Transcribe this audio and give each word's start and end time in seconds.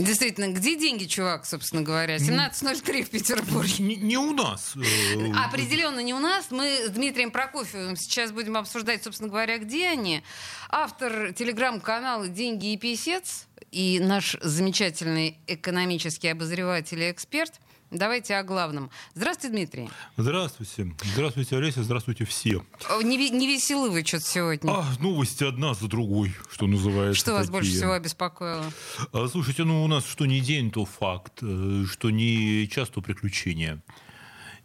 И 0.00 0.02
действительно, 0.02 0.48
где 0.50 0.76
деньги, 0.76 1.04
чувак, 1.04 1.44
собственно 1.44 1.82
говоря? 1.82 2.16
17.03 2.16 3.02
в 3.02 3.10
Петербурге. 3.10 3.84
Не, 3.84 3.96
не 3.96 4.16
у 4.16 4.32
нас. 4.32 4.72
э, 4.74 5.30
Определенно 5.36 6.00
не 6.00 6.14
у 6.14 6.18
нас. 6.18 6.46
Мы 6.50 6.86
с 6.86 6.88
Дмитрием 6.88 7.30
Прокофьевым 7.30 7.96
сейчас 7.96 8.32
будем 8.32 8.56
обсуждать, 8.56 9.04
собственно 9.04 9.28
говоря, 9.28 9.58
где 9.58 9.88
они. 9.88 10.22
Автор 10.70 11.34
телеграм-канала 11.34 12.28
«Деньги 12.28 12.72
и 12.72 12.78
писец» 12.78 13.46
и 13.72 14.00
наш 14.00 14.38
замечательный 14.40 15.36
экономический 15.46 16.28
обозреватель 16.28 17.02
и 17.02 17.10
эксперт. 17.10 17.60
Давайте 17.90 18.36
о 18.36 18.44
главном. 18.44 18.88
Здравствуйте, 19.14 19.52
Дмитрий. 19.52 19.90
Здравствуйте. 20.16 20.94
Здравствуйте, 21.12 21.56
Олеся. 21.56 21.82
Здравствуйте 21.82 22.24
все. 22.24 22.64
Не, 23.02 23.30
не 23.30 23.48
веселы 23.48 23.90
вы 23.90 24.04
что-то 24.04 24.24
сегодня. 24.24 24.70
А, 24.70 24.86
новости 25.00 25.42
одна 25.42 25.74
за 25.74 25.88
другой, 25.88 26.32
что 26.52 26.68
называется. 26.68 27.18
Что 27.18 27.32
вас 27.32 27.46
такие. 27.46 27.52
больше 27.52 27.72
всего 27.72 27.92
обеспокоило? 27.92 28.64
А, 29.12 29.26
слушайте, 29.26 29.64
ну 29.64 29.82
у 29.82 29.88
нас 29.88 30.06
что 30.06 30.26
не 30.26 30.40
день, 30.40 30.70
то 30.70 30.84
факт, 30.84 31.42
э, 31.42 31.84
что 31.90 32.10
не 32.10 32.68
часто 32.68 33.00
приключения. 33.00 33.82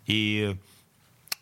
И 0.05 0.55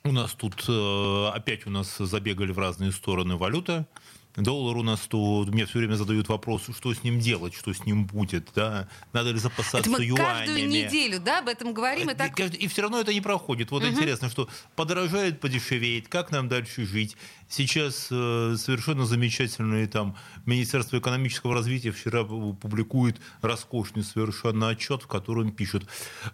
у 0.05 0.11
нас 0.13 0.31
тут 0.33 0.63
э, 0.69 1.31
опять 1.33 1.67
у 1.67 1.69
нас 1.69 1.97
забегали 1.97 2.53
в 2.53 2.59
разные 2.59 2.93
стороны 2.93 3.35
валюта. 3.35 3.87
Доллар 4.35 4.77
у 4.77 4.83
нас, 4.83 5.01
то 5.01 5.45
мне 5.47 5.65
все 5.65 5.79
время 5.79 5.95
задают 5.95 6.27
вопрос, 6.27 6.63
что 6.75 6.93
с 6.93 7.03
ним 7.03 7.19
делать, 7.19 7.53
что 7.53 7.71
с 7.71 7.85
ним 7.85 8.05
будет, 8.05 8.49
да? 8.55 8.87
Надо 9.11 9.31
ли 9.31 9.37
запасаться 9.37 9.77
Это 9.77 9.89
мы 9.91 10.03
юанями? 10.03 10.17
каждую 10.17 10.67
неделю, 10.67 11.19
да, 11.19 11.39
об 11.39 11.47
этом 11.47 11.73
говорим. 11.73 12.09
И 12.09 12.15
так... 12.15 12.39
И, 12.39 12.67
все 12.67 12.81
равно 12.81 12.99
это 12.99 13.13
не 13.13 13.21
проходит. 13.21 13.69
Вот 13.69 13.83
интересно, 13.83 14.29
что 14.29 14.49
подорожает, 14.75 15.39
подешевеет, 15.39 16.07
как 16.07 16.31
нам 16.31 16.49
дальше 16.49 16.85
жить? 16.85 17.15
Сейчас 17.47 18.07
э, 18.09 18.55
совершенно 18.57 19.05
замечательное 19.05 19.85
там 19.87 20.15
Министерство 20.47 20.97
экономического 20.97 21.53
развития 21.53 21.91
вчера 21.91 22.23
публикует 22.23 23.21
роскошный 23.41 24.03
совершенно 24.03 24.69
отчет, 24.69 25.03
в 25.03 25.07
котором 25.07 25.51
пишет, 25.51 25.83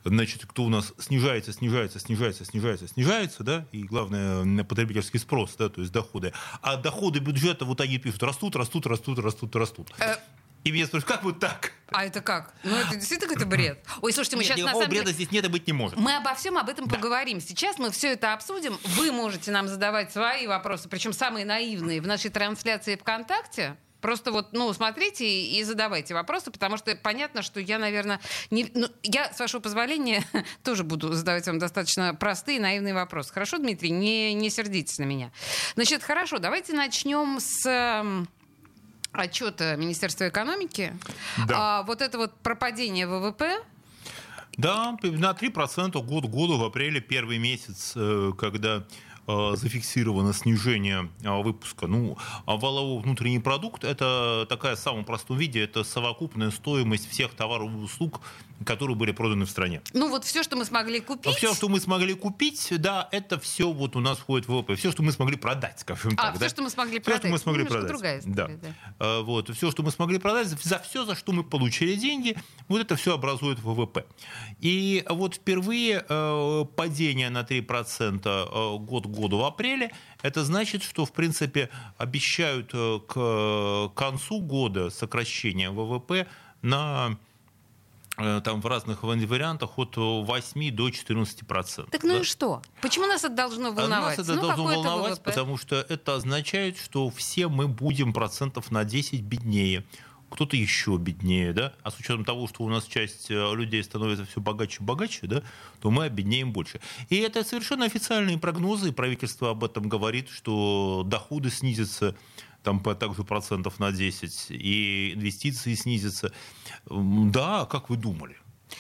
значит, 0.05 0.45
кто 0.45 0.63
у 0.63 0.69
нас 0.69 0.93
снижается, 0.97 1.51
снижается, 1.51 1.99
снижается, 1.99 2.45
снижается, 2.45 2.87
снижается, 2.87 3.43
да, 3.43 3.65
и 3.73 3.83
главное 3.83 4.63
потребительский 4.63 5.17
спрос, 5.17 5.55
да, 5.57 5.67
то 5.67 5.81
есть 5.81 5.91
доходы. 5.91 6.31
А 6.61 6.77
доходы 6.77 7.19
бюджета 7.19 7.65
вот 7.65 7.81
они 7.89 7.97
пишут, 7.97 8.23
растут, 8.23 8.55
растут, 8.55 8.87
растут, 8.87 9.19
растут, 9.19 9.55
растут. 9.55 9.91
Э, 9.99 10.15
И 10.63 10.71
меня 10.71 10.85
спрашивают, 10.85 11.05
как 11.15 11.23
вот 11.23 11.39
так? 11.39 11.71
А 11.91 12.05
это 12.05 12.21
как? 12.21 12.53
Ну, 12.63 12.75
это 12.75 12.95
действительно 12.95 13.29
какой-то 13.33 13.47
бред. 13.49 13.83
Ой, 14.01 14.13
слушайте, 14.13 14.35
мы 14.37 14.43
Нет, 14.43 14.51
сейчас 14.53 14.65
на 14.65 14.71
самом 14.73 14.89
деле... 14.89 15.01
бреда 15.01 15.13
здесь 15.13 15.31
нет 15.31 15.45
и 15.45 15.47
быть 15.47 15.65
не 15.67 15.73
может. 15.73 15.97
Мы 15.97 16.15
обо 16.15 16.35
всем 16.35 16.57
об 16.57 16.69
этом 16.69 16.87
поговорим. 16.87 17.41
Сейчас 17.41 17.77
мы 17.79 17.89
все 17.91 18.13
это 18.13 18.33
обсудим. 18.33 18.77
Вы 18.83 19.11
можете 19.11 19.51
нам 19.51 19.67
задавать 19.67 20.11
свои 20.11 20.45
вопросы, 20.47 20.87
причем 20.89 21.13
самые 21.13 21.45
наивные, 21.45 22.01
в 22.01 22.07
нашей 22.07 22.29
трансляции 22.29 22.95
ВКонтакте. 22.95 23.75
Просто 24.01 24.31
вот, 24.31 24.53
ну, 24.53 24.71
смотрите 24.73 25.25
и 25.25 25.63
задавайте 25.63 26.13
вопросы, 26.13 26.51
потому 26.51 26.77
что 26.77 26.95
понятно, 26.95 27.41
что 27.41 27.59
я, 27.59 27.79
наверное, 27.79 28.19
не... 28.49 28.71
ну, 28.73 28.87
я, 29.03 29.33
с 29.33 29.39
вашего 29.39 29.61
позволения, 29.61 30.23
тоже 30.63 30.83
буду 30.83 31.13
задавать 31.13 31.45
вам 31.47 31.59
достаточно 31.59 32.13
простые, 32.13 32.59
наивные 32.59 32.93
вопросы. 32.93 33.33
Хорошо, 33.33 33.57
Дмитрий? 33.57 33.89
Не, 33.91 34.33
не 34.33 34.49
сердитесь 34.49 34.99
на 34.99 35.03
меня. 35.03 35.31
Значит, 35.75 36.03
хорошо, 36.03 36.39
давайте 36.39 36.73
начнем 36.73 37.39
с 37.39 37.65
эм, 37.65 38.27
отчета 39.11 39.75
Министерства 39.75 40.29
экономики. 40.29 40.93
Да. 41.47 41.79
А, 41.79 41.83
вот 41.83 42.01
это 42.01 42.17
вот 42.17 42.33
пропадение 42.41 43.07
ВВП, 43.07 43.61
Да, 44.57 44.97
на 45.03 45.31
3% 45.31 46.01
год 46.03 46.25
году 46.25 46.57
в 46.57 46.63
апреле 46.63 47.01
первый 47.01 47.37
месяц, 47.37 47.93
э, 47.95 48.31
когда 48.37 48.83
зафиксировано 49.55 50.33
снижение 50.33 51.09
э, 51.23 51.41
выпуска. 51.41 51.87
Ну, 51.87 52.17
а 52.45 52.57
валовой 52.57 53.01
внутренний 53.01 53.39
продукт– 53.39 53.83
это 53.85 54.45
такая 54.49 54.75
в 54.75 54.79
самом 54.79 55.05
простом 55.05 55.37
виде, 55.37 55.63
это 55.63 55.83
совокупная 55.83 56.51
стоимость 56.51 57.09
всех 57.09 57.33
товаров 57.33 57.71
и 57.71 57.75
услуг, 57.75 58.21
которые 58.65 58.95
были 58.95 59.11
проданы 59.11 59.45
в 59.45 59.49
стране. 59.49 59.81
ну 59.93 60.09
вот 60.09 60.25
все, 60.25 60.43
что 60.43 60.55
мы 60.55 60.65
смогли 60.65 60.99
купить. 60.99 61.35
Все, 61.35 61.53
что 61.53 61.69
мы 61.69 61.79
смогли 61.79 62.13
купить, 62.13 62.67
да, 62.77 63.07
это 63.11 63.39
все 63.39 63.71
вот 63.71 63.95
у 63.95 63.99
нас 63.99 64.17
входит 64.17 64.47
в 64.47 64.51
ВВП. 64.53 64.75
Все, 64.75 64.91
что 64.91 65.01
мы 65.03 65.11
смогли 65.11 65.37
продать, 65.37 65.79
скажем 65.79 66.13
А, 66.17 66.23
так. 66.27 66.31
все, 66.35 66.39
да? 66.45 66.49
что 66.49 66.61
мы 66.63 66.69
смогли 66.69 66.99
Всё, 66.99 67.05
продать. 67.05 67.21
что 67.21 67.29
мы 67.29 67.37
смогли 67.39 67.63
Немножко 67.63 67.79
продать. 67.87 67.89
другая 67.91 68.19
история, 68.19 68.59
да. 68.61 68.69
да. 68.69 68.75
А, 68.99 69.21
Вот, 69.21 69.49
все, 69.55 69.71
что 69.71 69.83
мы 69.83 69.91
смогли 69.91 70.19
продать, 70.19 70.47
за 70.47 70.79
все, 70.79 71.05
за 71.05 71.15
что 71.15 71.31
мы 71.31 71.43
получили 71.43 71.95
деньги, 71.95 72.35
вот 72.67 72.81
это 72.81 72.95
все 72.95 73.13
образует 73.15 73.59
ВВП. 73.59 74.05
И 74.59 75.03
вот 75.09 75.35
впервые 75.35 76.05
э, 76.07 76.65
падение 76.75 77.29
на 77.29 77.41
3% 77.41 78.21
э, 78.25 78.77
год 78.79 79.05
к 79.05 79.09
году 79.09 79.37
в 79.37 79.45
апреле, 79.45 79.91
это 80.21 80.43
значит, 80.43 80.83
что, 80.83 81.05
в 81.05 81.11
принципе, 81.13 81.69
обещают 81.97 82.71
э, 82.73 82.99
к 83.07 83.91
концу 83.95 84.41
года 84.41 84.89
сокращение 84.89 85.69
ВВП 85.69 86.27
на 86.61 87.11
э, 87.11 87.28
там 88.43 88.61
в 88.61 88.65
разных 88.65 89.03
вариантах 89.03 89.77
от 89.77 89.95
8 89.97 90.71
до 90.75 90.89
14 90.89 91.47
процентов. 91.47 91.91
Так 91.91 92.03
ну 92.03 92.19
и 92.19 92.23
что? 92.23 92.61
Почему 92.81 93.05
нас 93.07 93.23
это 93.23 93.35
должно 93.35 93.69
А 93.69 93.71
волновать? 93.71 94.17
Нас 94.17 94.27
это 94.27 94.35
ну, 94.35 94.41
должно 94.41 94.63
волновать, 94.65 95.13
ВВП. 95.13 95.23
потому 95.23 95.57
что 95.57 95.75
это 95.87 96.15
означает, 96.15 96.77
что 96.77 97.09
все 97.09 97.47
мы 97.47 97.67
будем 97.67 98.13
процентов 98.13 98.71
на 98.71 98.83
10 98.83 99.21
беднее. 99.21 99.83
Кто-то 100.29 100.55
еще 100.55 100.97
беднее, 100.97 101.53
да? 101.53 101.73
А 101.81 101.89
с 101.89 101.97
учетом 101.99 102.23
того, 102.23 102.47
что 102.47 102.63
у 102.63 102.69
нас 102.69 102.85
часть 102.85 103.31
э, 103.31 103.55
людей 103.55 103.83
становится 103.83 104.25
все 104.25 104.39
богаче 104.39 104.77
и 104.81 104.83
богаче, 104.83 105.25
да, 105.25 105.41
то 105.81 105.89
мы 105.89 106.03
обеднеем 106.03 106.53
больше. 106.53 106.79
И 107.09 107.15
это 107.15 107.43
совершенно 107.43 107.85
официальные 107.85 108.37
прогнозы, 108.37 108.89
и 108.89 108.91
правительство 108.91 109.49
об 109.49 109.63
этом 109.63 109.89
говорит, 109.89 110.29
что 110.29 111.03
доходы 111.05 111.49
снизятся 111.49 112.15
там 112.69 112.95
также 112.95 113.23
процентов 113.23 113.79
на 113.79 113.91
10, 113.91 114.47
и 114.51 115.13
инвестиции 115.15 115.73
снизятся. 115.73 116.31
Да, 116.85 117.65
как 117.65 117.89
вы 117.89 117.97
думали? 117.97 118.37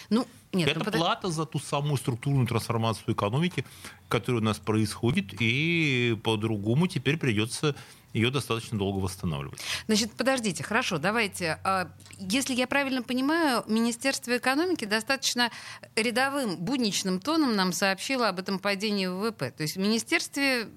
Ну, 0.09 0.27
нет, 0.53 0.69
Это 0.69 0.79
ну, 0.79 0.85
подо- 0.85 0.97
плата 0.97 1.29
за 1.31 1.45
ту 1.45 1.59
самую 1.59 1.97
структурную 1.97 2.45
трансформацию 2.47 3.13
экономики, 3.15 3.65
которая 4.07 4.41
у 4.41 4.45
нас 4.45 4.59
происходит, 4.59 5.33
и 5.39 6.15
по-другому 6.23 6.87
теперь 6.87 7.17
придется 7.17 7.75
ее 8.13 8.31
достаточно 8.31 8.77
долго 8.77 8.97
восстанавливать. 8.97 9.59
Значит, 9.87 10.11
подождите, 10.13 10.63
хорошо, 10.63 10.97
давайте. 10.97 11.59
А, 11.63 11.91
Если 12.17 12.55
я 12.55 12.65
правильно 12.67 13.03
понимаю, 13.03 13.63
Министерство 13.67 14.35
экономики 14.37 14.85
достаточно 14.85 15.51
рядовым, 15.95 16.57
будничным 16.57 17.19
тоном 17.19 17.55
нам 17.55 17.71
сообщило 17.71 18.29
об 18.29 18.39
этом 18.39 18.57
падении 18.59 19.05
ВВП. 19.07 19.51
То 19.51 19.63
есть 19.63 19.75
в 19.75 19.79
Министерстве 19.79 20.67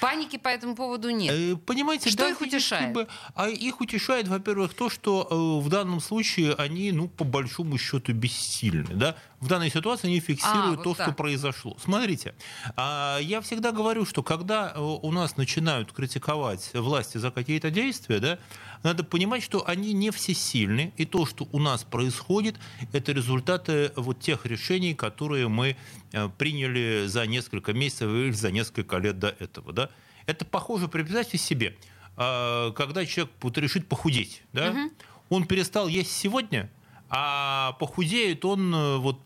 паники 0.00 0.36
по 0.36 0.48
этому 0.48 0.74
поводу 0.74 1.10
нет. 1.10 1.34
Э, 1.34 1.56
Понимаете, 1.56 2.10
Что 2.10 2.24
да, 2.24 2.30
их 2.30 2.40
утешает? 2.40 2.92
бы- 2.92 3.08
а 3.34 3.48
их 3.48 3.80
утешает, 3.80 4.28
во-первых, 4.28 4.74
то, 4.74 4.90
что 4.90 5.26
э, 5.30 5.64
в 5.64 5.68
данном 5.68 6.00
случае 6.00 6.54
они, 6.54 6.92
ну, 6.92 7.08
по 7.08 7.24
большому 7.24 7.78
счету, 7.78 8.12
бессильны. 8.12 8.94
Да? 8.94 9.16
В 9.40 9.48
данной 9.48 9.70
ситуации 9.70 10.08
они 10.08 10.20
фиксируют 10.20 10.78
вот 10.78 10.84
то, 10.84 10.94
так. 10.94 11.06
что 11.06 11.14
произошло. 11.14 11.76
Смотрите, 11.82 12.34
а, 12.76 13.18
я 13.20 13.40
всегда 13.40 13.72
говорю, 13.72 14.04
что 14.04 14.22
когда 14.22 14.72
э, 14.74 14.80
у 14.80 15.12
нас 15.12 15.36
начинают 15.36 15.92
критиковать 15.92 16.70
власти 16.74 17.18
за 17.18 17.30
какие-то 17.30 17.70
действия, 17.70 18.18
да, 18.18 18.38
надо 18.82 19.04
понимать, 19.04 19.42
что 19.42 19.66
они 19.68 19.92
не 19.92 20.10
всесильны, 20.10 20.92
и 20.96 21.04
то, 21.04 21.26
что 21.26 21.46
у 21.52 21.58
нас 21.58 21.84
происходит, 21.84 22.56
это 22.92 23.12
результаты 23.12 23.92
вот 23.96 24.20
тех 24.20 24.46
решений, 24.46 24.94
которые 24.94 25.48
мы 25.48 25.76
э, 26.12 26.28
приняли 26.38 27.06
за 27.06 27.26
несколько 27.26 27.72
месяцев 27.72 28.10
или 28.10 28.32
за 28.32 28.50
несколько 28.50 28.98
лет 28.98 29.18
до 29.18 29.28
этого. 29.28 29.72
Да? 29.72 29.90
Это 30.26 30.44
похоже, 30.44 30.88
представьте 30.88 31.38
себе, 31.38 31.76
а, 32.16 32.70
когда 32.72 33.04
человек 33.06 33.32
вот 33.40 33.58
решит 33.58 33.88
похудеть, 33.88 34.42
да? 34.52 34.90
он 35.28 35.46
перестал 35.46 35.88
есть 35.88 36.12
сегодня, 36.12 36.70
а 37.08 37.72
похудеет 37.80 38.44
он 38.44 38.74
э, 38.74 38.96
вот 38.98 39.18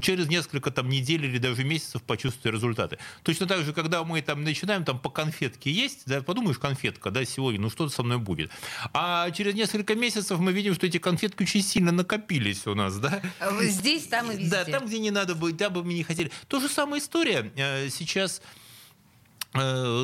через 0.00 0.28
несколько 0.28 0.70
там 0.70 0.88
недель 0.88 1.24
или 1.24 1.38
даже 1.38 1.64
месяцев 1.64 2.02
почувствует 2.02 2.54
результаты. 2.54 2.98
Точно 3.22 3.46
так 3.46 3.64
же, 3.64 3.72
когда 3.72 4.04
мы 4.04 4.22
там 4.22 4.44
начинаем 4.44 4.84
там 4.84 4.98
по 4.98 5.10
конфетке 5.10 5.70
есть, 5.70 6.02
да, 6.06 6.22
подумаешь, 6.22 6.58
конфетка, 6.58 7.10
да, 7.10 7.24
сегодня, 7.24 7.60
ну 7.60 7.70
что 7.70 7.88
со 7.88 8.02
мной 8.02 8.18
будет. 8.18 8.50
А 8.92 9.30
через 9.30 9.54
несколько 9.54 9.94
месяцев 9.94 10.38
мы 10.38 10.52
видим, 10.52 10.74
что 10.74 10.86
эти 10.86 10.98
конфетки 10.98 11.42
очень 11.42 11.62
сильно 11.62 11.92
накопились 11.92 12.66
у 12.66 12.74
нас, 12.74 12.98
да. 12.98 13.22
Здесь, 13.62 14.06
там 14.06 14.30
и 14.30 14.36
везде. 14.36 14.50
Да, 14.50 14.64
там, 14.64 14.86
где 14.86 14.98
не 14.98 15.10
надо 15.10 15.34
быть, 15.34 15.56
да, 15.56 15.70
бы 15.70 15.84
мы 15.84 15.94
не 15.94 16.02
хотели. 16.02 16.30
То 16.48 16.60
же 16.60 16.68
самая 16.68 17.00
история 17.00 17.52
э, 17.56 17.88
сейчас 17.90 18.40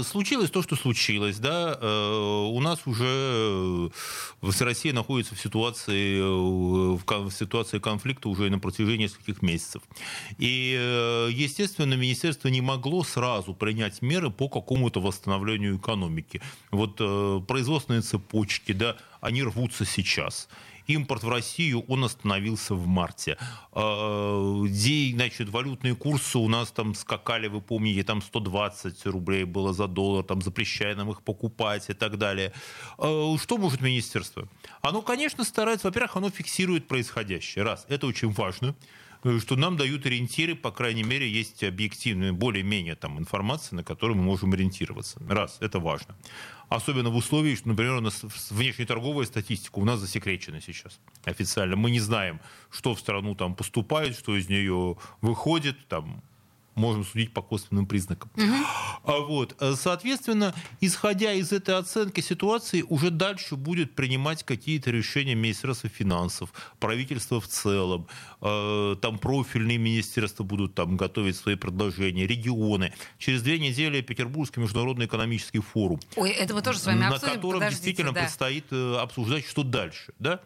случилось 0.05 0.50
то, 0.50 0.62
что 0.62 0.76
случилось, 0.76 1.38
да, 1.38 1.76
э, 1.81 2.47
у 2.50 2.61
нас 2.61 2.87
уже 2.87 3.91
Россия 4.43 4.93
находится 4.93 5.35
в 5.35 5.41
ситуации, 5.41 6.20
в 6.20 7.31
ситуации 7.31 7.79
конфликта 7.79 8.29
уже 8.29 8.49
на 8.49 8.58
протяжении 8.58 9.05
нескольких 9.05 9.43
месяцев. 9.43 9.82
И, 10.38 11.29
естественно, 11.32 11.94
министерство 11.94 12.49
не 12.49 12.61
могло 12.61 13.02
сразу 13.02 13.55
принять 13.55 14.02
меры 14.02 14.31
по 14.31 14.49
какому-то 14.49 15.00
восстановлению 15.00 15.79
экономики. 15.79 16.41
Вот 16.70 16.97
производственные 17.47 18.02
цепочки, 18.02 18.73
да, 18.73 18.97
они 19.20 19.43
рвутся 19.43 19.85
сейчас 19.85 20.49
импорт 20.95 21.23
в 21.23 21.29
Россию, 21.29 21.85
он 21.89 22.05
остановился 22.05 22.75
в 22.75 22.87
марте. 22.87 23.37
А, 23.73 24.63
где, 24.65 25.13
значит, 25.15 25.49
валютные 25.49 25.95
курсы 25.95 26.39
у 26.39 26.49
нас 26.49 26.71
там 26.71 26.95
скакали, 26.95 27.49
вы 27.49 27.61
помните, 27.61 28.03
там 28.03 28.23
120 28.23 29.07
рублей 29.07 29.45
было 29.45 29.73
за 29.73 29.87
доллар, 29.87 30.25
там 30.25 30.43
запрещая 30.43 30.95
нам 30.97 31.11
их 31.11 31.23
покупать 31.23 31.91
и 31.91 31.95
так 31.95 32.19
далее. 32.19 32.53
А, 32.99 33.37
что 33.39 33.59
может 33.59 33.81
министерство? 33.81 34.49
Оно, 34.83 35.03
конечно, 35.03 35.45
старается, 35.45 35.89
во-первых, 35.89 36.17
оно 36.17 36.31
фиксирует 36.31 36.89
происходящее. 36.89 37.65
Раз, 37.65 37.87
это 37.89 38.07
очень 38.07 38.31
важно 38.31 38.75
что 39.39 39.57
нам 39.57 39.77
дают 39.77 40.07
ориентиры, 40.07 40.55
по 40.55 40.71
крайней 40.71 41.03
мере, 41.03 41.29
есть 41.29 41.63
объективная, 41.63 42.33
более-менее 42.33 42.95
там 42.95 43.19
информация, 43.19 43.77
на 43.77 43.85
которую 43.85 44.17
мы 44.17 44.23
можем 44.23 44.53
ориентироваться. 44.53 45.21
Раз, 45.29 45.59
это 45.61 45.79
важно. 45.79 46.17
Особенно 46.71 47.11
в 47.11 47.17
условиях, 47.17 47.59
что, 47.59 47.69
например, 47.69 47.95
у 47.95 48.01
нас 48.01 48.23
внешнеторговая 48.49 49.27
статистика 49.27 49.81
у 49.81 49.85
нас 49.85 49.99
засекречена 49.99 50.61
сейчас 50.61 51.01
официально. 51.25 51.75
Мы 51.75 51.91
не 51.91 51.99
знаем, 51.99 52.41
что 52.71 52.95
в 52.95 53.01
страну 53.01 53.35
там 53.35 53.57
поступает, 53.57 54.17
что 54.17 54.37
из 54.37 54.49
нее 54.49 54.97
выходит, 55.21 55.89
там 55.89 56.23
можем 56.75 57.05
судить 57.05 57.33
по 57.33 57.43
косвенным 57.43 57.87
признакам. 57.87 58.31
Угу. 58.37 59.25
Вот. 59.27 59.57
Соответственно, 59.77 60.55
исходя 60.81 61.33
из 61.33 61.53
этой 61.53 61.77
оценки 61.77 62.21
ситуации, 62.21 62.83
уже 62.89 63.11
дальше 63.11 63.57
будет 63.57 63.95
принимать 63.95 64.45
какие-то 64.45 64.91
решения 64.91 65.35
Министерства 65.35 65.89
финансов, 65.89 66.53
правительство 66.79 67.41
в 67.41 67.49
целом, 67.49 68.07
э, 68.41 68.97
там 69.01 69.19
профильные 69.19 69.79
министерства 69.79 70.45
будут 70.45 70.75
там 70.75 70.97
готовить 70.97 71.37
свои 71.37 71.57
предложения, 71.57 72.27
регионы. 72.27 72.93
Через 73.19 73.43
две 73.43 73.59
недели 73.59 74.01
Петербургский 74.01 74.61
международный 74.61 75.07
экономический 75.07 75.61
форум. 75.61 76.01
Ой, 76.17 76.31
это 76.31 76.55
мы 76.55 76.63
тоже 76.63 76.79
с 76.79 76.87
вами 76.87 77.07
обсудим. 77.07 77.29
На 77.29 77.35
котором 77.37 77.61
Подождите, 77.61 77.83
действительно 77.85 78.13
да. 78.13 78.21
предстоит 78.23 78.67
э, 78.71 78.97
обсуждать, 78.97 79.47
что 79.47 79.63
дальше. 79.63 80.13
Да? 80.19 80.41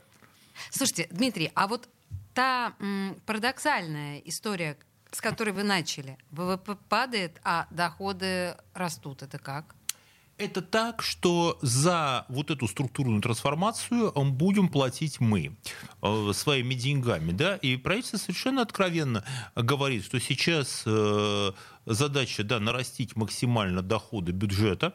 Слушайте, 0.71 1.09
Дмитрий, 1.11 1.50
а 1.55 1.67
вот 1.67 1.88
та 2.35 2.75
м, 2.81 3.17
парадоксальная 3.26 4.19
история, 4.21 4.76
с 5.14 5.20
которой 5.20 5.50
вы 5.50 5.62
начали. 5.62 6.19
ВВП 6.31 6.76
падает, 6.88 7.40
а 7.44 7.66
доходы 7.70 8.56
растут. 8.75 9.22
Это 9.22 9.38
как? 9.38 9.75
Это 10.37 10.62
так, 10.62 11.00
что 11.00 11.58
за 11.62 12.26
вот 12.28 12.50
эту 12.50 12.66
структурную 12.66 13.22
трансформацию 13.22 14.12
будем 14.32 14.69
платить 14.69 15.20
мы 15.20 15.56
э, 16.02 16.32
своими 16.34 16.75
деньгами. 16.75 17.31
Да? 17.31 17.55
И 17.56 17.76
правительство 17.76 18.16
совершенно 18.16 18.62
откровенно 18.62 19.25
говорит, 19.55 20.05
что 20.05 20.19
сейчас 20.19 20.82
э, 20.87 21.52
задача 21.87 22.43
да, 22.43 22.58
нарастить 22.58 23.14
максимально 23.14 23.81
доходы 23.81 24.32
бюджета, 24.32 24.94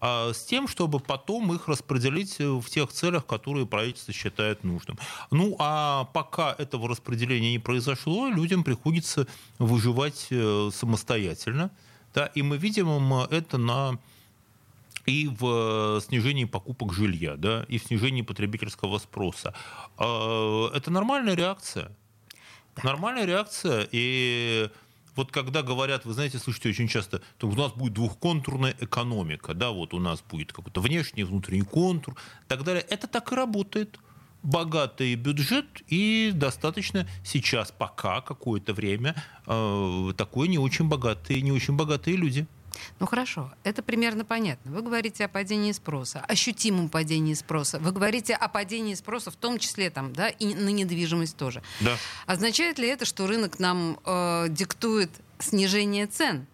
а 0.00 0.32
с 0.32 0.44
тем, 0.44 0.68
чтобы 0.68 1.00
потом 1.00 1.52
их 1.52 1.68
распределить 1.68 2.40
э, 2.40 2.48
в 2.48 2.68
тех 2.68 2.90
целях, 2.92 3.26
которые 3.26 3.66
правительство 3.66 4.12
считает 4.12 4.64
нужным. 4.64 4.98
Ну, 5.30 5.56
а 5.58 6.04
пока 6.12 6.54
этого 6.58 6.88
распределения 6.88 7.52
не 7.52 7.58
произошло, 7.58 8.28
людям 8.28 8.64
приходится 8.64 9.26
выживать 9.58 10.28
э, 10.30 10.70
самостоятельно. 10.72 11.70
Да, 12.14 12.26
и 12.26 12.42
мы 12.42 12.58
видим 12.58 13.14
это 13.30 13.56
на 13.56 13.98
и 15.06 15.28
в 15.28 16.00
снижении 16.00 16.44
покупок 16.44 16.92
жилья, 16.92 17.36
да, 17.36 17.64
и 17.68 17.78
в 17.78 17.84
снижении 17.84 18.22
потребительского 18.22 18.98
спроса. 18.98 19.54
А, 19.98 20.70
это 20.74 20.90
нормальная 20.90 21.34
реакция. 21.34 21.90
Нормальная 22.82 23.26
реакция, 23.26 23.86
и 23.90 24.70
вот 25.14 25.30
когда 25.30 25.62
говорят, 25.62 26.04
вы 26.04 26.14
знаете, 26.14 26.38
слышите 26.38 26.70
очень 26.70 26.88
часто, 26.88 27.22
то 27.38 27.48
у 27.48 27.54
нас 27.54 27.72
будет 27.72 27.94
двухконтурная 27.94 28.74
экономика, 28.80 29.54
да, 29.54 29.70
вот 29.70 29.94
у 29.94 29.98
нас 29.98 30.22
будет 30.22 30.52
какой-то 30.52 30.80
внешний, 30.80 31.24
внутренний 31.24 31.62
контур 31.62 32.14
и 32.14 32.48
так 32.48 32.64
далее. 32.64 32.84
Это 32.88 33.06
так 33.06 33.32
и 33.32 33.34
работает. 33.34 33.98
Богатый 34.42 35.14
бюджет 35.14 35.66
и 35.86 36.32
достаточно 36.34 37.06
сейчас 37.24 37.70
пока 37.70 38.20
какое-то 38.22 38.74
время 38.74 39.14
э, 39.46 40.12
такой 40.16 40.48
не 40.48 40.58
очень 40.58 40.88
богатые, 40.88 41.42
не 41.42 41.52
очень 41.52 41.76
богатые 41.76 42.16
люди. 42.16 42.48
Ну 43.00 43.06
хорошо, 43.06 43.52
это 43.64 43.82
примерно 43.82 44.24
понятно. 44.24 44.72
Вы 44.72 44.82
говорите 44.82 45.24
о 45.24 45.28
падении 45.28 45.72
спроса, 45.72 46.20
ощутимом 46.28 46.88
падении 46.88 47.34
спроса. 47.34 47.78
Вы 47.78 47.92
говорите 47.92 48.34
о 48.34 48.48
падении 48.48 48.94
спроса, 48.94 49.30
в 49.30 49.36
том 49.36 49.58
числе 49.58 49.90
там, 49.90 50.12
да, 50.12 50.28
и 50.28 50.54
на 50.54 50.68
недвижимость 50.68 51.36
тоже. 51.36 51.62
Да. 51.80 51.96
Означает 52.26 52.78
ли 52.78 52.88
это, 52.88 53.04
что 53.04 53.26
рынок 53.26 53.58
нам 53.58 53.98
э, 54.04 54.46
диктует 54.48 55.10
снижение 55.38 56.06
цен? 56.06 56.46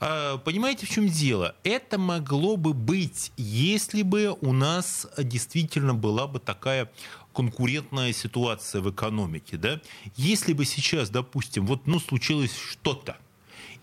А, 0.00 0.38
понимаете, 0.38 0.86
в 0.86 0.90
чем 0.90 1.08
дело? 1.08 1.56
Это 1.64 1.98
могло 1.98 2.56
бы 2.56 2.74
быть, 2.74 3.32
если 3.36 4.02
бы 4.02 4.36
у 4.40 4.52
нас 4.52 5.06
действительно 5.16 5.94
была 5.94 6.26
бы 6.26 6.38
такая 6.38 6.90
конкурентная 7.32 8.12
ситуация 8.12 8.80
в 8.80 8.90
экономике, 8.90 9.56
да? 9.56 9.80
Если 10.16 10.52
бы 10.52 10.64
сейчас, 10.64 11.10
допустим, 11.10 11.66
вот, 11.66 11.86
ну, 11.86 12.00
случилось 12.00 12.56
что-то, 12.56 13.16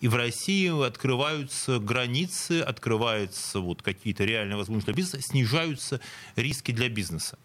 и 0.02 0.08
в 0.08 0.16
России 0.16 0.86
открываются 0.86 1.80
границы, 1.80 2.62
открываются 2.62 3.60
вот 3.60 3.82
какие-то 3.82 4.24
реальные 4.24 4.58
возможности 4.58 4.88
для 4.88 4.96
бизнеса, 4.96 5.28
снижаются 5.28 6.02
риски 6.36 6.72
для 6.72 6.90
бизнеса. 6.90 7.38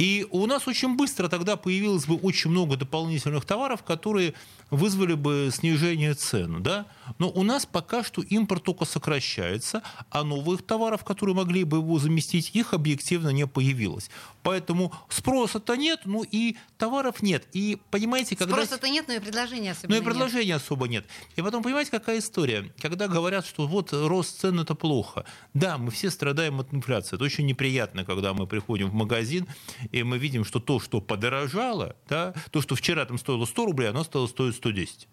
И 0.00 0.26
у 0.30 0.46
нас 0.46 0.66
очень 0.66 0.96
быстро 0.96 1.28
тогда 1.28 1.56
появилось 1.56 2.06
бы 2.06 2.14
очень 2.16 2.50
много 2.50 2.76
дополнительных 2.76 3.44
товаров, 3.44 3.82
которые 3.82 4.32
вызвали 4.70 5.12
бы 5.12 5.50
снижение 5.52 6.14
цен. 6.14 6.62
Да? 6.62 6.86
Но 7.18 7.28
у 7.28 7.42
нас 7.42 7.66
пока 7.66 8.02
что 8.02 8.22
импорт 8.22 8.64
только 8.64 8.86
сокращается, 8.86 9.82
а 10.10 10.24
новых 10.24 10.62
товаров, 10.62 11.04
которые 11.04 11.36
могли 11.36 11.64
бы 11.64 11.78
его 11.78 11.98
заместить, 11.98 12.50
их 12.54 12.72
объективно 12.72 13.28
не 13.28 13.46
появилось. 13.46 14.10
Поэтому 14.42 14.94
спроса-то 15.10 15.76
нет, 15.76 16.00
ну 16.06 16.22
и 16.22 16.56
товаров 16.78 17.20
нет. 17.20 17.46
И 17.52 17.78
понимаете, 17.90 18.36
когда... 18.36 18.54
Спроса-то 18.54 18.88
нет, 18.88 19.06
но 19.06 19.14
и 19.14 19.18
предложения 19.18 19.72
особо 19.72 19.92
нет. 19.92 19.98
Ну 19.98 20.02
и 20.02 20.04
предложения 20.06 20.54
нет. 20.54 20.62
особо 20.62 20.88
нет. 20.88 21.04
И 21.36 21.42
потом, 21.42 21.62
понимаете, 21.62 21.90
какая 21.90 22.20
история? 22.20 22.72
Когда 22.80 23.06
говорят, 23.06 23.44
что 23.44 23.66
вот 23.66 23.92
рост 23.92 24.40
цен– 24.40 24.60
это 24.60 24.74
плохо. 24.74 25.26
Да, 25.52 25.76
мы 25.76 25.90
все 25.90 26.10
страдаем 26.10 26.60
от 26.60 26.72
инфляции. 26.72 27.16
Это 27.16 27.24
очень 27.24 27.44
неприятно, 27.44 28.06
когда 28.06 28.32
мы 28.32 28.46
приходим 28.46 28.88
в 28.88 28.94
магазин, 28.94 29.46
и 29.92 30.02
мы 30.02 30.18
видим, 30.18 30.44
что 30.44 30.60
то, 30.60 30.80
что 30.80 31.00
подорожало, 31.00 31.96
да, 32.08 32.34
то, 32.50 32.60
что 32.60 32.74
вчера 32.74 33.04
там 33.04 33.18
стоило 33.18 33.44
100 33.44 33.66
рублей, 33.66 33.90
оно 33.90 34.04
стало 34.04 34.26
стоить 34.26 34.56
110. 34.56 35.08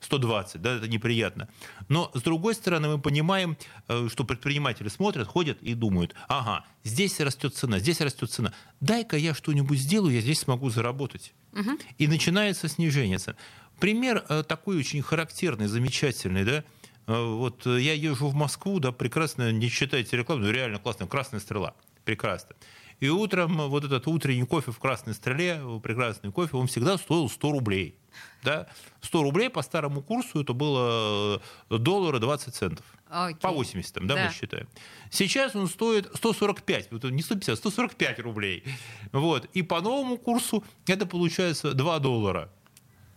120, 0.00 0.62
да, 0.62 0.76
это 0.76 0.88
неприятно. 0.88 1.48
Но, 1.88 2.10
с 2.14 2.22
другой 2.22 2.54
стороны, 2.54 2.88
мы 2.88 2.98
понимаем, 2.98 3.56
э, 3.88 4.08
что 4.10 4.24
предприниматели 4.24 4.88
смотрят, 4.88 5.26
ходят 5.26 5.60
и 5.62 5.74
думают, 5.74 6.14
ага, 6.28 6.64
здесь 6.84 7.18
растет 7.20 7.54
цена, 7.54 7.78
здесь 7.78 8.00
растет 8.00 8.30
цена. 8.30 8.52
Дай-ка 8.80 9.16
я 9.16 9.34
что-нибудь 9.34 9.78
сделаю, 9.78 10.14
я 10.14 10.20
здесь 10.20 10.40
смогу 10.40 10.70
заработать. 10.70 11.34
Угу. 11.52 11.78
И 11.98 12.06
начинается 12.06 12.68
снижение 12.68 13.18
цен. 13.18 13.36
Пример 13.80 14.24
э, 14.28 14.42
такой 14.42 14.78
очень 14.78 15.02
характерный, 15.02 15.66
замечательный, 15.66 16.44
да, 16.44 16.64
э, 17.06 17.24
вот 17.24 17.66
я 17.66 17.92
езжу 17.94 18.28
в 18.28 18.34
Москву, 18.34 18.78
да, 18.80 18.92
прекрасно, 18.92 19.52
не 19.52 19.70
читайте 19.70 20.16
рекламу, 20.16 20.42
но 20.42 20.50
реально 20.50 20.78
классно, 20.78 21.06
«Красная 21.06 21.40
стрела», 21.40 21.74
прекрасно. 22.08 22.56
И 23.00 23.10
утром 23.10 23.68
вот 23.68 23.84
этот 23.84 24.06
утренний 24.06 24.46
кофе 24.46 24.72
в 24.72 24.78
«Красной 24.78 25.12
стреле», 25.12 25.60
прекрасный 25.82 26.32
кофе, 26.32 26.56
он 26.56 26.66
всегда 26.66 26.96
стоил 26.96 27.28
100 27.28 27.52
рублей. 27.52 27.94
Да? 28.42 28.66
100 29.02 29.22
рублей 29.22 29.50
по 29.50 29.62
старому 29.62 30.02
курсу 30.02 30.40
это 30.40 30.54
было 30.54 31.40
э, 31.70 31.78
доллара 31.78 32.18
20 32.18 32.54
центов. 32.54 32.86
Okay. 33.10 33.36
По 33.40 33.50
80, 33.50 33.94
да, 34.06 34.14
да, 34.14 34.24
мы 34.24 34.32
считаем. 34.32 34.66
Сейчас 35.10 35.54
он 35.54 35.68
стоит 35.68 36.10
145, 36.14 36.92
не 37.10 37.22
150, 37.22 37.58
145 37.58 38.20
рублей. 38.20 38.64
Вот. 39.12 39.44
И 39.52 39.62
по 39.62 39.82
новому 39.82 40.16
курсу 40.16 40.64
это 40.86 41.04
получается 41.04 41.74
2 41.74 41.98
доллара. 41.98 42.50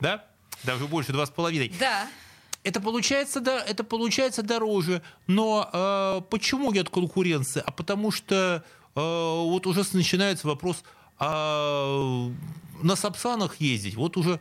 Да? 0.01 0.25
Даже 0.63 0.85
больше 0.85 1.13
2,5. 1.13 1.73
Да. 1.79 2.07
Это 2.63 2.79
получается, 2.79 3.39
да, 3.39 3.59
это 3.59 3.83
получается 3.83 4.43
дороже. 4.43 5.01
Но 5.27 5.69
э, 5.73 6.21
почему 6.29 6.71
нет 6.71 6.89
конкуренции? 6.89 7.63
А 7.65 7.71
потому 7.71 8.11
что 8.11 8.63
вот 8.95 9.67
уже 9.67 9.83
начинается 9.93 10.47
вопрос, 10.47 10.83
а 11.17 12.31
на 12.81 12.95
Сапсанах 12.95 13.61
ездить, 13.61 13.95
вот 13.95 14.17
уже 14.17 14.39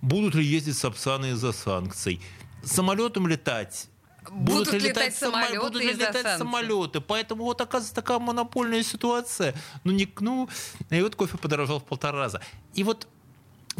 будут 0.00 0.34
ли 0.34 0.44
ездить 0.44 0.76
Сапсаны 0.76 1.30
из-за 1.30 1.52
санкций, 1.52 2.20
самолетом 2.64 3.26
летать, 3.26 3.88
Будут, 4.30 4.68
будут 4.68 4.74
летать, 4.74 4.84
летать 4.84 5.14
самолеты, 5.16 5.60
будут 5.60 5.82
летать 5.82 6.38
самолеты. 6.38 7.00
Поэтому 7.00 7.42
вот 7.42 7.60
оказывается 7.60 7.94
такая 7.94 8.20
монопольная 8.20 8.84
ситуация. 8.84 9.54
Ну, 9.82 9.90
не, 9.90 10.08
ну, 10.20 10.48
и 10.90 11.02
вот 11.02 11.16
кофе 11.16 11.36
подорожал 11.38 11.80
в 11.80 11.84
полтора 11.84 12.18
раза. 12.18 12.40
И 12.74 12.84
вот 12.84 13.08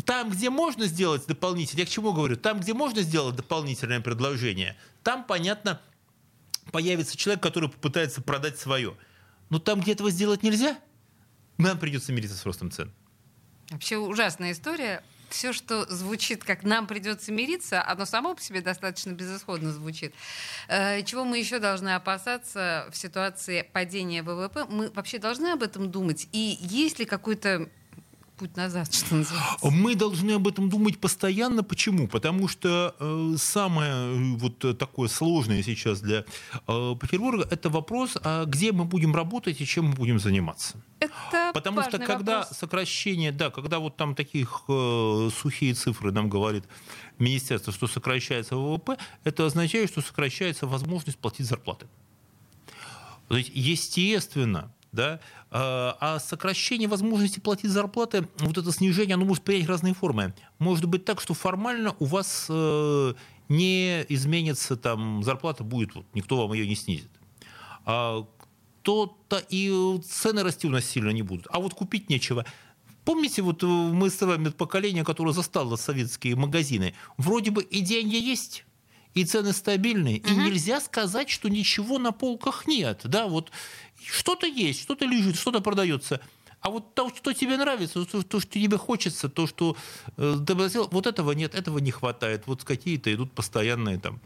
там, 0.05 0.31
где 0.31 0.51
можно 0.51 0.87
сделать 0.87 1.27
дополнительное, 1.27 1.85
я 1.85 1.87
к 1.87 1.91
чему 1.91 2.13
говорю, 2.13 2.37
там, 2.37 2.61
где 2.61 2.75
можно 2.75 3.03
сделать 3.03 3.37
дополнительное 3.37 4.01
предложение, 4.01 4.77
там, 5.05 5.25
понятно, 5.25 5.81
появится 6.73 7.17
человек, 7.17 7.43
который 7.43 7.69
попытается 7.69 8.21
продать 8.21 8.59
свое. 8.59 8.97
Но 9.53 9.59
там, 9.59 9.83
где 9.83 9.93
этого 9.93 10.11
сделать 10.11 10.43
нельзя, 10.43 10.79
нам 11.59 11.79
придется 11.79 12.11
мириться 12.11 12.39
с 12.39 12.47
ростом 12.47 12.71
цен. 12.71 12.91
Вообще 13.69 13.99
ужасная 13.99 14.53
история 14.53 15.05
все, 15.29 15.53
что 15.53 15.85
звучит, 15.93 16.43
как 16.43 16.63
нам 16.63 16.87
придется 16.87 17.33
мириться, 17.33 17.87
оно 17.87 18.07
само 18.07 18.35
по 18.35 18.41
себе 18.41 18.63
достаточно 18.63 19.11
безысходно 19.11 19.71
звучит. 19.71 20.15
Э, 20.69 21.03
чего 21.03 21.27
мы 21.27 21.37
еще 21.37 21.59
должны 21.59 21.91
опасаться 21.95 22.89
в 22.91 22.97
ситуации 22.97 23.61
падения 23.61 24.23
ВВП? 24.23 24.65
Мы 24.71 24.89
вообще 24.89 25.19
должны 25.19 25.49
об 25.49 25.63
этом 25.63 25.91
думать? 25.91 26.29
И 26.33 26.57
есть 26.59 26.99
ли 26.99 27.05
какой-то 27.05 27.69
путь 28.43 28.57
назад, 28.57 28.93
что 28.95 29.15
называется. 29.15 29.71
Мы 29.71 29.95
должны 29.95 30.33
об 30.33 30.49
этом 30.49 30.69
думать 30.69 30.99
постоянно. 30.99 31.63
Почему? 31.63 32.09
Потому 32.09 32.49
что 32.49 32.95
э, 32.99 33.35
самое 33.39 33.93
э, 33.93 34.37
вот 34.37 34.79
такое 34.79 35.09
сложное 35.09 35.63
сейчас 35.63 36.01
для 36.01 36.25
э, 36.67 36.97
Петербурга 37.01 37.47
это 37.51 37.71
вопрос, 37.71 38.19
а 38.25 38.45
где 38.45 38.73
мы 38.73 38.85
будем 38.85 39.15
работать 39.15 39.61
и 39.61 39.67
чем 39.67 39.87
мы 39.87 39.95
будем 39.95 40.19
заниматься. 40.19 40.75
Это 40.99 41.51
Потому 41.55 41.83
что 41.83 41.99
когда 41.99 42.39
вопрос. 42.39 42.59
сокращение, 42.59 43.33
да, 43.33 43.51
когда 43.51 43.79
вот 43.79 43.97
там 43.97 44.15
таких 44.15 44.63
э, 44.69 45.31
сухие 45.41 45.75
цифры 45.75 46.11
нам 46.11 46.29
говорит 46.29 46.65
министерство, 47.19 47.73
что 47.73 47.87
сокращается 47.87 48.57
ВВП, 48.57 48.97
это 49.25 49.47
означает, 49.47 49.91
что 49.91 50.01
сокращается 50.01 50.67
возможность 50.67 51.19
платить 51.19 51.47
зарплаты. 51.47 51.87
То 53.29 53.37
есть, 53.37 53.51
естественно, 53.55 54.73
да, 54.93 55.21
а, 55.51 55.97
а 56.01 56.19
сокращение 56.21 56.87
возможности 56.87 57.41
платить 57.41 57.71
зарплаты, 57.71 58.29
вот 58.39 58.59
это 58.59 58.71
снижение, 58.73 59.15
оно 59.15 59.25
может 59.25 59.43
принять 59.43 59.69
разные 59.69 59.95
формы. 59.95 60.35
Может 60.59 60.85
быть 60.85 61.05
так, 61.05 61.21
что 61.21 61.35
формально 61.35 61.97
у 61.99 62.05
вас 62.05 62.47
э, 62.49 63.15
не 63.49 64.05
изменится 64.09 64.77
там 64.77 65.23
зарплата 65.23 65.65
будет, 65.65 65.95
вот, 65.95 66.07
никто 66.15 66.37
вам 66.37 66.53
ее 66.53 66.67
не 66.67 66.77
снизит. 66.77 67.11
А 67.85 68.27
то-то 68.83 69.43
и 69.49 70.01
цены 70.05 70.43
расти 70.43 70.67
у 70.67 70.71
нас 70.71 70.85
сильно 70.85 71.11
не 71.11 71.23
будут. 71.23 71.47
А 71.51 71.59
вот 71.59 71.75
купить 71.75 72.11
нечего. 72.11 72.45
Помните, 73.05 73.43
вот 73.43 73.63
э, 73.63 73.67
мы 73.67 74.11
с 74.11 74.21
вами 74.21 74.51
поколение, 74.51 75.05
которое 75.05 75.33
застало 75.33 75.77
советские 75.77 76.37
магазины. 76.37 76.95
Вроде 77.17 77.51
бы 77.51 77.63
и 77.63 77.81
деньги 77.81 78.17
есть, 78.17 78.65
и 79.15 79.25
цены 79.25 79.53
стабильные, 79.53 80.21
угу. 80.21 80.29
и 80.29 80.35
нельзя 80.35 80.81
сказать, 80.81 81.29
что 81.31 81.49
ничего 81.49 81.99
на 81.99 82.13
полках 82.13 82.67
нет. 82.67 83.03
Да, 83.05 83.27
вот 83.27 83.51
что-то 84.05 84.47
есть, 84.47 84.83
что-то 84.83 85.05
лежит, 85.05 85.37
что-то 85.37 85.61
продается. 85.61 86.21
А 86.61 86.71
вот 86.71 86.95
то, 86.95 87.09
что 87.09 87.33
тебе 87.33 87.57
нравится, 87.57 88.05
то, 88.05 88.23
то 88.23 88.41
что 88.41 88.53
тебе 88.53 88.79
хочется, 88.79 89.29
то, 89.29 89.49
что 89.49 89.77
э, 90.17 90.37
ты 90.47 90.55
бы 90.55 90.71
вот 90.93 91.07
этого 91.09 91.33
нет, 91.33 91.57
этого 91.57 91.79
не 91.79 91.91
хватает. 91.91 92.45
Вот 92.47 92.63
какие-то 92.63 93.13
идут 93.13 93.33
постоянные 93.33 93.99
там. 93.99 94.21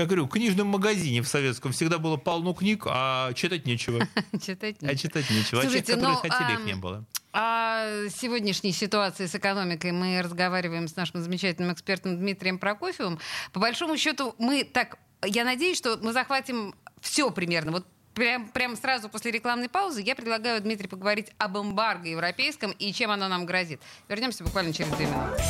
Я 0.00 0.06
говорю, 0.06 0.24
в 0.24 0.28
книжном 0.30 0.68
магазине 0.68 1.20
в 1.20 1.28
советском 1.28 1.72
всегда 1.72 1.98
было 1.98 2.16
полно 2.16 2.54
книг, 2.54 2.84
а 2.86 3.34
читать 3.34 3.66
нечего. 3.66 4.08
Читать 4.42 4.80
нечего. 4.80 4.90
А 4.90 4.96
читать 4.96 5.30
нечего. 5.30 5.60
Слушайте, 5.60 5.92
а 5.92 5.96
тех, 5.96 5.96
которые 5.96 6.14
но, 6.14 6.20
хотели, 6.20 6.42
а, 6.42 6.52
их 6.54 6.64
не 6.64 6.74
было. 6.74 7.04
О 7.32 8.08
сегодняшней 8.08 8.72
ситуации 8.72 9.26
с 9.26 9.34
экономикой 9.34 9.92
мы 9.92 10.22
разговариваем 10.22 10.88
с 10.88 10.96
нашим 10.96 11.20
замечательным 11.20 11.74
экспертом 11.74 12.16
Дмитрием 12.16 12.58
Прокофьевым. 12.58 13.18
По 13.52 13.60
большому 13.60 13.98
счету, 13.98 14.34
мы 14.38 14.64
так, 14.64 14.96
я 15.22 15.44
надеюсь, 15.44 15.76
что 15.76 15.98
мы 16.00 16.14
захватим 16.14 16.74
все 17.02 17.30
примерно. 17.30 17.72
Вот 17.72 17.86
прям, 18.14 18.48
прям 18.48 18.76
сразу 18.76 19.10
после 19.10 19.32
рекламной 19.32 19.68
паузы 19.68 20.00
я 20.00 20.14
предлагаю, 20.14 20.62
Дмитрий, 20.62 20.88
поговорить 20.88 21.26
об 21.36 21.58
эмбарго 21.58 22.08
европейском 22.08 22.70
и 22.70 22.90
чем 22.94 23.10
оно 23.10 23.28
нам 23.28 23.44
грозит. 23.44 23.82
Вернемся 24.08 24.44
буквально 24.44 24.72
через 24.72 24.90
две 24.92 25.04
минуты. 25.04 25.42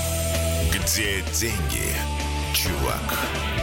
Где 0.72 1.22
деньги, 1.38 1.94
чувак? 2.52 3.59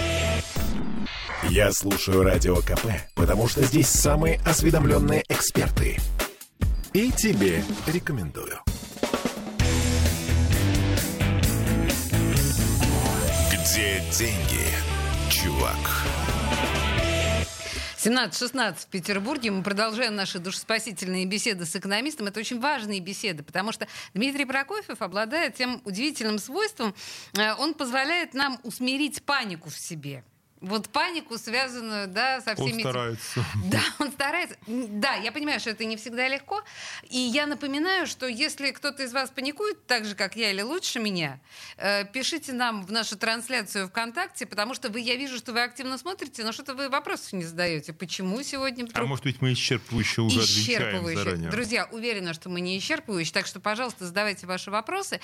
Я 1.50 1.72
слушаю 1.72 2.24
Радио 2.24 2.58
КП, 2.58 2.88
потому 3.16 3.48
что 3.48 3.64
здесь 3.64 3.88
самые 3.88 4.38
осведомленные 4.46 5.24
эксперты. 5.30 5.98
И 6.94 7.10
тебе 7.12 7.64
рекомендую. 7.88 8.60
Где 13.50 14.04
деньги, 14.12 14.66
чувак? 15.30 15.78
17-16 17.98 18.76
в 18.80 18.88
Петербурге. 18.88 19.52
Мы 19.52 19.64
продолжаем 19.64 20.16
наши 20.16 20.40
душеспасительные 20.40 21.26
беседы 21.26 21.66
с 21.66 21.74
экономистом. 21.78 22.28
Это 22.28 22.42
очень 22.42 22.60
важные 22.60 23.00
беседы, 23.00 23.44
потому 23.44 23.72
что 23.72 23.88
Дмитрий 24.14 24.46
Прокофьев 24.46 25.02
обладает 25.02 25.56
тем 25.56 25.82
удивительным 25.86 26.40
свойством, 26.40 26.94
э, 27.38 27.54
он 27.54 27.74
позволяет 27.74 28.34
нам 28.34 28.60
усмирить 28.64 29.24
панику 29.24 29.70
в 29.70 29.78
себе 29.78 30.24
вот 30.62 30.90
панику, 30.90 31.38
связанную, 31.38 32.08
да, 32.08 32.42
со 32.42 32.56
всеми... 32.56 32.74
Он 32.74 32.80
старается. 32.80 33.46
Да, 33.66 33.82
он 34.00 34.12
старается. 34.12 34.58
Да, 34.66 35.16
я 35.16 35.32
понимаю, 35.32 35.60
что 35.60 35.70
это 35.70 35.86
не 35.86 35.98
всегда 35.98 36.28
легко. 36.28 36.64
И 37.10 37.20
я 37.20 37.46
напоминаю, 37.46 38.08
что 38.08 38.28
если 38.28 38.72
кто-то 38.72 39.04
из 39.04 39.14
вас 39.14 39.30
паникует, 39.30 39.86
так 39.86 40.06
же, 40.06 40.16
как 40.16 40.36
я 40.36 40.52
или 40.52 40.62
лучше 40.62 41.00
меня, 41.00 41.40
э, 41.78 42.06
пишите 42.06 42.54
нам 42.54 42.86
в 42.86 42.92
нашу 42.92 43.18
трансляцию 43.18 43.88
ВКонтакте, 43.90 44.46
потому 44.46 44.74
что 44.74 44.90
вы, 44.90 45.00
я 45.00 45.16
вижу, 45.16 45.38
что 45.38 45.54
вы 45.54 45.62
активно 45.62 45.98
смотрите, 45.98 46.44
но 46.44 46.52
что-то 46.52 46.74
вы 46.74 46.90
вопросов 46.90 47.34
не 47.34 47.44
задаете. 47.44 47.94
Почему 47.94 48.42
сегодня... 48.42 48.86
Вдруг... 48.86 48.98
А 48.98 49.08
может 49.08 49.26
быть, 49.26 49.42
мы 49.42 49.54
исчерпывающе 49.54 50.22
уже 50.22 50.40
исчерпывающе. 50.42 51.16
заранее. 51.16 51.52
Друзья, 51.52 51.88
уверена, 51.92 52.34
что 52.34 52.50
мы 52.50 52.62
не 52.62 52.78
исчерпывающие, 52.80 53.34
так 53.34 53.46
что, 53.46 53.60
пожалуйста, 53.60 54.06
задавайте 54.06 54.48
ваши 54.48 54.72
вопросы. 54.72 55.20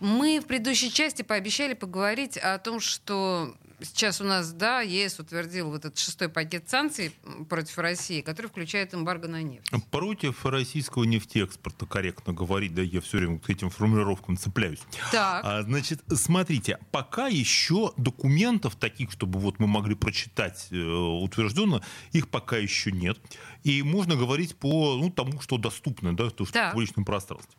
Мы 0.00 0.40
в 0.40 0.46
предыдущей 0.46 0.92
части 0.92 1.22
пообещали 1.22 1.74
поговорить 1.74 2.38
о 2.38 2.58
том, 2.58 2.80
что 2.80 3.54
сейчас 3.82 4.20
у 4.20 4.24
нас, 4.24 4.52
да, 4.52 4.80
ЕС 4.80 5.18
утвердил 5.18 5.70
вот 5.70 5.84
этот 5.84 5.98
шестой 5.98 6.28
пакет 6.28 6.68
санкций 6.68 7.12
против 7.48 7.78
России, 7.78 8.20
который 8.20 8.46
включает 8.46 8.94
эмбарго 8.94 9.28
на 9.28 9.42
нефть. 9.42 9.70
Против 9.90 10.44
российского 10.46 11.04
нефтеэкспорта, 11.04 11.86
корректно 11.86 12.32
говорить, 12.32 12.74
да, 12.74 12.82
я 12.82 13.00
все 13.00 13.18
время 13.18 13.38
к 13.38 13.48
этим 13.50 13.70
формулировкам 13.70 14.36
цепляюсь. 14.36 14.80
Так. 15.12 15.44
А, 15.44 15.62
значит, 15.62 16.02
смотрите, 16.12 16.78
пока 16.90 17.28
еще 17.28 17.92
документов 17.96 18.76
таких, 18.76 19.12
чтобы 19.12 19.38
вот 19.38 19.58
мы 19.58 19.66
могли 19.66 19.94
прочитать 19.94 20.68
э, 20.70 20.76
утвержденно, 20.76 21.82
их 22.12 22.28
пока 22.28 22.56
еще 22.56 22.92
нет. 22.92 23.18
И 23.62 23.82
можно 23.82 24.16
говорить 24.16 24.56
по 24.56 24.96
ну, 24.96 25.10
тому, 25.10 25.40
что 25.40 25.58
доступно, 25.58 26.16
да, 26.16 26.30
то, 26.30 26.44
что 26.44 26.54
так. 26.54 26.70
в 26.70 26.72
публичном 26.72 27.04
пространстве. 27.04 27.54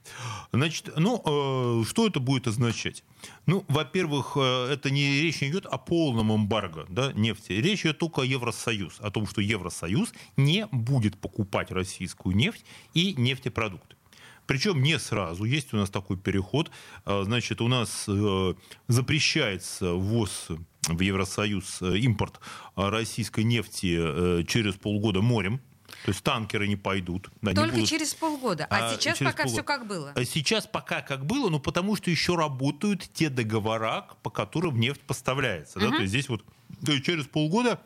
Значит, 0.51 0.91
ну, 0.97 1.21
э, 1.23 1.85
что 1.87 2.07
это 2.07 2.19
будет 2.19 2.47
означать? 2.47 3.03
Ну, 3.45 3.63
во-первых, 3.67 4.33
э, 4.35 4.67
это 4.71 4.89
не 4.89 5.21
речь 5.21 5.41
не 5.41 5.49
идет 5.49 5.65
о 5.65 5.77
полном 5.77 6.33
эмбарго 6.35 6.85
да, 6.89 7.13
нефти. 7.13 7.53
Речь 7.53 7.81
идет 7.81 7.99
только 7.99 8.21
о 8.21 8.25
Евросоюз, 8.25 8.99
о 8.99 9.11
том, 9.11 9.27
что 9.27 9.41
Евросоюз 9.41 10.13
не 10.37 10.67
будет 10.71 11.17
покупать 11.17 11.71
российскую 11.71 12.35
нефть 12.35 12.65
и 12.93 13.13
нефтепродукты. 13.13 13.95
Причем 14.47 14.81
не 14.81 14.97
сразу. 14.97 15.43
Есть 15.43 15.73
у 15.73 15.77
нас 15.77 15.89
такой 15.91 16.17
переход. 16.17 16.71
Э, 17.05 17.21
значит, 17.23 17.61
у 17.61 17.67
нас 17.67 18.05
э, 18.07 18.53
запрещается 18.87 19.93
ввоз 19.93 20.47
в 20.87 20.99
Евросоюз 20.99 21.83
импорт 21.83 22.39
российской 22.75 23.43
нефти 23.43 24.43
через 24.47 24.73
полгода 24.73 25.21
морем. 25.21 25.61
То 26.05 26.11
есть 26.11 26.23
танкеры 26.23 26.67
не 26.67 26.75
пойдут. 26.75 27.29
Да, 27.41 27.53
Только 27.53 27.75
не 27.75 27.81
будут... 27.81 27.89
через 27.89 28.13
полгода. 28.13 28.67
А, 28.69 28.91
а 28.91 28.93
сейчас 28.93 29.19
пока 29.19 29.43
полгода. 29.43 29.53
все 29.53 29.63
как 29.63 29.87
было. 29.87 30.13
А 30.15 30.25
сейчас 30.25 30.67
пока 30.67 31.01
как 31.01 31.25
было, 31.25 31.49
но 31.49 31.59
потому 31.59 31.95
что 31.95 32.09
еще 32.09 32.35
работают 32.35 33.09
те 33.13 33.29
договора, 33.29 34.07
по 34.23 34.29
которым 34.29 34.79
нефть 34.79 35.01
поставляется. 35.01 35.79
Угу. 35.79 35.87
Да? 35.87 35.95
То 35.97 36.01
есть 36.01 36.09
здесь 36.09 36.29
вот 36.29 36.43
то 36.85 36.91
есть 36.91 37.05
через 37.05 37.25
полгода 37.25 37.79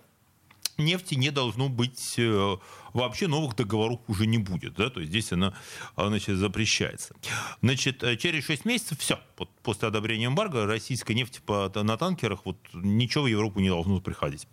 нефти 0.78 1.16
не 1.16 1.32
должно 1.32 1.70
быть 1.70 2.16
э, 2.18 2.58
вообще 2.94 3.28
новых 3.28 3.56
договоров 3.56 4.00
уже 4.08 4.26
не 4.26 4.38
будет, 4.38 4.76
да, 4.76 4.90
то 4.90 5.00
есть 5.00 5.10
здесь 5.10 5.32
она, 5.32 5.54
значит, 5.96 6.38
запрещается. 6.38 7.16
Значит, 7.62 8.04
э, 8.04 8.18
через 8.18 8.46
6 8.46 8.66
месяцев 8.66 9.00
все, 9.00 9.20
вот 9.38 9.50
после 9.66 9.88
одобрения 9.88 10.28
эмбарго 10.28 10.66
российская 10.66 11.16
нефть 11.16 11.42
по, 11.46 11.72
на 11.76 11.98
танкерах, 11.98 12.46
вот 12.46 12.58
ничего 12.74 13.26
в 13.26 13.28
Европу 13.28 13.60
не 13.60 13.70
должно 13.70 14.00
приходить. 14.00 14.48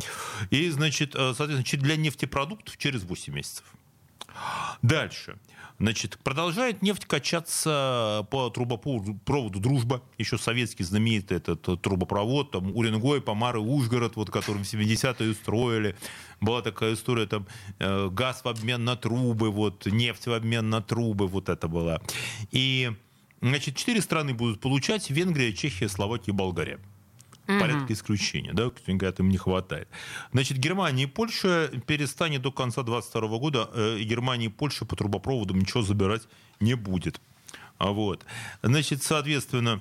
И, 0.50 0.68
значит, 0.70 1.14
э, 1.14 1.34
соответственно, 1.36 1.82
для 1.82 1.96
нефтепродуктов 1.96 2.76
через 2.78 3.04
8 3.04 3.32
месяцев. 3.32 3.64
Дальше. 4.80 5.38
Значит, 5.78 6.18
продолжает 6.22 6.80
нефть 6.82 7.06
качаться 7.06 8.26
по 8.30 8.50
трубопроводу 8.50 9.58
«Дружба». 9.58 10.02
Еще 10.16 10.38
советский 10.38 10.84
знаменитый 10.84 11.38
этот 11.38 11.82
трубопровод. 11.82 12.52
Там 12.52 12.74
Уренгой, 12.76 13.20
Помары, 13.20 13.58
Ужгород, 13.58 14.16
вот, 14.16 14.30
который 14.30 14.62
в 14.62 14.72
70-е 14.72 15.30
устроили. 15.30 15.96
Была 16.40 16.62
такая 16.62 16.94
история, 16.94 17.26
там 17.26 17.46
э, 17.78 18.08
газ 18.10 18.44
в 18.44 18.48
обмен 18.48 18.84
на 18.84 18.96
трубы, 18.96 19.50
вот, 19.50 19.86
нефть 19.86 20.26
в 20.26 20.32
обмен 20.32 20.70
на 20.70 20.82
трубы. 20.82 21.26
Вот 21.26 21.48
это 21.48 21.66
было. 21.68 22.00
И, 22.52 22.92
значит, 23.42 23.76
четыре 23.76 24.00
страны 24.00 24.32
будут 24.32 24.60
получать. 24.60 25.10
Венгрия, 25.10 25.52
Чехия, 25.52 25.88
Словакия, 25.88 26.32
Болгария 26.32 26.78
угу. 27.48 27.60
порядка 27.60 27.92
исключения, 27.92 28.52
да, 28.52 28.70
говорят, 28.86 29.20
им 29.20 29.28
не 29.28 29.38
хватает. 29.38 29.88
Значит, 30.32 30.58
Германия 30.58 31.04
и 31.04 31.06
Польша 31.06 31.70
перестанет 31.86 32.42
до 32.42 32.52
конца 32.52 32.82
2022 32.82 33.38
года, 33.38 33.70
э, 33.74 33.98
Германия 34.00 34.46
и 34.46 34.48
Польша 34.48 34.84
по 34.84 34.96
трубопроводам 34.96 35.58
ничего 35.58 35.82
забирать 35.82 36.22
не 36.60 36.74
будет. 36.74 37.20
А 37.78 37.90
вот. 37.90 38.24
Значит, 38.62 39.02
соответственно, 39.02 39.80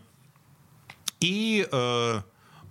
и 1.20 1.68
э, 1.72 2.22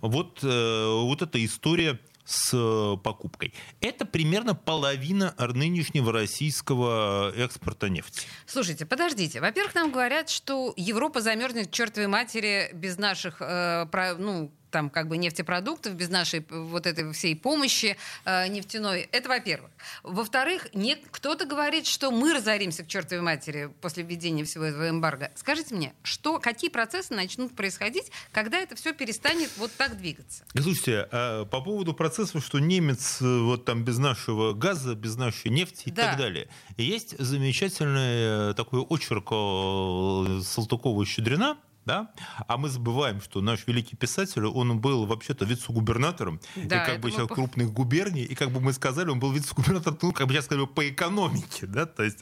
вот, 0.00 0.40
э, 0.42 1.00
вот 1.02 1.22
эта 1.22 1.44
история 1.44 2.00
с 2.24 2.50
э, 2.52 2.96
покупкой. 3.02 3.52
Это 3.80 4.04
примерно 4.04 4.54
половина 4.54 5.34
нынешнего 5.38 6.12
российского 6.12 7.32
экспорта 7.36 7.88
нефти. 7.88 8.22
Слушайте, 8.46 8.86
подождите. 8.86 9.40
Во-первых, 9.40 9.74
нам 9.74 9.90
говорят, 9.90 10.30
что 10.30 10.72
Европа 10.76 11.20
замерзнет 11.20 11.70
чертовой 11.70 12.08
матери 12.08 12.70
без 12.72 12.98
наших 12.98 13.36
э, 13.40 13.86
про, 13.90 14.14
ну, 14.14 14.52
там 14.70 14.90
как 14.90 15.08
бы 15.08 15.16
нефтепродуктов, 15.16 15.94
без 15.94 16.08
нашей 16.08 16.44
вот 16.48 16.86
этой 16.86 17.12
всей 17.12 17.36
помощи 17.36 17.96
э, 18.24 18.48
нефтяной. 18.48 19.08
Это 19.12 19.28
во-первых. 19.28 19.70
Во-вторых, 20.02 20.68
не, 20.74 20.96
кто-то 21.10 21.44
говорит, 21.44 21.86
что 21.86 22.10
мы 22.10 22.32
разоримся 22.32 22.84
к 22.84 22.88
чертовой 22.88 23.22
матери 23.22 23.70
после 23.80 24.02
введения 24.02 24.44
всего 24.44 24.64
этого 24.64 24.88
эмбарго. 24.88 25.30
Скажите 25.34 25.74
мне, 25.74 25.94
что, 26.02 26.38
какие 26.38 26.70
процессы 26.70 27.14
начнут 27.14 27.54
происходить, 27.54 28.10
когда 28.32 28.58
это 28.58 28.76
все 28.76 28.92
перестанет 28.92 29.50
вот 29.56 29.72
так 29.72 29.96
двигаться? 29.96 30.44
Слушайте, 30.54 31.08
а 31.10 31.44
по 31.44 31.60
поводу 31.60 31.94
процессов, 31.94 32.44
что 32.44 32.58
немец 32.58 33.20
э, 33.20 33.24
вот 33.40 33.64
там 33.64 33.84
без 33.84 33.98
нашего 33.98 34.52
газа, 34.52 34.94
без 34.94 35.16
нашей 35.16 35.50
нефти 35.50 35.88
и 35.88 35.90
да. 35.90 36.08
так 36.08 36.18
далее. 36.18 36.48
Есть 36.76 37.18
замечательный 37.18 38.50
э, 38.50 38.54
такой 38.54 38.80
очерк 38.80 39.28
э, 39.32 40.40
Салтыкова-Щедрина, 40.42 41.58
да? 41.84 42.10
А 42.46 42.56
мы 42.56 42.68
забываем, 42.68 43.20
что 43.20 43.40
наш 43.40 43.66
великий 43.66 43.96
писатель, 43.96 44.44
он 44.44 44.80
был 44.80 45.06
вообще-то 45.06 45.44
вице-губернатором, 45.44 46.40
да, 46.56 46.84
и 46.84 46.86
как 46.86 47.00
бы 47.00 47.10
сейчас 47.10 47.28
мы... 47.28 47.34
крупных 47.34 47.72
губерний, 47.72 48.22
и 48.22 48.34
как 48.34 48.50
бы 48.50 48.60
мы 48.60 48.72
сказали, 48.72 49.10
он 49.10 49.18
был 49.18 49.32
вице-губернатором, 49.32 49.98
ну, 50.02 50.12
как 50.12 50.26
бы 50.26 50.34
сейчас 50.34 50.44
сказали, 50.44 50.66
по 50.66 50.88
экономике, 50.88 51.66
да, 51.66 51.86
то 51.86 52.02
есть, 52.02 52.18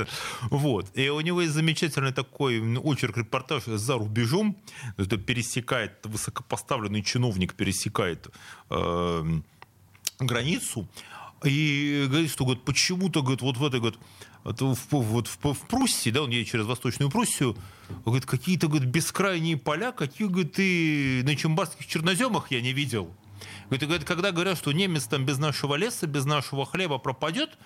вот. 0.51 0.87
И 0.95 1.09
у 1.09 1.21
него 1.21 1.43
есть 1.43 1.55
замечательный 1.55 2.13
такой 2.13 2.61
очерк, 2.79 3.17
репортаж 3.17 3.65
«За 3.65 3.95
рубежом», 3.95 4.57
это 4.97 5.17
пересекает, 5.17 6.05
высокопоставленный 6.05 7.03
чиновник 7.03 7.55
пересекает 7.55 8.29
э, 8.71 9.41
границу, 10.21 10.89
и 11.45 12.07
говорит, 12.09 12.31
что 12.31 12.45
говорит, 12.45 12.65
почему-то 12.65 13.23
говорит, 13.23 13.43
вот 13.43 13.57
в 13.57 13.65
этой 13.65 13.81
говорит, 13.81 14.01
в, 14.57 14.93
вот 14.93 15.27
в, 15.29 15.53
в 15.53 15.67
Пруссии, 15.67 16.11
да, 16.11 16.23
он 16.23 16.31
едет 16.31 16.49
через 16.51 16.65
Восточную 16.67 17.11
Пруссию, 17.11 17.57
говорит, 18.05 18.27
какие-то 18.27 18.69
говорит, 18.69 18.89
бескрайние 18.89 19.57
поля, 19.57 19.93
какие 19.93 20.29
говорит, 20.29 20.55
и 20.59 21.23
на 21.25 21.37
Чембарских 21.37 21.87
черноземах 21.87 22.51
я 22.51 22.61
не 22.61 22.73
видел. 22.73 23.15
Говорит, 23.71 24.05
когда 24.05 24.33
говорят, 24.33 24.59
что 24.59 24.73
немец 24.73 25.05
там 25.05 25.25
без 25.25 25.39
нашего 25.39 25.75
леса, 25.75 26.07
без 26.07 26.25
нашего 26.25 26.65
хлеба 26.65 26.99
пропадет, 26.99 27.59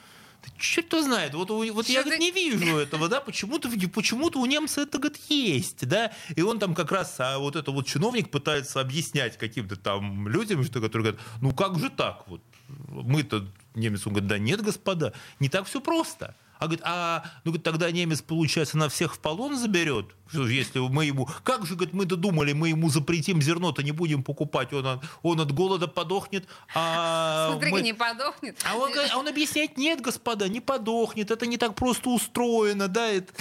черт 0.58 0.92
его 0.92 1.02
знает, 1.02 1.34
вот, 1.34 1.50
вот 1.50 1.88
я 1.88 2.02
говорит, 2.02 2.20
не 2.20 2.30
вижу 2.30 2.76
этого, 2.78 3.08
да, 3.08 3.20
почему-то 3.20 3.68
почему 3.88 4.26
у 4.34 4.46
немца 4.46 4.82
это 4.82 4.98
говорит, 4.98 5.20
есть, 5.28 5.86
да, 5.86 6.12
и 6.34 6.42
он 6.42 6.58
там 6.58 6.74
как 6.74 6.90
раз, 6.90 7.16
а 7.18 7.38
вот 7.38 7.56
это 7.56 7.70
вот 7.70 7.86
чиновник 7.86 8.30
пытается 8.30 8.80
объяснять 8.80 9.38
каким-то 9.38 9.76
там 9.76 10.28
людям, 10.28 10.64
что, 10.64 10.80
которые 10.80 11.12
говорят, 11.12 11.26
ну 11.40 11.52
как 11.52 11.78
же 11.78 11.90
так, 11.90 12.24
вот 12.26 12.42
мы-то 12.68 13.46
немец, 13.74 14.06
он 14.06 14.14
говорит, 14.14 14.28
да 14.28 14.38
нет, 14.38 14.62
господа, 14.62 15.12
не 15.40 15.48
так 15.48 15.66
все 15.66 15.80
просто. 15.80 16.34
А 16.62 16.66
говорит, 16.66 16.84
а 16.84 17.24
ну, 17.42 17.50
говорит, 17.50 17.64
тогда 17.64 17.90
немец, 17.90 18.22
получается, 18.22 18.78
на 18.78 18.88
всех 18.88 19.16
в 19.16 19.18
полон 19.18 19.56
заберет? 19.56 20.06
Если 20.32 20.78
мы 20.78 21.06
ему... 21.06 21.28
Как 21.42 21.66
же, 21.66 21.74
говорит, 21.74 21.92
мы-то 21.92 22.14
думали, 22.14 22.52
мы 22.52 22.68
ему 22.68 22.88
запретим 22.88 23.42
зерно-то, 23.42 23.82
не 23.82 23.90
будем 23.90 24.22
покупать, 24.22 24.72
он, 24.72 25.00
он 25.22 25.40
от 25.40 25.50
голода 25.50 25.88
подохнет. 25.88 26.46
А 26.72 27.48
Смотри, 27.50 27.72
мы... 27.72 27.82
не 27.82 27.92
подохнет. 27.94 28.56
А 28.64 28.76
он, 28.76 28.92
а 29.10 29.18
он 29.18 29.26
объясняет, 29.26 29.76
нет, 29.76 30.00
господа, 30.00 30.48
не 30.48 30.60
подохнет, 30.60 31.32
это 31.32 31.46
не 31.46 31.56
так 31.56 31.74
просто 31.74 32.10
устроено, 32.10 32.86
да. 32.86 33.08
Это... 33.08 33.32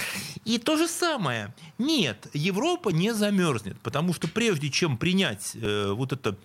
И 0.44 0.58
то 0.58 0.76
же 0.76 0.88
самое. 0.88 1.54
Нет, 1.78 2.26
Европа 2.32 2.88
не 2.88 3.14
замерзнет, 3.14 3.78
потому 3.82 4.14
что 4.14 4.26
прежде 4.26 4.68
чем 4.68 4.96
принять 4.96 5.52
э, 5.54 5.92
вот 5.92 6.12
это 6.12 6.36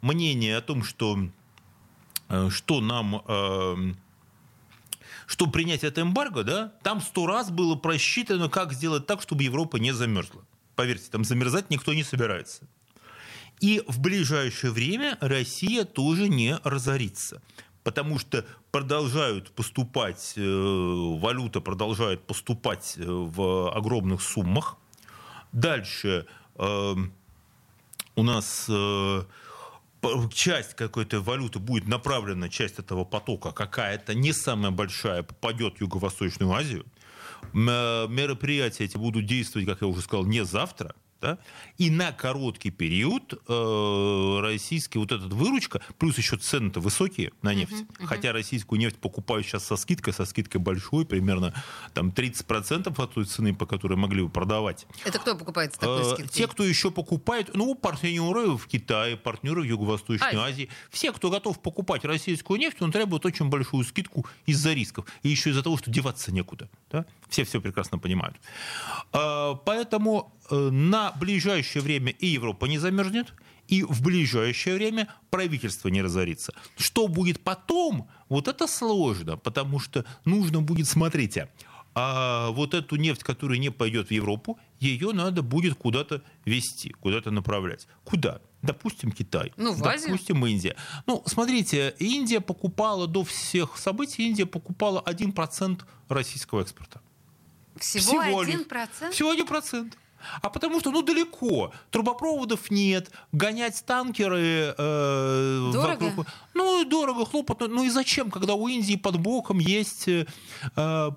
мнение 0.00 0.56
о 0.56 0.62
том, 0.62 0.82
что, 0.82 1.18
э, 2.30 2.48
что 2.48 2.80
нам... 2.80 3.22
Э, 3.28 3.76
чтобы 5.32 5.50
принять 5.52 5.82
это 5.82 6.02
эмбарго, 6.02 6.44
да, 6.44 6.74
там 6.82 7.00
сто 7.00 7.26
раз 7.26 7.50
было 7.50 7.74
просчитано, 7.74 8.50
как 8.50 8.74
сделать 8.74 9.06
так, 9.06 9.22
чтобы 9.22 9.42
Европа 9.44 9.78
не 9.78 9.92
замерзла. 9.92 10.44
Поверьте, 10.76 11.10
там 11.10 11.24
замерзать 11.24 11.70
никто 11.70 11.94
не 11.94 12.02
собирается. 12.02 12.68
И 13.58 13.82
в 13.88 13.98
ближайшее 13.98 14.72
время 14.72 15.16
Россия 15.22 15.84
тоже 15.84 16.28
не 16.28 16.58
разорится. 16.64 17.40
Потому 17.82 18.18
что 18.18 18.44
продолжают 18.72 19.52
поступать, 19.52 20.34
э, 20.36 20.42
валюта 20.42 21.62
продолжает 21.62 22.20
поступать 22.26 22.96
э, 22.98 23.02
в 23.06 23.74
огромных 23.74 24.20
суммах. 24.20 24.76
Дальше 25.52 26.26
э, 26.56 26.94
у 28.16 28.22
нас 28.22 28.68
часть 30.32 30.74
какой-то 30.74 31.20
валюты 31.20 31.58
будет 31.58 31.86
направлена, 31.86 32.48
часть 32.48 32.78
этого 32.78 33.04
потока 33.04 33.52
какая-то 33.52 34.14
не 34.14 34.32
самая 34.32 34.70
большая, 34.70 35.22
попадет 35.22 35.76
в 35.76 35.80
Юго-Восточную 35.80 36.52
Азию. 36.52 36.84
Мероприятия 37.52 38.84
эти 38.84 38.96
будут 38.96 39.26
действовать, 39.26 39.68
как 39.68 39.80
я 39.80 39.86
уже 39.86 40.00
сказал, 40.00 40.24
не 40.24 40.44
завтра, 40.44 40.94
да? 41.22 41.38
И 41.78 41.88
на 41.88 42.12
короткий 42.12 42.70
период 42.70 43.40
э, 43.48 44.38
российский 44.42 44.98
вот 44.98 45.12
этот 45.12 45.32
выручка, 45.32 45.80
плюс 45.98 46.18
еще 46.18 46.36
цены-то 46.36 46.80
высокие 46.80 47.30
на 47.42 47.54
нефть, 47.54 47.72
uh-huh, 47.72 48.00
uh-huh. 48.00 48.06
хотя 48.06 48.32
российскую 48.32 48.78
нефть 48.78 48.96
покупают 48.96 49.46
сейчас 49.46 49.64
со 49.64 49.76
скидкой, 49.76 50.12
со 50.12 50.24
скидкой 50.24 50.60
большой, 50.60 51.06
примерно 51.06 51.54
там 51.94 52.10
30% 52.10 53.02
от 53.02 53.14
той 53.14 53.24
цены, 53.24 53.54
по 53.54 53.66
которой 53.66 53.94
могли 53.94 54.22
бы 54.22 54.28
продавать. 54.28 54.86
Это 55.04 55.18
кто 55.18 55.36
покупает 55.36 55.74
с 55.74 55.78
такой 55.78 56.02
э, 56.02 56.04
скидкой? 56.14 56.28
Те, 56.28 56.48
кто 56.48 56.64
еще 56.64 56.90
покупает, 56.90 57.54
ну, 57.54 57.74
партнеры 57.74 58.56
в 58.56 58.66
Китае, 58.66 59.16
партнеры 59.16 59.62
в 59.62 59.64
Юго-Восточной 59.64 60.28
Ай. 60.28 60.50
Азии. 60.52 60.68
Все, 60.90 61.12
кто 61.12 61.30
готов 61.30 61.60
покупать 61.60 62.04
российскую 62.04 62.58
нефть, 62.58 62.82
он 62.82 62.90
требует 62.90 63.24
очень 63.24 63.48
большую 63.48 63.84
скидку 63.84 64.26
из-за 64.44 64.72
рисков. 64.72 65.06
И 65.22 65.28
еще 65.28 65.50
из-за 65.50 65.62
того, 65.62 65.76
что 65.76 65.90
деваться 65.90 66.32
некуда. 66.32 66.68
Да? 66.90 67.06
Все 67.28 67.44
все 67.44 67.60
прекрасно 67.60 67.98
понимают. 67.98 68.36
Э, 69.12 69.54
поэтому 69.64 70.32
Э, 70.41 70.41
на 70.52 71.12
ближайшее 71.12 71.82
время 71.82 72.12
и 72.12 72.26
Европа 72.26 72.66
не 72.66 72.78
замерзнет, 72.78 73.34
и 73.68 73.82
в 73.82 74.02
ближайшее 74.02 74.76
время 74.76 75.08
правительство 75.30 75.88
не 75.88 76.02
разорится. 76.02 76.52
Что 76.76 77.08
будет 77.08 77.40
потом, 77.40 78.08
вот 78.28 78.48
это 78.48 78.66
сложно, 78.66 79.36
потому 79.36 79.80
что 79.80 80.04
нужно 80.24 80.60
будет, 80.60 80.86
смотрите, 80.88 81.48
а 81.94 82.50
вот 82.50 82.74
эту 82.74 82.96
нефть, 82.96 83.22
которая 83.22 83.58
не 83.58 83.70
пойдет 83.70 84.08
в 84.08 84.10
Европу, 84.10 84.58
ее 84.80 85.12
надо 85.12 85.42
будет 85.42 85.74
куда-то 85.74 86.22
вести, 86.44 86.90
куда-то 86.90 87.30
направлять. 87.30 87.86
Куда? 88.04 88.40
Допустим, 88.62 89.10
Китай. 89.10 89.52
Ну, 89.56 89.72
в 89.72 89.82
Допустим, 89.82 90.46
Индия. 90.46 90.76
Ну, 91.06 91.22
смотрите, 91.26 91.94
Индия 91.98 92.40
покупала 92.40 93.06
до 93.06 93.24
всех 93.24 93.76
событий, 93.76 94.28
Индия 94.28 94.46
покупала 94.46 95.02
1% 95.04 95.82
российского 96.08 96.62
экспорта. 96.62 97.00
Всего, 97.76 98.22
Всего 98.22 98.42
1%? 98.42 99.10
Всего 99.10 99.34
1%. 99.34 99.92
А 100.40 100.50
потому 100.50 100.80
что, 100.80 100.90
ну, 100.90 101.02
далеко. 101.02 101.72
Трубопроводов 101.90 102.70
нет. 102.70 103.10
Гонять 103.32 103.82
танкеры... 103.84 104.74
Э, 104.76 105.70
дорого? 105.72 106.04
Вокруг... 106.04 106.26
Ну, 106.54 106.84
дорого, 106.84 107.24
хлопотно. 107.24 107.68
Ну 107.68 107.84
и 107.84 107.90
зачем, 107.90 108.30
когда 108.30 108.54
у 108.54 108.68
Индии 108.68 108.96
под 108.96 109.18
боком 109.18 109.58
есть... 109.58 110.08
Э, 110.08 110.24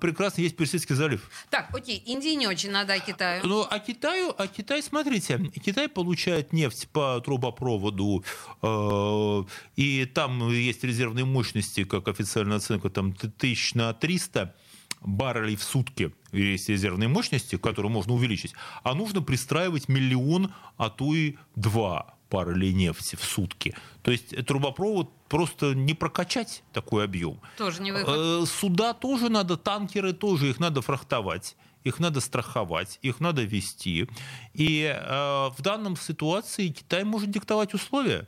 прекрасно 0.00 0.42
есть 0.42 0.56
Персидский 0.56 0.94
залив. 0.94 1.30
Так, 1.50 1.74
окей, 1.74 2.02
Индии 2.06 2.34
не 2.34 2.46
очень 2.46 2.70
надо, 2.70 2.94
а 2.94 2.98
Китаю? 2.98 3.42
Ну, 3.44 3.66
а 3.68 3.78
Китаю, 3.78 4.34
а 4.36 4.46
Китай, 4.46 4.82
смотрите, 4.82 5.38
Китай 5.64 5.88
получает 5.88 6.52
нефть 6.52 6.88
по 6.88 7.20
трубопроводу, 7.20 8.24
э, 8.62 9.44
и 9.76 10.04
там 10.06 10.50
есть 10.50 10.84
резервные 10.84 11.24
мощности, 11.24 11.84
как 11.84 12.08
официальная 12.08 12.58
оценка, 12.58 12.90
там 12.90 13.12
тысяч 13.14 13.74
на 13.74 13.92
300 13.92 14.54
баррелей 15.00 15.56
в 15.56 15.62
сутки 15.62 16.12
есть 16.32 16.68
резервные 16.68 17.08
мощности, 17.08 17.56
которые 17.56 17.90
можно 17.90 18.12
увеличить, 18.12 18.54
а 18.82 18.94
нужно 18.94 19.22
пристраивать 19.22 19.88
миллион, 19.88 20.52
а 20.76 20.90
то 20.90 21.14
и 21.14 21.36
два 21.54 22.14
баррелей 22.30 22.72
нефти 22.72 23.16
в 23.16 23.24
сутки. 23.24 23.74
То 24.02 24.10
есть 24.10 24.46
трубопровод 24.46 25.10
просто 25.28 25.74
не 25.74 25.94
прокачать 25.94 26.64
такой 26.72 27.04
объем. 27.04 27.40
Тоже 27.56 27.82
не 27.82 27.92
выход. 27.92 28.14
Э, 28.16 28.44
суда 28.46 28.92
тоже 28.92 29.28
надо, 29.28 29.56
танкеры 29.56 30.12
тоже, 30.12 30.50
их 30.50 30.60
надо 30.60 30.82
фрахтовать 30.82 31.56
их 31.86 32.00
надо 32.00 32.20
страховать, 32.20 32.98
их 33.02 33.20
надо 33.20 33.44
вести. 33.44 34.08
И 34.54 34.82
э, 34.82 35.50
в 35.56 35.56
данном 35.60 35.96
ситуации 35.96 36.68
Китай 36.68 37.04
может 37.04 37.30
диктовать 37.30 37.74
условия. 37.74 38.26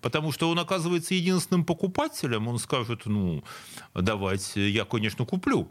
Потому 0.00 0.32
что 0.32 0.50
он 0.50 0.58
оказывается 0.58 1.14
единственным 1.14 1.64
покупателем, 1.64 2.48
он 2.48 2.58
скажет, 2.58 3.06
ну, 3.06 3.42
давайте, 3.94 4.68
я, 4.68 4.84
конечно, 4.84 5.24
куплю. 5.24 5.70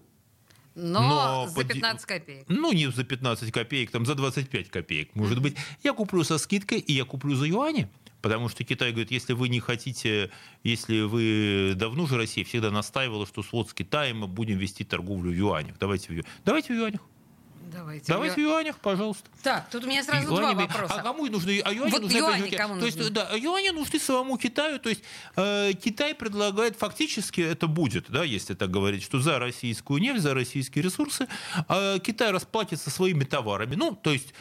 Но, 0.75 1.45
но 1.45 1.47
за 1.47 1.63
15 1.63 2.05
копеек. 2.05 2.45
Ну, 2.49 2.73
не 2.73 2.91
за 2.91 3.03
15 3.03 3.51
копеек, 3.51 3.91
там 3.91 4.05
за 4.05 4.15
25 4.15 4.69
копеек, 4.69 5.15
может 5.15 5.41
быть. 5.41 5.55
Я 5.83 5.93
куплю 5.93 6.23
со 6.23 6.37
скидкой, 6.37 6.79
и 6.79 6.93
я 6.93 7.05
куплю 7.05 7.35
за 7.35 7.45
юани. 7.45 7.87
Потому 8.21 8.49
что 8.49 8.63
Китай 8.63 8.91
говорит, 8.91 9.11
если 9.11 9.33
вы 9.33 9.49
не 9.49 9.59
хотите, 9.59 10.31
если 10.63 11.01
вы 11.01 11.73
давно 11.75 12.07
же 12.07 12.17
Россия 12.17 12.43
всегда 12.43 12.71
настаивала, 12.71 13.27
что 13.27 13.43
вот 13.51 13.69
с 13.69 13.73
Китаем 13.73 14.19
мы 14.19 14.27
будем 14.27 14.57
вести 14.57 14.83
торговлю 14.83 15.31
в 15.31 15.35
юанях. 15.35 15.77
Давайте 15.79 16.07
в, 16.07 16.15
ю... 16.15 16.23
Давайте 16.43 16.73
в 16.73 16.77
юанях. 16.77 17.01
Давайте. 17.71 18.05
Давайте 18.07 18.35
в 18.35 18.39
юанях, 18.39 18.77
пожалуйста. 18.79 19.29
Так, 19.43 19.69
тут 19.69 19.83
у 19.83 19.87
меня 19.87 20.03
сразу 20.03 20.27
два 20.27 20.41
Юанями. 20.41 20.67
вопроса. 20.67 20.93
А 20.95 21.03
кому 21.03 21.25
нужны? 21.27 21.61
А 21.63 21.71
юани 21.73 21.91
Вот 21.91 22.01
нужны 22.03 22.17
юани 22.17 22.49
кому 22.49 22.79
То 22.79 22.85
есть, 22.85 22.97
нужны? 22.97 23.11
да, 23.13 23.29
юани 23.35 23.69
нужны 23.69 23.99
самому 23.99 24.37
Китаю. 24.37 24.79
То 24.79 24.89
есть 24.89 25.01
э, 25.35 25.73
Китай 25.73 26.15
предлагает 26.15 26.77
фактически 26.77 27.41
это 27.41 27.67
будет, 27.67 28.09
да, 28.09 28.23
если 28.23 28.53
так 28.53 28.71
говорить, 28.71 29.03
что 29.03 29.19
за 29.19 29.39
российскую 29.39 29.99
нефть, 30.01 30.21
за 30.21 30.33
российские 30.33 30.83
ресурсы 30.83 31.27
э, 31.69 31.99
Китай 31.99 32.31
расплатится 32.31 32.89
своими 32.89 33.23
товарами. 33.23 33.75
Ну, 33.75 33.95
то 33.95 34.11
есть 34.11 34.33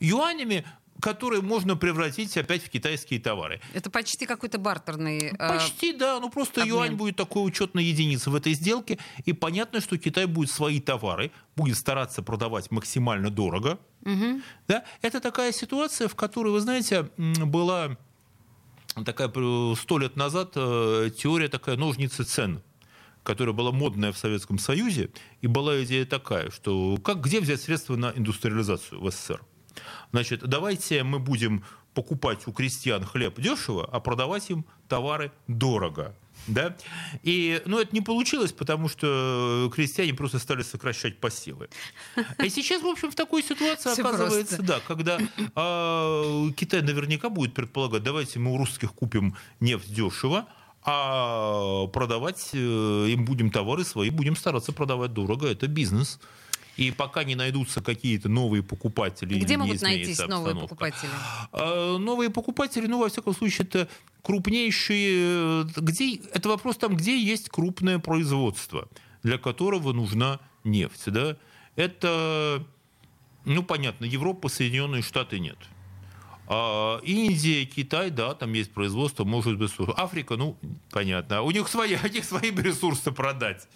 юанями, 0.00 0.64
которые 1.00 1.42
можно 1.42 1.76
превратить 1.76 2.36
опять 2.36 2.62
в 2.62 2.68
китайские 2.68 3.20
товары. 3.20 3.60
Это 3.74 3.90
почти 3.90 4.26
какой-то 4.26 4.58
бартерный... 4.58 5.32
э, 5.32 5.36
Почти, 5.36 5.92
да. 5.92 6.18
Ну 6.20 6.30
просто 6.30 6.62
обмен. 6.62 6.76
юань 6.76 6.94
будет 6.94 7.16
такой 7.16 7.46
учетной 7.46 7.84
единицей 7.84 8.32
в 8.32 8.36
этой 8.36 8.54
сделке. 8.54 8.98
И 9.24 9.32
понятно, 9.32 9.80
что 9.80 9.98
Китай 9.98 10.26
будет 10.26 10.50
свои 10.50 10.80
товары, 10.80 11.30
будет 11.56 11.76
стараться 11.76 12.22
продавать 12.22 12.70
максимально 12.70 13.30
дорого. 13.30 13.78
Да? 14.68 14.84
Это 15.02 15.20
такая 15.20 15.52
ситуация, 15.52 16.08
в 16.08 16.14
которой, 16.14 16.52
вы 16.52 16.60
знаете, 16.60 17.10
была 17.16 17.96
такая 19.04 19.30
э, 19.34 19.74
сто 19.78 19.98
лет 19.98 20.16
назад 20.16 20.52
э, 20.56 21.10
теория 21.16 21.48
такая 21.48 21.76
ножницы 21.76 22.24
цен 22.24 22.62
которая 23.22 23.54
была 23.54 23.70
модная 23.70 24.12
в 24.12 24.18
Советском 24.18 24.58
Союзе, 24.58 25.10
и 25.40 25.46
была 25.46 25.82
идея 25.84 26.06
такая, 26.06 26.50
что 26.50 26.96
как, 26.96 27.20
где 27.20 27.40
взять 27.40 27.60
средства 27.60 27.96
на 27.96 28.12
индустриализацию 28.16 29.00
в 29.00 29.10
СССР? 29.10 29.42
Значит, 30.12 30.40
давайте 30.40 31.02
мы 31.02 31.18
будем 31.18 31.64
покупать 31.94 32.46
у 32.46 32.52
крестьян 32.52 33.04
хлеб 33.04 33.40
дешево, 33.40 33.88
а 33.90 34.00
продавать 34.00 34.48
им 34.50 34.64
товары 34.88 35.32
дорого. 35.48 36.14
Да? 36.46 36.76
И, 37.22 37.60
ну, 37.66 37.78
это 37.78 37.94
не 37.94 38.00
получилось, 38.00 38.52
потому 38.52 38.88
что 38.88 39.70
крестьяне 39.74 40.14
просто 40.14 40.38
стали 40.38 40.62
сокращать 40.62 41.18
посевы. 41.18 41.68
И 42.42 42.48
сейчас, 42.48 42.82
в 42.82 42.86
общем, 42.86 43.10
в 43.10 43.14
такой 43.14 43.42
ситуации 43.42 43.92
Всё 43.92 44.06
оказывается, 44.06 44.56
просто. 44.56 44.74
да, 44.74 44.80
когда 44.86 45.18
а, 45.54 46.50
Китай 46.56 46.82
наверняка 46.82 47.28
будет 47.28 47.54
предполагать, 47.54 48.02
давайте 48.02 48.38
мы 48.38 48.52
у 48.52 48.56
русских 48.56 48.92
купим 48.92 49.36
нефть 49.60 49.92
дешево, 49.92 50.46
а 50.82 51.86
продавать 51.88 52.50
э, 52.54 53.06
им 53.10 53.26
будем 53.26 53.50
товары 53.50 53.84
свои, 53.84 54.08
будем 54.08 54.34
стараться 54.34 54.72
продавать 54.72 55.12
дорого. 55.12 55.46
Это 55.46 55.66
бизнес. 55.66 56.18
И 56.80 56.90
пока 56.92 57.24
не 57.24 57.34
найдутся 57.34 57.82
какие-то 57.82 58.30
новые 58.30 58.62
покупатели, 58.62 59.38
Где 59.38 59.58
могут 59.58 59.82
найтись 59.82 60.18
новые 60.20 60.52
обстановка. 60.52 60.60
покупатели? 60.60 61.10
А, 61.52 61.98
Новые 61.98 62.30
покупатели, 62.30 62.86
ну, 62.86 62.98
во 63.00 63.08
всяком 63.10 63.34
случае, 63.34 63.68
это 63.68 63.88
крупнейшие... 64.22 65.62
э, 65.62 65.64
Где, 65.76 66.16
это 66.32 66.48
вопрос 66.48 66.78
там, 66.78 66.96
где 66.96 67.22
есть 67.22 67.50
крупное 67.50 67.98
производство, 67.98 68.88
для 69.22 69.36
которого 69.36 69.92
нужна 69.92 70.40
нефть. 70.64 71.04
Да? 71.12 71.36
Это, 71.76 72.64
ну, 73.44 73.62
понятно, 73.62 74.06
Европа, 74.06 74.48
Соединенные 74.48 75.02
Штаты 75.02 75.38
нет. 75.38 75.58
А 76.52 76.98
Индия, 77.04 77.64
Китай, 77.64 78.10
да, 78.10 78.34
там 78.34 78.52
есть 78.54 78.72
производство, 78.72 79.22
может 79.22 79.56
быть, 79.56 79.70
Африка, 79.96 80.34
ну, 80.34 80.58
понятно, 80.90 81.42
у 81.42 81.52
них 81.52 81.68
свои, 81.68 81.96
у 82.04 82.08
них 82.08 82.24
свои 82.24 82.50
ресурсы 82.50 83.12
продать. 83.12 83.68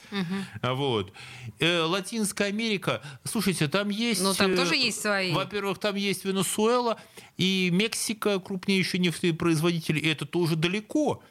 А 0.61 0.75
Вот. 0.75 1.13
Э, 1.61 1.83
Латинская 1.83 2.47
Америка, 2.49 3.01
слушайте, 3.23 3.69
там 3.69 3.91
есть... 3.91 4.21
Ну, 4.21 4.35
там 4.35 4.55
э, 4.55 4.57
тоже 4.57 4.75
есть 4.75 5.01
свои. 5.01 5.33
Во-первых, 5.33 5.79
там 5.79 5.95
есть 5.95 6.25
Венесуэла 6.25 7.01
и 7.37 7.71
Мексика, 7.73 8.41
крупнейшие 8.41 9.01
нефтепроизводители, 9.01 10.01
и 10.01 10.09
это 10.09 10.27
тоже 10.27 10.57
далеко. 10.57 11.23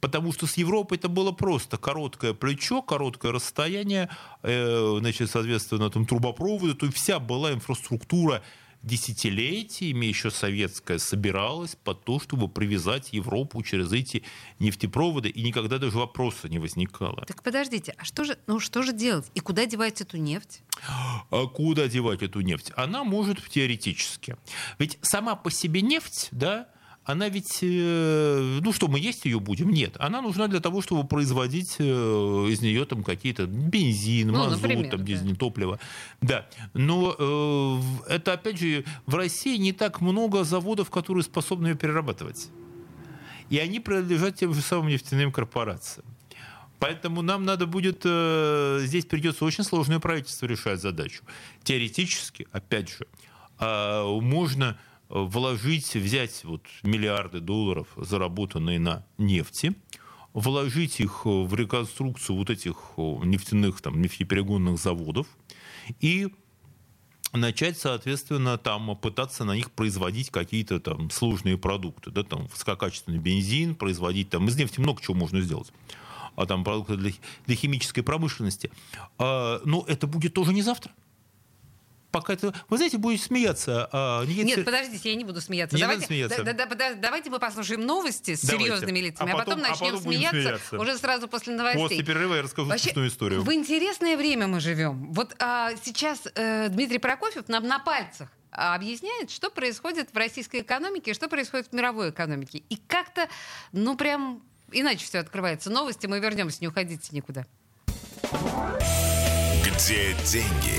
Потому 0.00 0.30
что 0.34 0.46
с 0.46 0.58
Европой 0.58 0.98
это 0.98 1.08
было 1.08 1.32
просто 1.32 1.78
короткое 1.78 2.34
плечо, 2.34 2.82
короткое 2.82 3.32
расстояние, 3.32 4.10
э, 4.42 4.96
значит, 4.98 5.30
соответственно, 5.30 5.88
там 5.88 6.04
трубопроводы, 6.04 6.74
то 6.74 6.84
есть 6.84 6.98
вся 6.98 7.18
была 7.18 7.52
инфраструктура 7.52 8.42
десятилетиями 8.82 10.06
еще 10.06 10.30
советская 10.30 10.98
собиралась 10.98 11.76
под 11.76 12.04
то, 12.04 12.18
чтобы 12.20 12.48
привязать 12.48 13.12
Европу 13.12 13.62
через 13.62 13.92
эти 13.92 14.22
нефтепроводы, 14.58 15.28
и 15.28 15.42
никогда 15.42 15.78
даже 15.78 15.98
вопроса 15.98 16.48
не 16.48 16.58
возникало. 16.58 17.24
Так 17.26 17.42
подождите, 17.42 17.94
а 17.98 18.04
что 18.04 18.24
же, 18.24 18.38
ну 18.46 18.60
что 18.60 18.82
же 18.82 18.92
делать? 18.92 19.26
И 19.34 19.40
куда 19.40 19.66
девать 19.66 20.00
эту 20.00 20.16
нефть? 20.16 20.62
А 21.30 21.46
куда 21.46 21.88
девать 21.88 22.22
эту 22.22 22.40
нефть? 22.40 22.72
Она 22.76 23.04
может 23.04 23.48
теоретически. 23.48 24.36
Ведь 24.78 24.98
сама 25.02 25.36
по 25.36 25.50
себе 25.50 25.82
нефть, 25.82 26.28
да, 26.32 26.68
она 27.04 27.28
ведь, 27.28 27.58
э, 27.62 28.58
ну 28.62 28.72
что, 28.72 28.86
мы 28.86 29.00
есть 29.00 29.24
ее 29.24 29.40
будем? 29.40 29.70
Нет. 29.70 29.96
Она 29.98 30.22
нужна 30.22 30.46
для 30.46 30.60
того, 30.60 30.82
чтобы 30.82 31.06
производить 31.06 31.76
э, 31.78 31.82
из 31.82 32.60
нее 32.60 32.84
там 32.84 33.02
какие-то 33.02 33.46
бензин, 33.46 34.28
Ну, 34.28 34.38
мазут, 34.38 34.62
например, 34.62 34.88
там, 34.88 35.00
да. 35.00 35.06
дизельное 35.06 35.34
топливо. 35.34 35.80
Да. 36.20 36.46
Но 36.74 37.16
э, 37.18 38.12
это, 38.14 38.34
опять 38.34 38.58
же, 38.60 38.84
в 39.06 39.16
России 39.16 39.56
не 39.56 39.72
так 39.72 40.00
много 40.00 40.44
заводов, 40.44 40.90
которые 40.90 41.24
способны 41.24 41.68
ее 41.68 41.74
перерабатывать. 41.74 42.50
И 43.50 43.58
они 43.58 43.80
принадлежат 43.80 44.36
тем 44.36 44.54
же 44.54 44.60
самым 44.60 44.88
нефтяным 44.88 45.32
корпорациям. 45.32 46.06
Поэтому 46.78 47.22
нам 47.22 47.44
надо 47.44 47.66
будет, 47.66 48.02
э, 48.04 48.80
здесь 48.82 49.06
придется 49.06 49.44
очень 49.44 49.64
сложное 49.64 49.98
правительство 49.98 50.46
решать 50.46 50.80
задачу. 50.80 51.22
Теоретически, 51.64 52.46
опять 52.52 52.90
же, 52.90 53.06
а, 53.58 54.04
можно 54.20 54.78
вложить, 55.12 55.94
взять 55.94 56.42
вот 56.44 56.62
миллиарды 56.82 57.40
долларов, 57.40 57.86
заработанные 57.96 58.78
на 58.78 59.04
нефти, 59.18 59.74
вложить 60.32 61.00
их 61.00 61.26
в 61.26 61.54
реконструкцию 61.54 62.36
вот 62.36 62.48
этих 62.48 62.76
нефтяных, 62.96 63.82
там, 63.82 64.00
нефтеперегонных 64.00 64.78
заводов 64.78 65.26
и 66.00 66.32
начать, 67.34 67.78
соответственно, 67.78 68.56
там 68.56 68.96
пытаться 68.96 69.44
на 69.44 69.54
них 69.54 69.70
производить 69.70 70.30
какие-то 70.30 70.80
там 70.80 71.10
сложные 71.10 71.58
продукты, 71.58 72.10
да, 72.10 72.22
там 72.22 72.46
высококачественный 72.46 73.18
бензин, 73.18 73.74
производить 73.74 74.30
там 74.30 74.48
из 74.48 74.56
нефти 74.56 74.80
много 74.80 75.02
чего 75.02 75.14
можно 75.14 75.40
сделать 75.42 75.72
а 76.34 76.46
там 76.46 76.64
продукты 76.64 76.96
для, 76.96 77.12
для 77.46 77.56
химической 77.56 78.00
промышленности. 78.00 78.70
А, 79.18 79.60
но 79.66 79.84
это 79.86 80.06
будет 80.06 80.32
тоже 80.32 80.54
не 80.54 80.62
завтра. 80.62 80.90
Пока 82.12 82.34
это, 82.34 82.52
вы 82.68 82.76
знаете, 82.76 82.98
будете 82.98 83.24
смеяться. 83.24 83.88
а, 83.90 84.24
не- 84.26 84.44
Нет, 84.44 84.64
подождите, 84.64 85.08
я 85.10 85.16
не 85.16 85.24
буду 85.24 85.40
смеяться. 85.40 85.74
Не 85.74 85.80
давайте, 85.80 86.00
надо 86.02 86.06
смеяться. 86.08 86.42
да- 86.44 86.52
да- 86.52 86.66
да- 86.66 86.94
давайте 86.94 87.30
мы 87.30 87.38
послушаем 87.38 87.80
новости 87.86 88.34
с 88.34 88.42
Давайте. 88.42 88.66
серьезными 88.66 88.98
лицами, 88.98 89.30
А 89.30 89.34
а 89.34 89.38
потом, 89.38 89.54
потом- 89.54 89.64
а 89.64 89.68
начнем 89.70 89.86
потом 89.92 90.02
будем 90.04 90.18
смеяться, 90.20 90.40
смеяться. 90.42 90.78
уже 90.78 90.98
сразу 90.98 91.26
после 91.26 91.54
новостей. 91.56 91.82
После 91.82 92.04
перерыва 92.04 92.34
я 92.36 92.42
расскажу 92.42 92.68
Вообще, 92.68 92.84
смешную 92.84 93.08
историю. 93.08 93.42
в 93.42 93.52
интересное 93.52 94.16
время 94.18 94.46
мы 94.46 94.60
живем. 94.60 95.10
Вот 95.12 95.34
а, 95.38 95.70
сейчас 95.82 96.20
э, 96.34 96.68
Дмитрий 96.68 96.98
Прокофьев 96.98 97.48
нам 97.48 97.66
на 97.66 97.78
пальцах 97.78 98.28
а, 98.50 98.74
объясняет, 98.74 99.30
что 99.30 99.48
происходит 99.50 100.10
в 100.12 100.16
российской 100.16 100.60
экономике 100.60 101.14
что 101.14 101.28
происходит 101.28 101.68
в 101.68 101.72
мировой 101.72 102.10
экономике. 102.10 102.62
И 102.68 102.76
как-то, 102.76 103.28
ну 103.72 103.96
прям 103.96 104.42
иначе 104.70 105.06
все 105.06 105.20
открывается. 105.20 105.70
Новости, 105.70 106.06
мы 106.06 106.20
вернемся, 106.20 106.58
не 106.60 106.68
уходите 106.68 107.08
никуда. 107.12 107.46
Где 109.64 110.14
деньги, 110.30 110.78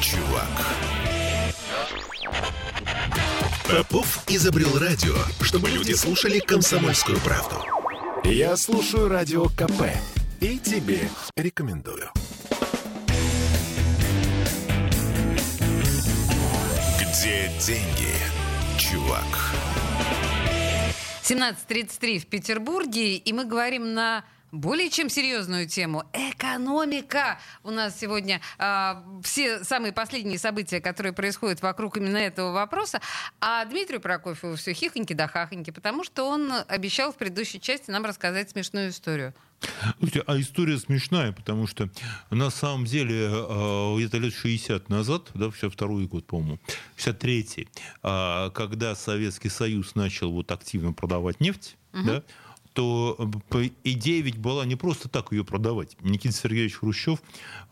чувак? 0.00 0.66
Попов 3.68 4.24
изобрел 4.28 4.78
радио, 4.78 5.14
чтобы 5.42 5.68
люди 5.70 5.92
слушали 5.92 6.38
комсомольскую 6.38 7.18
правду. 7.20 7.56
Я 8.24 8.56
слушаю 8.56 9.08
радио 9.08 9.46
КП 9.48 9.82
и 10.40 10.58
тебе 10.58 11.08
рекомендую. 11.36 12.10
Где 17.00 17.50
деньги, 17.66 18.14
чувак? 18.78 19.26
17.33 21.22 22.20
в 22.20 22.26
Петербурге, 22.26 23.16
и 23.16 23.32
мы 23.34 23.44
говорим 23.44 23.92
на 23.92 24.24
более 24.52 24.90
чем 24.90 25.10
серьезную 25.10 25.68
тему– 25.68 26.04
экономика. 26.12 27.38
У 27.62 27.70
нас 27.70 27.98
сегодня 27.98 28.40
а, 28.58 29.04
все 29.22 29.64
самые 29.64 29.92
последние 29.92 30.38
события, 30.38 30.80
которые 30.80 31.12
происходят 31.12 31.60
вокруг 31.62 31.96
именно 31.96 32.16
этого 32.16 32.52
вопроса. 32.52 33.00
А 33.40 33.64
Дмитрию 33.64 34.00
Прокофьеву 34.00 34.56
все 34.56 34.72
хихоньки 34.72 35.12
да 35.12 35.28
хахоньки, 35.28 35.70
потому 35.70 36.04
что 36.04 36.24
он 36.24 36.52
обещал 36.68 37.12
в 37.12 37.16
предыдущей 37.16 37.60
части 37.60 37.90
нам 37.90 38.04
рассказать 38.04 38.50
смешную 38.50 38.90
историю. 38.90 39.34
Слушайте, 39.98 40.22
а 40.26 40.40
история 40.40 40.78
смешная, 40.78 41.32
потому 41.32 41.66
что 41.66 41.90
на 42.30 42.48
самом 42.50 42.84
деле 42.84 43.28
э, 43.28 43.96
где-то 43.96 44.18
лет 44.18 44.32
60 44.32 44.88
назад, 44.88 45.30
да, 45.34 45.50
62 45.50 46.06
год, 46.06 46.26
по-моему, 46.26 46.60
63-й, 46.96 47.68
э, 48.02 48.50
когда 48.54 48.94
Советский 48.94 49.48
Союз 49.48 49.96
начал 49.96 50.30
вот 50.30 50.52
активно 50.52 50.92
продавать 50.92 51.40
нефть, 51.40 51.76
да, 51.92 52.22
то 52.78 53.16
э, 53.50 53.70
идея 53.82 54.22
ведь 54.22 54.38
была 54.38 54.64
не 54.64 54.76
просто 54.76 55.08
так 55.08 55.32
ее 55.32 55.44
продавать. 55.44 55.96
Никита 56.00 56.32
Сергеевич 56.32 56.74
Хрущев, 56.74 57.20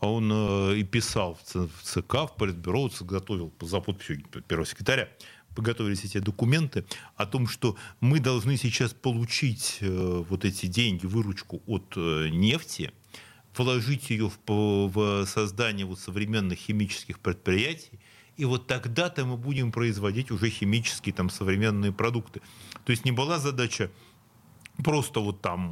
он 0.01 0.29
э, 0.29 0.79
и 0.79 0.83
писал 0.83 1.39
в 1.45 1.69
ЦК, 1.81 2.13
в 2.29 2.33
Политбюро, 2.37 2.89
готовил 2.99 3.53
за 3.61 3.79
подписью 3.79 4.21
первого 4.49 4.67
секретаря, 4.67 5.07
подготовились 5.55 6.03
эти 6.03 6.17
документы 6.17 6.83
о 7.15 7.25
том, 7.25 7.47
что 7.47 7.77
мы 8.01 8.19
должны 8.19 8.57
сейчас 8.57 8.93
получить 8.93 9.77
э, 9.79 10.25
вот 10.27 10.43
эти 10.43 10.65
деньги, 10.65 11.05
выручку 11.05 11.61
от 11.67 11.95
нефти 11.95 12.91
вложить 13.55 14.09
ее 14.09 14.29
в, 14.29 14.37
в 14.45 15.25
создание 15.25 15.85
вот 15.85 16.01
современных 16.01 16.59
химических 16.59 17.19
предприятий, 17.19 17.97
и 18.35 18.43
вот 18.43 18.67
тогда-то 18.67 19.25
мы 19.25 19.37
будем 19.37 19.71
производить 19.71 20.31
уже 20.31 20.49
химические 20.49 21.13
там 21.13 21.29
современные 21.29 21.93
продукты. 21.93 22.41
То 22.83 22.91
есть 22.91 23.05
не 23.05 23.11
была 23.11 23.39
задача 23.39 23.89
просто 24.83 25.19
вот 25.19 25.41
там 25.41 25.71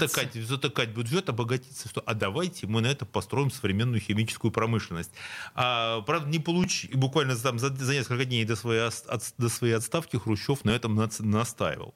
затыкать, 0.00 0.34
затыкать 0.34 0.88
бюджет, 0.90 1.28
обогатиться, 1.28 1.88
что 1.88 2.02
а 2.06 2.14
давайте 2.14 2.66
мы 2.66 2.80
на 2.80 2.88
это 2.88 3.06
построим 3.06 3.50
современную 3.50 4.00
химическую 4.00 4.50
промышленность. 4.50 5.10
А, 5.54 6.02
правда, 6.02 6.28
не 6.28 6.38
получи, 6.38 6.88
буквально 6.94 7.36
там 7.36 7.58
за, 7.58 7.74
за 7.74 7.94
несколько 7.94 8.24
дней 8.24 8.44
до 8.44 8.56
своей, 8.56 8.82
от, 8.82 9.34
до 9.38 9.48
своей 9.48 9.74
отставки 9.74 10.16
Хрущев 10.16 10.64
на 10.64 10.70
этом 10.70 10.94
настаивал. 10.94 11.94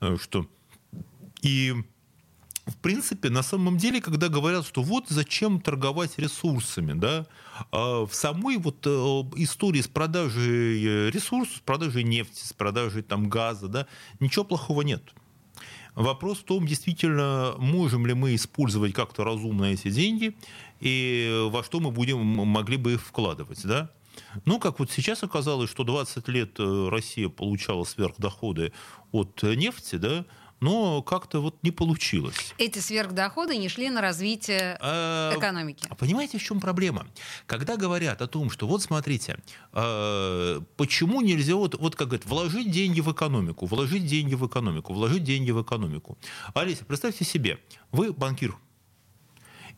Угу. 0.00 0.18
Что 0.18 0.46
и 1.42 1.74
в 2.66 2.76
принципе, 2.78 3.28
на 3.28 3.42
самом 3.42 3.76
деле, 3.76 4.00
когда 4.00 4.28
говорят, 4.28 4.66
что 4.66 4.82
вот 4.82 5.08
зачем 5.08 5.60
торговать 5.60 6.18
ресурсами, 6.18 6.94
да, 6.94 7.26
а 7.70 8.06
в 8.06 8.14
самой 8.14 8.56
вот 8.56 8.86
э, 8.86 8.90
истории 9.36 9.82
с 9.82 9.88
продажей 9.88 10.82
э, 10.82 11.10
ресурсов, 11.10 11.56
с 11.56 11.60
продажей 11.60 12.04
нефти, 12.04 12.42
с 12.42 12.54
продажей 12.54 13.02
там 13.02 13.28
газа, 13.28 13.68
да, 13.68 13.86
ничего 14.18 14.44
плохого 14.44 14.80
нет. 14.80 15.02
Вопрос 15.94 16.38
в 16.38 16.44
том, 16.44 16.66
действительно, 16.66 17.54
можем 17.58 18.06
ли 18.06 18.14
мы 18.14 18.34
использовать 18.34 18.92
как-то 18.92 19.22
разумно 19.22 19.64
эти 19.64 19.90
деньги 19.90 20.36
и 20.80 21.48
во 21.50 21.62
что 21.62 21.80
мы 21.80 21.90
будем, 21.92 22.18
могли 22.18 22.76
бы 22.76 22.94
их 22.94 23.02
вкладывать, 23.02 23.64
да? 23.64 23.90
Ну, 24.44 24.58
как 24.58 24.78
вот 24.78 24.90
сейчас 24.90 25.22
оказалось, 25.22 25.70
что 25.70 25.84
20 25.84 26.28
лет 26.28 26.58
э, 26.58 26.88
Россия 26.88 27.28
получала 27.28 27.84
сверхдоходы 27.84 28.72
от 29.12 29.42
нефти, 29.42 29.96
да, 29.96 30.24
но 30.64 31.02
как-то 31.02 31.40
вот 31.40 31.62
не 31.62 31.70
получилось. 31.70 32.54
Эти 32.56 32.78
сверхдоходы 32.78 33.58
не 33.58 33.68
шли 33.68 33.90
на 33.90 34.00
развитие 34.00 34.78
а, 34.80 35.36
экономики. 35.36 35.86
А 35.90 35.94
понимаете, 35.94 36.38
в 36.38 36.42
чем 36.42 36.58
проблема? 36.58 37.06
Когда 37.44 37.76
говорят 37.76 38.22
о 38.22 38.26
том, 38.26 38.48
что 38.48 38.66
вот 38.66 38.82
смотрите, 38.82 39.36
а, 39.72 40.62
почему 40.78 41.20
нельзя 41.20 41.54
вот, 41.56 41.74
вот 41.78 41.96
как 41.96 42.08
говорят, 42.08 42.24
вложить 42.24 42.70
деньги 42.70 43.02
в 43.02 43.12
экономику, 43.12 43.66
вложить 43.66 44.06
деньги 44.06 44.34
в 44.34 44.46
экономику, 44.46 44.94
вложить 44.94 45.22
деньги 45.22 45.50
в 45.50 45.62
экономику. 45.62 46.16
Алиса, 46.54 46.86
представьте 46.86 47.26
себе, 47.26 47.58
вы 47.92 48.14
банкир, 48.14 48.56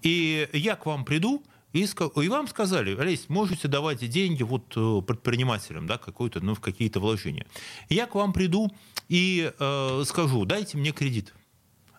и 0.02 0.48
я 0.52 0.76
к 0.76 0.86
вам 0.86 1.04
приду, 1.04 1.42
и, 1.76 2.24
и 2.24 2.28
вам 2.28 2.48
сказали, 2.48 2.96
Олесь, 2.96 3.28
можете 3.28 3.68
давать 3.68 4.08
деньги 4.08 4.42
вот 4.42 4.72
э, 4.76 5.02
предпринимателям, 5.06 5.86
да, 5.86 5.98
какой-то, 5.98 6.40
ну, 6.40 6.54
в 6.54 6.60
какие-то 6.60 7.00
вложения. 7.00 7.46
Я 7.88 8.06
к 8.06 8.14
вам 8.14 8.32
приду 8.32 8.72
и 9.08 9.52
э, 9.58 10.02
скажу, 10.06 10.44
дайте 10.44 10.78
мне 10.78 10.92
кредит. 10.92 11.34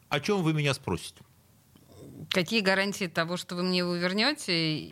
О 0.10 0.20
чем 0.20 0.44
вы 0.44 0.54
меня 0.54 0.74
спросите? 0.74 1.22
Какие 2.30 2.62
гарантии 2.62 3.06
того, 3.06 3.38
что 3.38 3.56
вы 3.56 3.64
мне 3.64 3.80
его 3.80 3.96
вернете? 3.96 4.92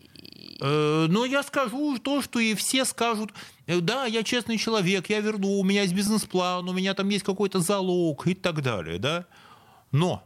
Э, 0.62 1.08
ну, 1.10 1.26
я 1.26 1.44
скажу 1.44 1.98
то, 2.00 2.22
что 2.22 2.40
и 2.40 2.54
все 2.54 2.86
скажут, 2.86 3.32
э, 3.68 3.80
да, 3.80 4.06
я 4.06 4.24
честный 4.24 4.58
человек, 4.58 5.10
я 5.10 5.20
верну, 5.20 5.60
у 5.60 5.64
меня 5.64 5.82
есть 5.82 5.94
бизнес-план, 5.94 6.68
у 6.68 6.74
меня 6.74 6.94
там 6.94 7.10
есть 7.10 7.26
какой-то 7.26 7.60
залог 7.60 8.28
и 8.28 8.36
так 8.36 8.62
далее, 8.62 9.00
да. 9.00 9.26
Но 9.92 10.24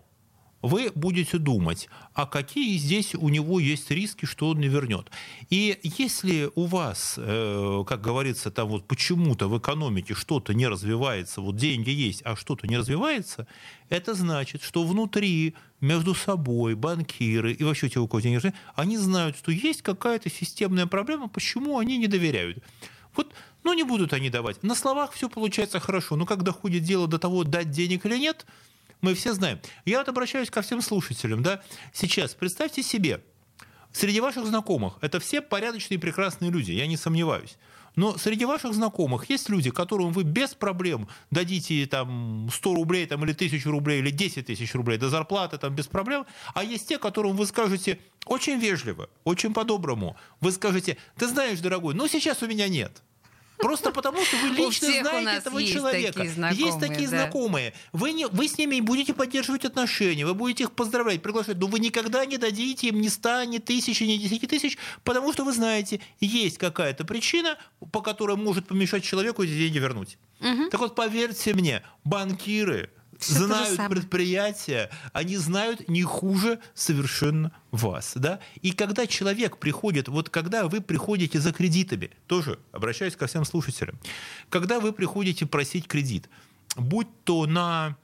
вы 0.62 0.92
будете 0.94 1.38
думать, 1.38 1.88
а 2.14 2.26
какие 2.26 2.78
здесь 2.78 3.16
у 3.16 3.30
него 3.30 3.60
есть 3.60 3.90
риски, 3.92 4.26
что 4.26 4.50
он 4.50 4.60
не 4.60 4.68
вернет. 4.68 5.10
И 5.50 5.80
если 5.84 6.52
у 6.56 6.66
вас, 6.66 7.16
э, 7.18 7.84
как 7.88 8.02
говорится, 8.02 8.52
там 8.52 8.68
вот 8.68 8.88
почему-то 8.88 9.48
в 9.48 9.58
экономике 9.58 10.14
что-то 10.14 10.54
не 10.54 10.68
развивается, 10.68 11.42
вот 11.42 11.56
деньги 11.56 11.90
есть, 11.90 12.22
а 12.26 12.36
что-то 12.36 12.68
не 12.68 12.78
развивается, 12.78 13.48
это 13.90 14.14
значит, 14.14 14.62
что 14.62 14.84
внутри, 14.84 15.56
между 15.80 16.14
собой, 16.14 16.76
банкиры 16.76 17.54
и 17.54 17.64
вообще 17.64 17.88
те, 17.88 18.00
у 18.00 18.08
кого 18.08 18.20
деньги, 18.20 18.54
они 18.76 18.98
знают, 18.98 19.38
что 19.38 19.52
есть 19.52 19.82
какая-то 19.82 20.30
системная 20.30 20.88
проблема, 20.88 21.30
почему 21.30 21.80
они 21.80 21.98
не 21.98 22.08
доверяют. 22.08 22.62
Вот, 23.16 23.34
ну 23.64 23.74
не 23.74 23.84
будут 23.84 24.12
они 24.14 24.30
давать. 24.30 24.62
На 24.62 24.76
словах 24.76 25.14
все 25.14 25.30
получается 25.30 25.80
хорошо, 25.80 26.18
но 26.18 26.26
когда 26.26 26.52
доходит 26.52 26.84
дело 26.84 27.08
до 27.08 27.18
того, 27.18 27.46
дать 27.46 27.72
денег 27.72 28.06
или 28.06 28.18
нет– 28.18 28.46
мы 29.02 29.14
все 29.14 29.34
знаем. 29.34 29.60
Я 29.86 30.00
вот 30.00 30.10
обращаюсь 30.10 30.50
ко 30.50 30.62
всем 30.62 30.82
слушателям. 30.82 31.44
Да? 31.44 31.62
Сейчас 31.94 32.34
представьте 32.34 32.84
себе, 32.84 33.24
среди 33.92 34.20
ваших 34.20 34.46
знакомых, 34.46 34.98
это 35.02 35.20
все 35.20 35.42
порядочные 35.42 36.00
прекрасные 36.00 36.52
люди, 36.52 36.72
я 36.72 36.88
не 36.88 36.98
сомневаюсь. 36.98 37.58
Но 37.96 38.18
среди 38.18 38.46
ваших 38.46 38.74
знакомых 38.74 39.30
есть 39.30 39.50
люди, 39.50 39.72
которым 39.72 40.12
вы 40.14 40.24
без 40.24 40.54
проблем 40.54 41.08
дадите 41.32 41.86
там 41.86 42.50
100 42.52 42.76
рублей 42.76 43.06
там, 43.08 43.24
или 43.26 43.32
1000 43.32 43.70
рублей, 43.70 44.00
или 44.00 44.12
10 44.12 44.46
тысяч 44.46 44.74
рублей 44.74 44.98
до 44.98 45.10
зарплаты 45.10 45.58
там, 45.58 45.76
без 45.76 45.88
проблем, 45.88 46.26
а 46.54 46.64
есть 46.64 46.88
те, 46.88 46.98
которым 46.98 47.36
вы 47.36 47.46
скажете 47.46 48.00
очень 48.26 48.60
вежливо, 48.60 49.10
очень 49.24 49.54
по-доброму, 49.54 50.16
вы 50.40 50.52
скажете, 50.52 50.98
ты 51.18 51.28
знаешь, 51.28 51.60
дорогой, 51.60 51.94
но 51.94 52.08
сейчас 52.08 52.42
у 52.44 52.48
меня 52.48 52.68
нет. 52.68 53.02
Просто 53.60 53.92
потому, 53.92 54.24
что 54.24 54.38
вы 54.38 54.50
лично 54.50 54.88
знаете 54.88 55.38
этого 55.38 55.60
есть 55.60 55.74
человека. 55.74 56.20
Такие 56.20 56.66
есть 56.66 56.80
такие 56.80 57.10
да. 57.10 57.24
знакомые. 57.24 57.74
Вы, 57.92 58.14
не, 58.14 58.26
вы 58.28 58.48
с 58.48 58.58
ними 58.58 58.80
будете 58.80 59.14
поддерживать 59.14 59.66
отношения, 59.66 60.26
вы 60.26 60.34
будете 60.34 60.64
их 60.64 60.72
поздравлять, 60.72 61.22
приглашать, 61.22 61.58
но 61.58 61.68
вы 61.68 61.80
никогда 61.80 62.26
не 62.26 62.38
дадите 62.38 62.88
им 62.88 63.02
ни 63.02 63.08
100, 63.10 63.44
ни 63.46 63.58
тысячи, 63.58 64.04
ни 64.04 64.18
10 64.18 64.50
тысяч, 64.50 64.78
потому 65.04 65.34
что 65.34 65.44
вы 65.44 65.52
знаете, 65.52 66.00
есть 66.20 66.58
какая-то 66.58 67.04
причина, 67.06 67.58
по 67.92 68.02
которой 68.02 68.38
может 68.38 68.68
помешать 68.68 69.04
человеку 69.04 69.44
эти 69.44 69.52
деньги 69.52 69.78
вернуть. 69.78 70.18
Угу. 70.40 70.70
Так 70.70 70.80
вот, 70.80 70.96
поверьте 70.96 71.54
мне, 71.54 71.84
банкиры, 72.06 72.92
все 73.20 73.46
знают 73.46 73.80
предприятия, 73.90 74.90
они 75.14 75.38
знают 75.38 75.88
не 75.90 76.04
хуже 76.04 76.60
совершенно 76.74 77.52
вас. 77.72 78.14
Да? 78.16 78.40
И 78.62 78.72
когда 78.72 79.06
человек 79.06 79.58
приходит, 79.58 80.08
вот 80.08 80.30
когда 80.30 80.68
вы 80.68 80.82
приходите 80.82 81.40
за 81.40 81.52
кредитами, 81.52 82.12
тоже 82.28 82.60
обращаюсь 82.72 83.16
ко 83.16 83.28
всем 83.28 83.46
слушателям, 83.46 84.00
когда 84.50 84.80
вы 84.80 84.94
приходите 84.94 85.46
просить 85.46 85.88
кредит, 85.88 86.30
будь 86.76 87.08
то 87.26 87.46
на 87.46 87.98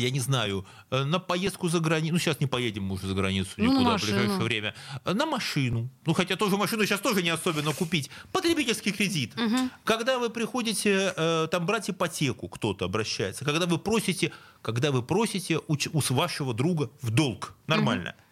я 0.00 0.10
не 0.10 0.20
знаю, 0.20 0.66
э, 0.90 1.04
на 1.04 1.18
поездку 1.18 1.68
за 1.68 1.80
границу, 1.80 2.14
ну 2.14 2.18
сейчас 2.18 2.40
не 2.40 2.46
поедем 2.46 2.84
мы 2.84 2.94
уже 2.94 3.06
за 3.06 3.14
границу 3.14 3.50
ну, 3.56 3.64
никуда 3.72 3.92
ну, 3.92 3.98
в 3.98 4.02
ближайшее 4.02 4.38
время, 4.40 4.74
э, 5.04 5.12
на 5.12 5.24
машину, 5.24 5.88
ну 6.04 6.14
хотя 6.14 6.36
тоже 6.36 6.56
машину 6.56 6.84
сейчас 6.84 7.00
тоже 7.00 7.22
не 7.22 7.30
особенно 7.30 7.72
купить, 7.72 8.10
потребительский 8.32 8.90
кредит. 8.90 9.38
Угу. 9.38 9.70
Когда 9.84 10.18
вы 10.18 10.30
приходите 10.30 11.12
э, 11.16 11.48
там 11.50 11.64
брать 11.66 11.90
ипотеку, 11.90 12.48
кто-то 12.48 12.86
обращается, 12.86 13.44
когда 13.44 13.66
вы 13.66 13.78
просите, 13.78 14.32
когда 14.62 14.90
вы 14.90 15.02
просите 15.02 15.58
у, 15.68 15.74
у 15.74 16.14
вашего 16.14 16.54
друга 16.54 16.90
в 17.00 17.10
долг, 17.10 17.54
нормально. 17.66 18.10
Угу. 18.10 18.24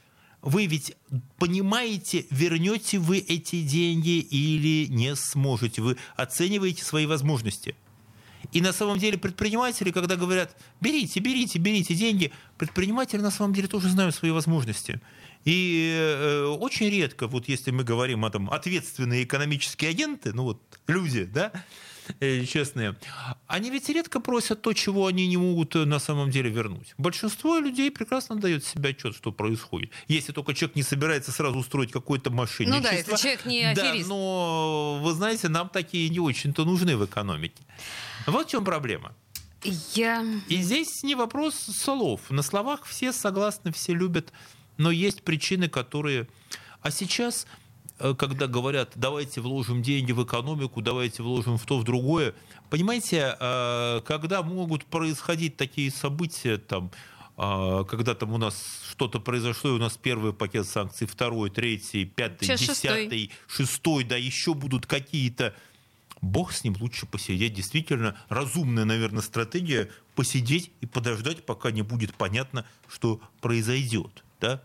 Вы 0.43 0.67
ведь 0.67 0.97
понимаете, 1.39 2.27
вернете 2.31 2.99
вы 2.99 3.19
эти 3.19 3.63
деньги 3.63 4.19
или 4.19 4.87
не 4.93 5.15
сможете. 5.15 5.83
Вы 5.83 5.97
оцениваете 6.17 6.85
свои 6.85 7.07
возможности. 7.07 7.77
И 8.53 8.61
на 8.61 8.73
самом 8.73 8.99
деле 8.99 9.19
предприниматели, 9.19 9.91
когда 9.91 10.17
говорят, 10.17 10.57
берите, 10.81 11.21
берите, 11.21 11.59
берите 11.59 11.95
деньги, 11.95 12.33
предприниматели 12.59 13.21
на 13.21 13.31
самом 13.31 13.55
деле 13.55 13.67
тоже 13.67 13.89
знают 13.89 14.15
свои 14.15 14.31
возможности. 14.31 15.01
И 15.45 15.93
э, 15.99 16.45
очень 16.45 16.89
редко, 16.89 17.27
вот 17.27 17.49
если 17.49 17.71
мы 17.71 17.83
говорим 17.83 18.25
о 18.25 18.31
там, 18.31 18.51
ответственные 18.51 19.25
экономические 19.25 19.91
агенты, 19.91 20.33
ну 20.33 20.45
вот 20.45 20.61
люди, 20.87 21.25
да, 21.25 21.51
э, 21.55 21.59
честные, 22.21 22.97
они 23.47 23.71
ведь 23.71 23.89
редко 23.89 24.21
просят 24.21 24.63
то, 24.63 24.73
чего 24.73 25.07
они 25.07 25.27
не 25.27 25.37
могут 25.37 25.77
э, 25.77 25.85
на 25.85 25.99
самом 25.99 26.31
деле 26.31 26.51
вернуть. 26.51 26.95
Большинство 26.99 27.59
людей 27.59 27.91
прекрасно 27.91 28.37
дает 28.37 28.65
себе 28.65 28.91
отчет, 28.91 29.15
что 29.15 29.33
происходит. 29.33 29.91
Если 30.09 30.33
только 30.33 30.55
человек 30.55 30.77
не 30.77 30.83
собирается 30.83 31.33
сразу 31.33 31.59
устроить 31.59 31.93
какое-то 31.93 32.31
мошенничество. 32.31 32.79
Ну 32.79 32.83
да, 32.83 32.93
это 32.93 33.17
человек 33.17 33.45
не 33.47 33.65
аферист. 33.65 34.09
Да, 34.09 34.15
но, 34.15 35.01
вы 35.03 35.13
знаете, 35.13 35.49
нам 35.49 35.69
такие 35.69 36.09
не 36.09 36.21
очень-то 36.21 36.65
нужны 36.65 36.97
в 36.97 37.05
экономике. 37.05 37.63
Вот 38.27 38.49
в 38.49 38.51
чем 38.51 38.65
проблема. 38.65 39.15
Я... 39.95 40.25
И 40.49 40.57
здесь 40.57 41.03
не 41.03 41.15
вопрос 41.15 41.55
слов. 41.55 42.31
На 42.31 42.43
словах 42.43 42.85
все 42.85 43.13
согласны, 43.13 43.73
все 43.73 43.95
любят, 43.95 44.33
но 44.77 44.91
есть 44.91 45.23
причины, 45.23 45.69
которые... 45.69 46.29
А 46.81 46.91
сейчас, 46.91 47.47
э, 47.47 47.62
когда 48.19 48.47
говорят, 48.47 48.93
давайте 48.97 49.41
вложим 49.41 49.83
деньги 49.83 50.13
в 50.13 50.25
экономику, 50.25 50.83
давайте 50.83 51.23
вложим 51.23 51.59
в 51.59 51.65
то, 51.65 51.79
в 51.79 51.85
другое, 51.85 52.35
понимаете, 52.71 53.37
э, 53.39 54.01
когда 54.05 54.43
могут 54.43 54.85
происходить 54.85 55.57
такие 55.57 55.91
события, 55.91 56.59
там, 56.59 56.91
э, 57.37 57.85
когда 57.89 58.15
там 58.15 58.33
у 58.33 58.39
нас 58.39 58.83
что-то 58.91 59.21
произошло, 59.21 59.71
и 59.71 59.73
у 59.75 59.79
нас 59.79 59.97
первый 59.97 60.33
пакет 60.33 60.67
санкций, 60.67 61.07
второй, 61.07 61.51
третий, 61.51 62.05
пятый, 62.05 62.47
Сейчас 62.47 62.61
десятый, 62.61 63.31
шестой. 63.47 63.67
шестой, 63.67 64.05
да, 64.05 64.17
еще 64.17 64.55
будут 64.55 64.87
какие-то 64.87 65.55
Бог 66.23 66.53
с 66.53 66.63
ним 66.63 66.77
лучше 66.81 67.05
посидеть. 67.05 67.53
Действительно, 67.53 68.17
разумная, 68.29 68.85
наверное, 68.85 69.23
стратегия 69.23 69.91
посидеть 70.15 70.71
и 70.81 70.87
подождать, 70.87 71.45
пока 71.45 71.73
не 71.73 71.83
будет 71.83 72.15
понятно, 72.15 72.65
что 72.89 73.21
произойдет. 73.41 74.25
Да? 74.41 74.63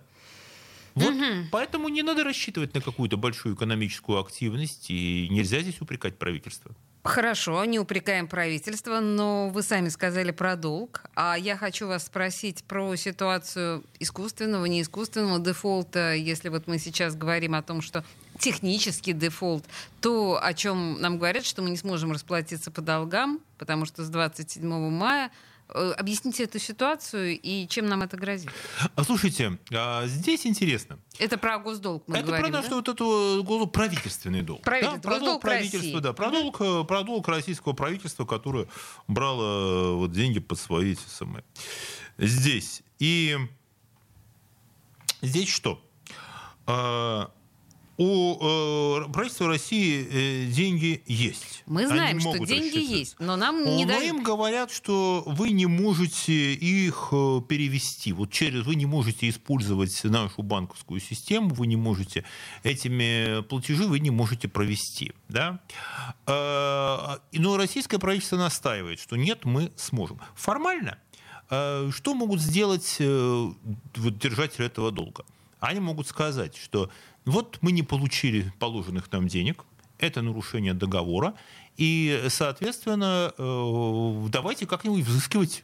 Вот, 0.97 1.13
угу. 1.13 1.47
Поэтому 1.51 1.89
не 1.89 2.03
надо 2.03 2.23
рассчитывать 2.23 2.73
на 2.73 2.81
какую-то 2.81 3.17
большую 3.17 3.55
экономическую 3.55 4.19
активность, 4.19 4.89
и 4.89 5.27
нельзя 5.29 5.59
здесь 5.61 5.79
упрекать 5.81 6.17
правительство. 6.17 6.75
Хорошо, 7.03 7.63
не 7.63 7.79
упрекаем 7.79 8.27
правительство, 8.27 8.99
но 8.99 9.49
вы 9.49 9.63
сами 9.63 9.87
сказали 9.87 10.31
про 10.31 10.57
долг. 10.57 11.03
А 11.15 11.37
я 11.37 11.55
хочу 11.55 11.87
вас 11.87 12.05
спросить 12.05 12.65
про 12.65 12.95
ситуацию 12.97 13.83
искусственного, 13.99 14.65
неискусственного 14.65 15.39
дефолта. 15.39 16.15
Если 16.15 16.49
вот 16.49 16.67
мы 16.67 16.79
сейчас 16.79 17.15
говорим 17.15 17.55
о 17.55 17.61
том, 17.61 17.81
что 17.81 18.03
технический 18.39 19.13
дефолт, 19.13 19.63
то, 20.01 20.37
о 20.41 20.53
чем 20.53 20.99
нам 20.99 21.17
говорят, 21.17 21.45
что 21.45 21.61
мы 21.61 21.69
не 21.69 21.77
сможем 21.77 22.11
расплатиться 22.11 22.71
по 22.71 22.81
долгам, 22.81 23.39
потому 23.57 23.85
что 23.85 24.03
с 24.03 24.09
27 24.09 24.67
мая 24.89 25.31
объясните 25.69 26.43
эту 26.43 26.59
ситуацию 26.59 27.39
и 27.39 27.67
чем 27.67 27.87
нам 27.87 28.01
это 28.01 28.17
грозит? 28.17 28.49
А 28.95 29.03
слушайте, 29.03 29.57
а, 29.71 30.05
здесь 30.07 30.45
интересно. 30.45 30.99
Это 31.19 31.37
про 31.37 31.59
госдолг 31.59 32.03
мы 32.07 32.17
это 32.17 32.27
говорим, 32.27 32.45
про 32.45 32.51
наш 32.53 32.69
да? 32.69 32.75
вот 32.75 32.87
эту 32.87 33.43
госдолг, 33.43 33.71
правительственный 33.73 34.41
долг. 34.41 34.61
Правительство, 34.61 35.01
да? 35.01 35.09
про 35.09 35.19
госдолг 35.19 35.41
правительства, 35.41 36.01
да, 36.01 36.13
про 36.13 36.31
долг, 36.31 36.61
э, 36.61 36.83
про 36.83 37.03
долг 37.03 37.27
российского 37.27 37.73
правительства, 37.73 38.25
которое 38.25 38.67
брало 39.07 39.93
вот 39.95 40.11
деньги 40.11 40.39
под 40.39 40.59
свои 40.59 40.93
эти 40.93 41.07
самые. 41.07 41.43
Здесь. 42.17 42.83
И 42.99 43.37
здесь 45.21 45.49
что? 45.49 45.81
А, 47.97 48.01
у 48.01 49.01
э, 49.01 49.11
правительства 49.11 49.47
России 49.47 50.07
э, 50.09 50.45
деньги 50.51 51.01
есть. 51.05 51.63
Мы 51.65 51.87
знаем, 51.87 52.19
что 52.19 52.37
деньги 52.45 52.77
есть, 52.77 53.15
но 53.19 53.35
нам 53.35 53.63
не 53.65 53.85
Но 53.85 53.93
дают. 53.93 54.03
им 54.03 54.23
говорят, 54.23 54.71
что 54.71 55.23
вы 55.25 55.49
не 55.51 55.65
можете 55.65 56.53
их 56.53 57.09
э, 57.11 57.41
перевести. 57.47 58.13
Вот 58.13 58.31
через 58.31 58.65
вы 58.65 58.75
не 58.75 58.85
можете 58.85 59.29
использовать 59.29 60.03
нашу 60.03 60.43
банковскую 60.43 60.99
систему, 61.01 61.53
вы 61.53 61.67
не 61.67 61.75
можете 61.75 62.23
этими 62.63 63.41
платежи 63.43 63.87
вы 63.87 63.99
не 63.99 64.11
можете 64.11 64.47
провести. 64.47 65.13
Да? 65.29 65.59
Э, 66.25 67.17
Но 67.33 67.57
российское 67.57 67.99
правительство 67.99 68.37
настаивает, 68.37 68.99
что 68.99 69.15
нет, 69.15 69.45
мы 69.45 69.71
сможем. 69.75 70.19
Формально 70.35 70.99
э, 71.49 71.89
что 71.93 72.13
могут 72.13 72.41
сделать 72.41 72.97
э, 72.99 73.47
вот, 73.95 74.17
держатели 74.19 74.65
этого 74.65 74.91
долга? 74.91 75.25
Они 75.59 75.79
могут 75.79 76.07
сказать, 76.07 76.55
что 76.55 76.91
вот 77.27 77.57
мы 77.61 77.71
не 77.71 77.83
получили 77.83 78.51
положенных 78.59 79.11
нам 79.11 79.27
денег, 79.27 79.63
это 79.99 80.21
нарушение 80.21 80.73
договора, 80.73 81.33
и, 81.77 82.25
соответственно, 82.29 83.33
э, 83.37 84.25
давайте 84.29 84.65
как-нибудь 84.65 85.03
взыскивать 85.05 85.63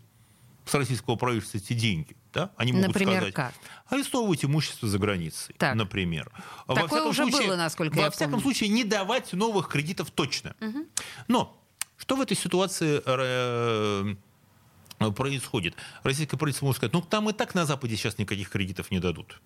с 0.65 0.73
российского 0.75 1.15
правительства 1.15 1.57
эти 1.57 1.73
деньги. 1.73 2.15
Да? 2.33 2.49
Они 2.57 2.71
могут 2.71 2.87
Например, 2.87 3.17
сказать, 3.17 3.33
как? 3.33 3.53
арестовывать 3.87 4.43
имущество 4.45 4.87
за 4.87 4.97
границей, 4.97 5.53
Так. 5.57 5.75
например. 5.75 6.31
Во 6.67 6.73
Такое 6.75 6.87
всяком 6.89 7.09
уже 7.09 7.23
случае- 7.23 7.47
было, 7.47 7.55
насколько 7.57 7.95
Во 7.95 8.01
я 8.03 8.09
всяком 8.11 8.31
помню. 8.33 8.43
случае, 8.43 8.69
не 8.69 8.83
давать 8.83 9.33
новых 9.33 9.67
кредитов 9.67 10.09
точно. 10.11 10.55
Но 11.27 11.55
что 11.97 12.15
в 12.15 12.21
этой 12.21 12.35
ситуации 12.35 13.01
э, 13.05 14.15
происходит? 15.11 15.75
Российское 16.03 16.37
правительство 16.37 16.65
может 16.65 16.77
сказать, 16.77 16.93
ну 16.93 17.01
там 17.01 17.29
и 17.29 17.33
так 17.33 17.53
на 17.55 17.65
Западе 17.65 17.95
сейчас 17.97 18.17
никаких 18.17 18.49
кредитов 18.49 18.89
не 18.89 18.99
дадут. 18.99 19.39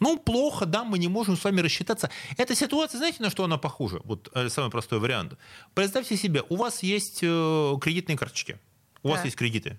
Ну, 0.00 0.18
плохо, 0.18 0.66
да, 0.66 0.84
мы 0.84 0.98
не 0.98 1.08
можем 1.08 1.36
с 1.36 1.44
вами 1.44 1.60
рассчитаться. 1.60 2.10
Эта 2.36 2.54
ситуация, 2.54 2.98
знаете, 2.98 3.22
на 3.22 3.30
что 3.30 3.44
она 3.44 3.58
похожа? 3.58 4.00
Вот 4.04 4.28
э, 4.34 4.48
самый 4.48 4.70
простой 4.70 4.98
вариант. 4.98 5.34
Представьте 5.74 6.16
себе, 6.16 6.42
у 6.48 6.56
вас 6.56 6.82
есть 6.82 7.20
э, 7.22 7.74
кредитные 7.80 8.18
карточки, 8.18 8.58
у 9.02 9.08
вас 9.08 9.18
Так. 9.18 9.26
есть 9.26 9.36
кредиты. 9.36 9.78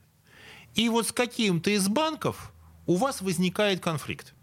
И 0.75 0.89
вот 0.89 1.07
с 1.07 1.11
каким-то 1.11 1.69
из 1.69 1.87
банков 1.87 2.51
у 2.85 2.95
вас 2.95 3.21
возникает 3.21 3.79
конфликт. 3.79 4.33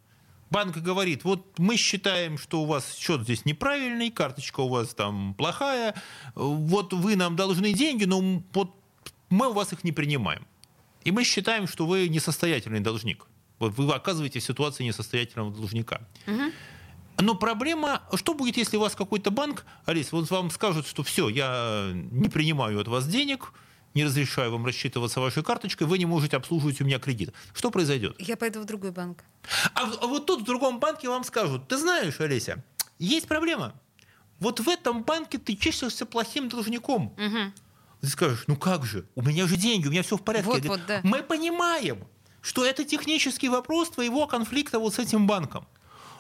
Банк 0.50 0.76
говорит, 0.76 1.24
вот 1.24 1.58
мы 1.58 1.76
считаем, 1.76 2.37
что 2.37 2.62
у 2.62 2.66
вас 2.66 2.94
счет 2.94 3.22
здесь 3.22 3.46
неправильный, 3.46 4.11
карточка 4.11 4.61
у 4.61 4.68
вас 4.68 4.94
там 4.94 5.35
плохая, 5.35 5.94
вот 6.35 6.92
вы 6.92 7.16
нам 7.16 7.37
должны 7.37 7.72
деньги, 7.72 8.04
но 8.04 8.42
вот 8.52 8.74
мы 9.30 9.48
у 9.48 9.52
вас 9.54 9.72
их 9.72 9.82
не 9.82 9.92
принимаем. 9.92 10.46
И 11.04 11.11
мы 11.11 11.24
считаем, 11.24 11.66
что 11.66 11.87
вы 11.87 12.08
несостоятельный 12.08 12.80
должник. 12.80 13.26
Вы 13.70 13.92
оказываетесь 13.92 14.42
в 14.44 14.46
ситуации 14.46 14.85
несостоятельного 14.85 15.53
должника. 15.53 16.01
Но 17.18 17.35
проблема, 17.35 18.03
что 18.14 18.35
будет, 18.35 18.57
если 18.57 18.77
у 18.77 18.81
вас 18.81 18.94
какой-то 18.94 19.31
банк, 19.31 19.64
Алис, 19.85 20.12
вот 20.12 20.31
вам 20.31 20.51
скажут, 20.51 20.87
что 20.87 21.03
все, 21.03 21.29
я 21.29 21.90
не 21.94 22.29
принимаю 22.29 22.81
от 22.81 22.88
вас 22.88 23.07
денег, 23.07 23.53
не 23.94 24.05
разрешаю 24.05 24.51
вам 24.51 24.64
рассчитываться 24.64 25.20
вашей 25.20 25.42
карточкой, 25.42 25.87
вы 25.87 25.98
не 25.98 26.07
можете 26.07 26.37
обслуживать 26.37 26.81
у 26.81 26.85
меня 26.85 26.98
кредит. 26.98 27.33
Что 27.55 27.70
произойдет? 27.70 28.16
Я 28.18 28.37
пойду 28.37 28.62
в 28.62 28.64
другой 28.64 28.90
банк. 28.90 29.25
А, 29.75 29.83
а 30.01 30.07
вот 30.07 30.27
тут 30.27 30.40
в 30.40 30.44
другом 30.44 30.81
банке 30.81 31.09
вам 31.09 31.25
скажут, 31.25 31.68
ты 31.68 31.77
знаешь, 31.77 32.18
Олеся, 32.20 32.64
есть 32.98 33.29
проблема. 33.29 33.75
Вот 34.40 34.61
в 34.61 34.68
этом 34.68 35.05
банке 35.05 35.38
ты 35.38 35.55
числишься 35.55 36.07
плохим 36.07 36.48
должником. 36.48 37.14
Ты 38.01 38.09
скажешь, 38.09 38.44
ну 38.48 38.57
как 38.57 38.85
же, 38.85 39.07
у 39.14 39.22
меня 39.22 39.46
же 39.46 39.57
деньги, 39.57 39.87
у 39.87 39.90
меня 39.90 40.03
все 40.03 40.16
в 40.16 40.22
порядке. 40.22 40.51
Вот, 40.51 40.64
вот, 40.64 40.81
да. 40.88 41.01
Мы 41.05 41.22
понимаем, 41.22 42.05
что 42.42 42.64
это 42.64 42.85
технический 42.85 43.48
вопрос 43.48 43.90
твоего 43.90 44.26
конфликта 44.26 44.78
вот 44.78 44.94
с 44.94 44.98
этим 44.98 45.26
банком. 45.26 45.66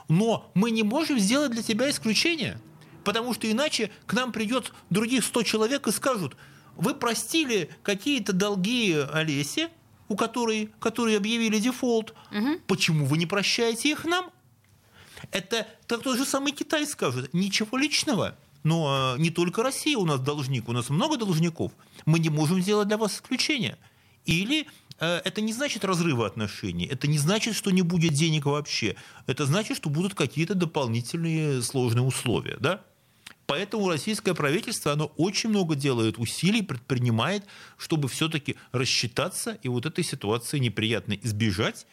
Но 0.08 0.50
мы 0.54 0.70
не 0.70 0.82
можем 0.82 1.18
сделать 1.18 1.52
для 1.52 1.62
тебя 1.62 1.90
исключение, 1.90 2.60
потому 3.04 3.34
что 3.34 3.50
иначе 3.50 3.90
к 4.06 4.14
нам 4.14 4.32
придет 4.32 4.72
других 4.88 5.24
100 5.24 5.42
человек 5.42 5.86
и 5.86 5.92
скажут, 5.92 6.36
вы 6.76 6.94
простили 6.94 7.70
какие-то 7.82 8.32
долги 8.32 8.94
Олесе, 9.12 9.70
у 10.08 10.16
которой, 10.16 10.70
которые 10.78 11.16
объявили 11.16 11.58
дефолт, 11.58 12.14
почему 12.66 13.04
вы 13.06 13.18
не 13.18 13.26
прощаете 13.26 13.90
их 13.90 14.04
нам? 14.04 14.30
Это 15.30 15.66
так 15.86 16.02
тот 16.02 16.16
же 16.16 16.24
самый 16.24 16.52
Китай 16.52 16.86
скажет. 16.86 17.32
Ничего 17.32 17.78
личного. 17.78 18.36
Но 18.64 19.14
э, 19.16 19.20
не 19.20 19.30
только 19.30 19.62
Россия 19.62 19.96
у 19.96 20.04
нас 20.04 20.20
должник, 20.20 20.68
у 20.68 20.72
нас 20.72 20.90
много 20.90 21.16
должников. 21.16 21.72
Мы 22.06 22.18
не 22.18 22.28
можем 22.28 22.60
сделать 22.60 22.88
для 22.88 22.96
вас 22.96 23.16
исключение. 23.16 23.78
Или 24.24 24.68
это 25.06 25.40
не 25.40 25.52
значит 25.52 25.84
разрыва 25.84 26.26
отношений, 26.26 26.86
это 26.86 27.08
не 27.08 27.18
значит, 27.18 27.56
что 27.56 27.70
не 27.70 27.82
будет 27.82 28.12
денег 28.12 28.46
вообще. 28.46 28.94
Это 29.26 29.46
значит, 29.46 29.76
что 29.76 29.90
будут 29.90 30.14
какие-то 30.14 30.54
дополнительные 30.54 31.60
сложные 31.62 32.04
условия. 32.04 32.56
Да? 32.60 32.82
Поэтому 33.46 33.88
российское 33.88 34.34
правительство, 34.34 34.92
оно 34.92 35.06
очень 35.16 35.50
много 35.50 35.74
делает 35.74 36.18
усилий, 36.18 36.62
предпринимает, 36.62 37.44
чтобы 37.76 38.08
все-таки 38.08 38.56
рассчитаться 38.70 39.58
и 39.62 39.68
вот 39.68 39.86
этой 39.86 40.04
ситуации 40.04 40.58
неприятно 40.58 41.14
избежать, 41.14 41.86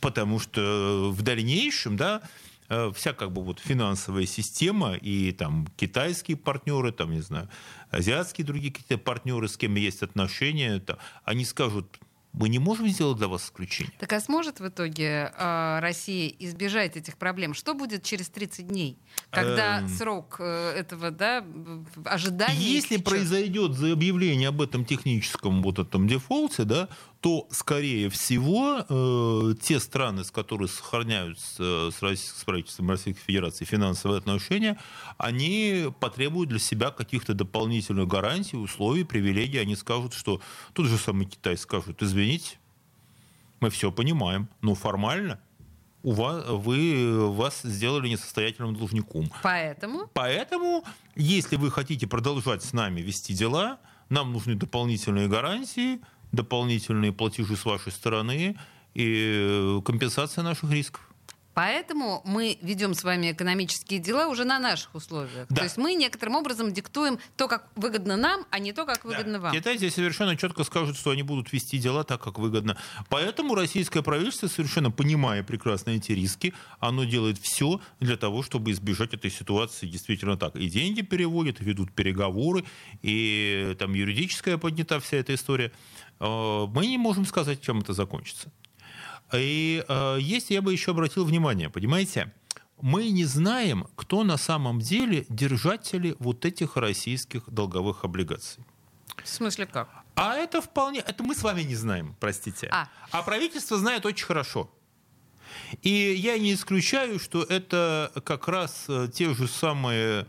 потому 0.00 0.38
что 0.40 1.10
в 1.12 1.22
дальнейшем, 1.22 1.96
да, 1.96 2.22
э, 2.22 2.51
вся 2.94 3.12
как 3.12 3.32
бы 3.32 3.42
вот 3.42 3.60
финансовая 3.60 4.26
система 4.26 4.94
и 4.94 5.32
там 5.32 5.66
китайские 5.76 6.36
партнеры, 6.36 6.92
там, 6.92 7.10
не 7.12 7.20
знаю, 7.20 7.48
азиатские 7.90 8.46
другие 8.46 8.72
какие-то 8.72 8.98
партнеры, 8.98 9.48
с 9.48 9.56
кем 9.56 9.74
есть 9.74 10.02
отношения, 10.02 10.78
там, 10.80 10.96
они 11.24 11.44
скажут, 11.44 11.98
мы 12.32 12.48
не 12.48 12.58
можем 12.58 12.88
сделать 12.88 13.18
для 13.18 13.28
вас 13.28 13.44
исключение. 13.44 13.92
Так 13.98 14.12
а 14.12 14.20
сможет 14.20 14.60
в 14.60 14.66
итоге 14.66 15.32
э, 15.36 15.78
Россия 15.80 16.32
избежать 16.38 16.96
этих 16.96 17.18
проблем? 17.18 17.52
Что 17.52 17.74
будет 17.74 18.02
через 18.04 18.28
30 18.30 18.68
дней, 18.68 18.96
когда 19.30 19.80
Эм. 19.80 19.88
срок 19.88 20.36
э, 20.38 20.70
этого 20.70 21.10
да, 21.10 21.44
ожидания 22.04 22.58
Если 22.58 22.96
истечет? 22.96 23.04
произойдет 23.04 23.72
заявление 23.74 24.48
об 24.48 24.62
этом 24.62 24.84
техническом 24.86 25.62
вот 25.62 25.78
этом 25.78 26.08
дефолте, 26.08 26.64
да, 26.64 26.88
то, 27.22 27.46
скорее 27.52 28.10
всего, 28.10 28.84
э, 28.88 29.54
те 29.62 29.78
страны, 29.78 30.24
с 30.24 30.32
которыми 30.32 30.66
сохраняют 30.66 31.38
с, 31.38 31.56
э, 31.60 31.90
с, 31.92 32.02
Росси- 32.02 32.36
с 32.36 32.44
правительством 32.44 32.90
Российской 32.90 33.22
Федерации 33.22 33.64
финансовые 33.64 34.18
отношения, 34.18 34.76
они 35.18 35.86
потребуют 36.00 36.50
для 36.50 36.58
себя 36.58 36.90
каких-то 36.90 37.32
дополнительных 37.34 38.08
гарантий, 38.08 38.56
условий, 38.56 39.04
привилегий. 39.04 39.58
Они 39.58 39.76
скажут, 39.76 40.14
что 40.14 40.40
тут 40.72 40.86
же 40.86 40.98
самый 40.98 41.26
Китай 41.26 41.56
скажет, 41.56 42.02
извините, 42.02 42.58
мы 43.60 43.70
все 43.70 43.92
понимаем, 43.92 44.48
но 44.60 44.74
формально 44.74 45.38
у 46.02 46.10
вас, 46.10 46.44
вы, 46.48 47.30
вас 47.30 47.60
сделали 47.62 48.08
несостоятельным 48.08 48.74
должником. 48.74 49.30
Поэтому 49.44 50.10
Поэтому, 50.12 50.84
если 51.14 51.54
вы 51.54 51.70
хотите 51.70 52.08
продолжать 52.08 52.64
с 52.64 52.72
нами 52.72 53.00
вести 53.00 53.32
дела, 53.32 53.78
нам 54.08 54.32
нужны 54.32 54.56
дополнительные 54.56 55.28
гарантии, 55.28 56.00
дополнительные 56.32 57.12
платежи 57.12 57.56
с 57.56 57.64
вашей 57.64 57.92
стороны 57.92 58.56
и 58.94 59.78
э, 59.78 59.80
компенсация 59.84 60.42
наших 60.42 60.70
рисков. 60.70 61.11
Поэтому 61.54 62.22
мы 62.24 62.58
ведем 62.62 62.94
с 62.94 63.04
вами 63.04 63.32
экономические 63.32 64.00
дела 64.00 64.28
уже 64.28 64.44
на 64.44 64.58
наших 64.58 64.94
условиях. 64.94 65.46
Да. 65.48 65.56
То 65.56 65.62
есть 65.64 65.76
мы 65.76 65.94
некоторым 65.94 66.36
образом 66.36 66.72
диктуем 66.72 67.18
то, 67.36 67.48
как 67.48 67.68
выгодно 67.76 68.16
нам, 68.16 68.46
а 68.50 68.58
не 68.58 68.72
то, 68.72 68.86
как 68.86 69.04
выгодно 69.04 69.38
вам. 69.38 69.52
Китай 69.52 69.76
здесь 69.76 69.94
совершенно 69.94 70.36
четко 70.36 70.64
скажут, 70.64 70.96
что 70.96 71.10
они 71.10 71.22
будут 71.22 71.52
вести 71.52 71.78
дела 71.78 72.04
так, 72.04 72.22
как 72.22 72.38
выгодно. 72.38 72.76
Поэтому 73.08 73.54
российское 73.54 74.02
правительство, 74.02 74.48
совершенно 74.48 74.90
понимая 74.90 75.42
прекрасно 75.42 75.90
эти 75.90 76.12
риски, 76.12 76.54
оно 76.80 77.04
делает 77.04 77.38
все 77.38 77.80
для 78.00 78.16
того, 78.16 78.42
чтобы 78.42 78.70
избежать 78.70 79.14
этой 79.14 79.30
ситуации 79.30 79.86
действительно 79.86 80.36
так. 80.36 80.56
И 80.56 80.68
деньги 80.68 81.02
переводят, 81.02 81.60
и 81.60 81.64
ведут 81.64 81.92
переговоры, 81.92 82.64
и 83.02 83.76
там 83.78 83.94
юридическая 83.94 84.56
поднята 84.56 85.00
вся 85.00 85.18
эта 85.18 85.34
история. 85.34 85.72
Э, 86.20 86.66
Мы 86.66 86.86
не 86.86 86.98
можем 86.98 87.26
сказать, 87.26 87.60
чем 87.60 87.80
это 87.80 87.92
закончится. 87.92 88.50
И 89.32 89.84
э, 89.86 90.18
есть, 90.20 90.50
я 90.50 90.62
бы 90.62 90.72
еще 90.72 90.90
обратил 90.90 91.24
внимание, 91.24 91.70
понимаете, 91.70 92.32
мы 92.80 93.10
не 93.10 93.24
знаем, 93.24 93.86
кто 93.94 94.24
на 94.24 94.36
самом 94.36 94.80
деле 94.80 95.24
держатели 95.28 96.16
вот 96.18 96.44
этих 96.44 96.76
российских 96.76 97.48
долговых 97.48 98.04
облигаций. 98.04 98.64
В 99.22 99.28
смысле 99.28 99.66
как? 99.66 99.88
А 100.14 100.34
это 100.34 100.60
вполне... 100.60 101.00
Это 101.00 101.22
мы 101.22 101.34
с 101.34 101.42
вами 101.42 101.62
не 101.62 101.76
знаем, 101.76 102.16
простите. 102.18 102.68
А, 102.72 102.88
а 103.10 103.22
правительство 103.22 103.78
знает 103.78 104.04
очень 104.04 104.26
хорошо. 104.26 104.70
И 105.82 105.90
я 105.90 106.38
не 106.38 106.54
исключаю, 106.54 107.18
что 107.18 107.42
это 107.42 108.10
как 108.24 108.48
раз 108.48 108.86
э, 108.88 109.08
те 109.12 109.32
же 109.34 109.46
самые 109.46 110.26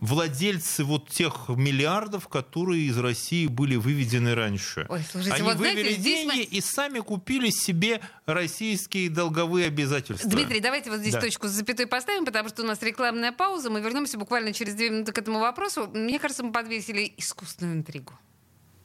владельцы 0.00 0.84
вот 0.84 1.08
тех 1.10 1.48
миллиардов, 1.48 2.28
которые 2.28 2.84
из 2.84 2.98
России 2.98 3.46
были 3.46 3.76
выведены 3.76 4.34
раньше. 4.34 4.86
Ой, 4.88 5.02
слушайте, 5.10 5.34
Они 5.36 5.42
вот 5.42 5.56
вывели 5.56 5.94
знаете, 5.94 6.02
деньги 6.02 6.36
мы... 6.36 6.42
и 6.42 6.60
сами 6.60 7.00
купили 7.00 7.50
себе 7.50 8.00
российские 8.26 9.10
долговые 9.10 9.66
обязательства. 9.66 10.28
Дмитрий, 10.30 10.60
давайте 10.60 10.90
вот 10.90 11.00
здесь 11.00 11.14
да. 11.14 11.20
точку 11.20 11.48
с 11.48 11.52
запятой 11.52 11.86
поставим, 11.86 12.24
потому 12.24 12.48
что 12.48 12.62
у 12.62 12.66
нас 12.66 12.82
рекламная 12.82 13.32
пауза. 13.32 13.70
Мы 13.70 13.80
вернемся 13.80 14.18
буквально 14.18 14.52
через 14.52 14.74
две 14.74 14.90
минуты 14.90 15.12
к 15.12 15.18
этому 15.18 15.38
вопросу. 15.38 15.88
Мне 15.92 16.18
кажется, 16.18 16.42
мы 16.42 16.52
подвесили 16.52 17.12
искусственную 17.16 17.78
интригу. 17.78 18.12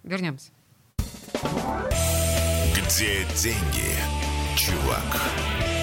Вернемся. 0.04 0.52
Где 2.76 3.26
деньги, 3.36 3.96
чувак? 4.56 5.75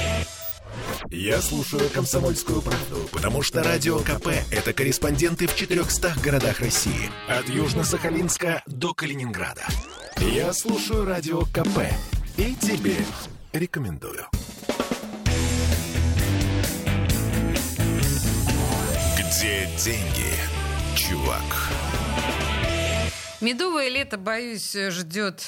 Я 1.10 1.40
слушаю 1.40 1.88
«Комсомольскую 1.90 2.62
правду», 2.62 3.08
потому 3.12 3.42
что 3.42 3.62
«Радио 3.62 3.98
КП»— 3.98 4.28
это 4.50 4.72
корреспонденты 4.72 5.46
в 5.46 5.56
400 5.56 6.14
городах 6.22 6.60
России. 6.60 7.10
От 7.28 7.48
Южно-Сахалинска 7.48 8.62
до 8.66 8.94
Калининграда. 8.94 9.66
Я 10.18 10.52
слушаю 10.52 11.04
«Радио 11.04 11.42
КП» 11.42 11.80
и 12.36 12.54
тебе 12.54 12.96
рекомендую. 13.52 14.26
Где 19.18 19.68
деньги, 19.78 20.32
чувак? 20.96 21.42
Медовое 23.40 23.88
лето, 23.88 24.18
боюсь, 24.18 24.72
ждет 24.72 25.42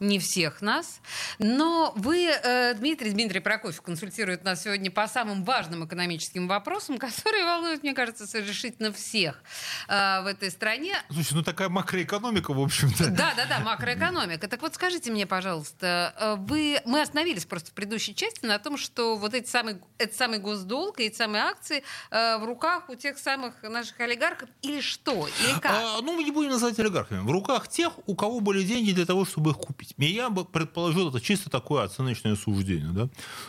не 0.00 0.18
всех 0.18 0.60
нас. 0.60 1.00
Но 1.38 1.92
вы, 1.96 2.26
э, 2.26 2.74
Дмитрий 2.74 3.10
Дмитрий 3.10 3.40
Прокофьев, 3.40 3.80
консультирует 3.82 4.44
нас 4.44 4.62
сегодня 4.62 4.90
по 4.90 5.06
самым 5.08 5.44
важным 5.44 5.86
экономическим 5.86 6.48
вопросам, 6.48 6.98
которые 6.98 7.44
волнуют, 7.44 7.82
мне 7.82 7.94
кажется, 7.94 8.26
совершенно 8.26 8.92
всех 8.92 9.42
э, 9.88 10.22
в 10.22 10.26
этой 10.26 10.50
стране. 10.50 10.94
Слушай, 11.10 11.34
ну 11.34 11.42
такая 11.42 11.68
макроэкономика, 11.68 12.52
в 12.52 12.60
общем-то. 12.60 13.10
Да, 13.10 13.32
да, 13.36 13.46
да, 13.46 13.60
макроэкономика. 13.60 14.48
Так 14.48 14.62
вот, 14.62 14.74
скажите 14.74 15.10
мне, 15.10 15.26
пожалуйста, 15.26 16.14
э, 16.18 16.34
вы, 16.38 16.80
мы 16.84 17.00
остановились 17.00 17.46
просто 17.46 17.70
в 17.70 17.74
предыдущей 17.74 18.14
части 18.14 18.44
на 18.44 18.58
том, 18.58 18.76
что 18.76 19.16
вот 19.16 19.34
эти 19.34 19.48
самые, 19.48 19.80
этот 19.98 20.16
самый 20.16 20.38
госдолг 20.38 21.00
и 21.00 21.04
эти 21.04 21.16
самые 21.16 21.44
акции 21.44 21.82
в 22.10 22.44
руках 22.44 22.88
у 22.88 22.94
тех 22.94 23.18
самых 23.18 23.62
наших 23.62 23.98
олигархов 24.00 24.48
или 24.62 24.80
что? 24.80 25.28
Или 25.42 25.58
как? 25.60 25.72
А, 25.72 26.00
ну, 26.02 26.14
мы 26.14 26.24
не 26.24 26.30
будем 26.30 26.50
называть 26.50 26.78
олигархами. 26.78 27.20
В 27.20 27.30
руках 27.30 27.68
тех, 27.68 27.92
у 28.06 28.14
кого 28.14 28.40
были 28.40 28.62
деньги 28.62 28.92
для 28.92 29.06
того, 29.06 29.24
чтобы 29.24 29.50
их 29.50 29.56
купить. 29.56 29.85
И 29.96 30.06
я 30.06 30.30
бы 30.30 30.44
предположил, 30.44 31.08
это 31.08 31.20
чисто 31.20 31.50
такое 31.50 31.84
оценочное 31.84 32.36
суждение, 32.36 32.90
да, 32.90 33.08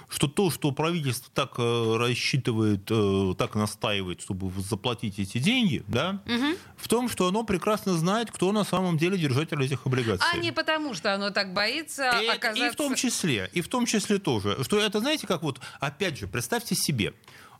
что 0.09 0.27
то, 0.27 0.51
что 0.51 0.71
правительство 0.71 1.31
так 1.33 1.55
э, 1.57 1.97
рассчитывает, 1.97 2.81
э, 2.89 3.33
так 3.37 3.55
настаивает, 3.55 4.21
чтобы 4.21 4.51
заплатить 4.61 5.19
эти 5.19 5.37
деньги, 5.37 5.83
да, 5.87 6.21
угу. 6.25 6.57
в 6.77 6.87
том, 6.87 7.09
что 7.09 7.27
оно 7.27 7.43
прекрасно 7.43 7.93
знает, 7.93 8.31
кто 8.31 8.51
на 8.51 8.63
самом 8.63 8.97
деле 8.97 9.17
держатель 9.17 9.63
этих 9.63 9.85
облигаций. 9.85 10.27
А 10.31 10.37
не 10.37 10.51
потому, 10.51 10.93
что 10.93 11.13
оно 11.13 11.31
так 11.31 11.53
боится 11.53 12.19
и, 12.21 12.27
оказаться... 12.27 12.67
И 12.67 12.69
в 12.69 12.75
том 12.75 12.95
числе, 12.95 13.49
и 13.53 13.61
в 13.61 13.67
том 13.67 13.85
числе 13.85 14.19
тоже, 14.19 14.57
что 14.63 14.79
это, 14.79 14.99
знаете, 14.99 15.27
как 15.27 15.43
вот, 15.43 15.59
опять 15.79 16.17
же, 16.17 16.27
представьте 16.27 16.75
себе, 16.75 17.13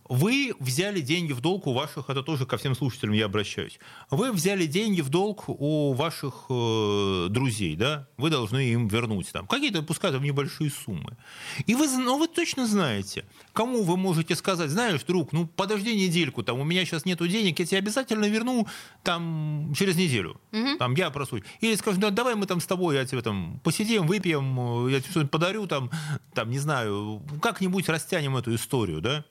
вы 0.10 0.54
взяли 0.60 1.02
деньги 1.02 1.34
в 1.34 1.42
долг 1.42 1.68
у 1.68 1.74
ваших, 1.74 2.10
это 2.10 2.24
тоже 2.24 2.46
ко 2.46 2.58
всем 2.58 2.76
слушателям 2.76 3.14
я 3.14 3.26
обращаюсь, 3.26 3.80
вы 4.10 4.32
взяли 4.32 4.66
деньги 4.66 5.02
в 5.02 5.10
долг 5.10 5.46
у 5.48 5.94
ваших 5.94 6.46
э, 6.50 7.28
друзей, 7.30 7.76
да, 7.76 8.08
вы 8.18 8.30
должны 8.30 8.66
им 8.70 8.88
вернуть 8.88 9.32
там 9.32 9.48
какие-то, 9.48 9.84
пускай 9.84 10.12
там 10.12 10.24
небольшие 10.24 10.72
суммы. 10.72 11.18
И 11.66 11.76
вы, 11.76 11.88
ну, 11.88 12.18
вы 12.18 12.28
точно 12.28 12.68
знаете, 12.68 13.26
кому 13.54 13.84
вы 13.84 13.98
можете 13.98 14.36
сказать, 14.36 14.70
знаешь, 14.70 15.04
друг, 15.04 15.32
ну 15.34 15.48
подожди 15.48 15.96
недельку, 15.96 16.44
там 16.44 16.60
у 16.60 16.64
меня 16.64 16.86
сейчас 16.86 17.06
нету 17.06 17.28
денег, 17.28 17.60
я 17.60 17.66
тебе 17.66 17.80
обязательно 17.80 18.26
верну 18.26 18.68
там 19.04 19.74
через 19.78 19.96
неделю, 19.96 20.40
угу. 20.52 20.78
там 20.78 20.96
я 20.96 21.10
просую. 21.10 21.44
Или 21.62 21.76
скажу, 21.76 22.00
да, 22.00 22.10
давай 22.10 22.36
мы 22.36 22.46
там 22.46 22.60
с 22.60 22.66
тобой, 22.66 22.96
я 22.96 23.06
тебе 23.06 23.22
там 23.22 23.60
посидим, 23.64 24.08
выпьем, 24.08 24.88
я 24.88 25.00
тебе 25.00 25.12
что-нибудь 25.12 25.32
подарю, 25.32 25.68
там, 25.68 25.92
там, 26.34 26.50
не 26.50 26.60
знаю, 26.60 27.22
как-нибудь 27.42 27.90
растянем 27.90 28.38
эту 28.38 28.56
историю, 28.56 29.02
да? 29.02 29.26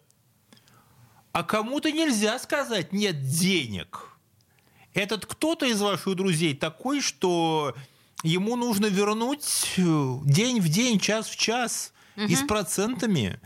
А 1.37 1.43
кому-то 1.43 1.93
нельзя 1.93 2.39
сказать 2.39 2.95
«нет 2.95 3.29
денег». 3.29 4.09
Этот 4.95 5.27
кто-то 5.27 5.67
из 5.67 5.83
ваших 5.83 6.17
друзей 6.17 6.57
такой, 6.57 7.03
что 7.03 7.75
ему 8.23 8.57
нужно 8.57 8.87
вернуть 8.87 9.75
э, 9.77 10.19
день 10.25 10.61
в 10.63 10.69
день, 10.71 10.99
час 10.99 11.29
в 11.29 11.37
час 11.37 11.93
угу. 12.17 12.25
и 12.25 12.35
с 12.35 12.41
процентами. 12.41 13.39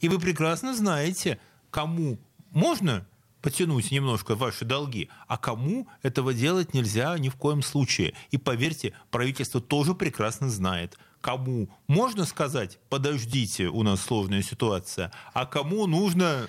И 0.00 0.08
вы 0.08 0.20
прекрасно 0.20 0.72
знаете, 0.72 1.40
кому 1.72 2.16
можно 2.52 3.04
потянуть 3.40 3.90
немножко 3.90 4.36
ваши 4.36 4.64
долги, 4.64 5.08
а 5.26 5.36
кому 5.36 5.88
этого 6.02 6.32
делать 6.32 6.74
нельзя 6.74 7.18
ни 7.18 7.28
в 7.28 7.34
коем 7.34 7.62
случае. 7.62 8.14
И 8.30 8.38
поверьте, 8.38 8.94
правительство 9.10 9.60
тоже 9.60 9.96
прекрасно 9.96 10.48
знает, 10.48 10.96
кому 11.20 11.68
можно 11.88 12.24
сказать, 12.24 12.78
подождите, 12.88 13.66
у 13.66 13.82
нас 13.82 14.00
сложная 14.00 14.42
ситуация, 14.42 15.10
а 15.34 15.44
кому 15.44 15.88
нужно 15.88 16.48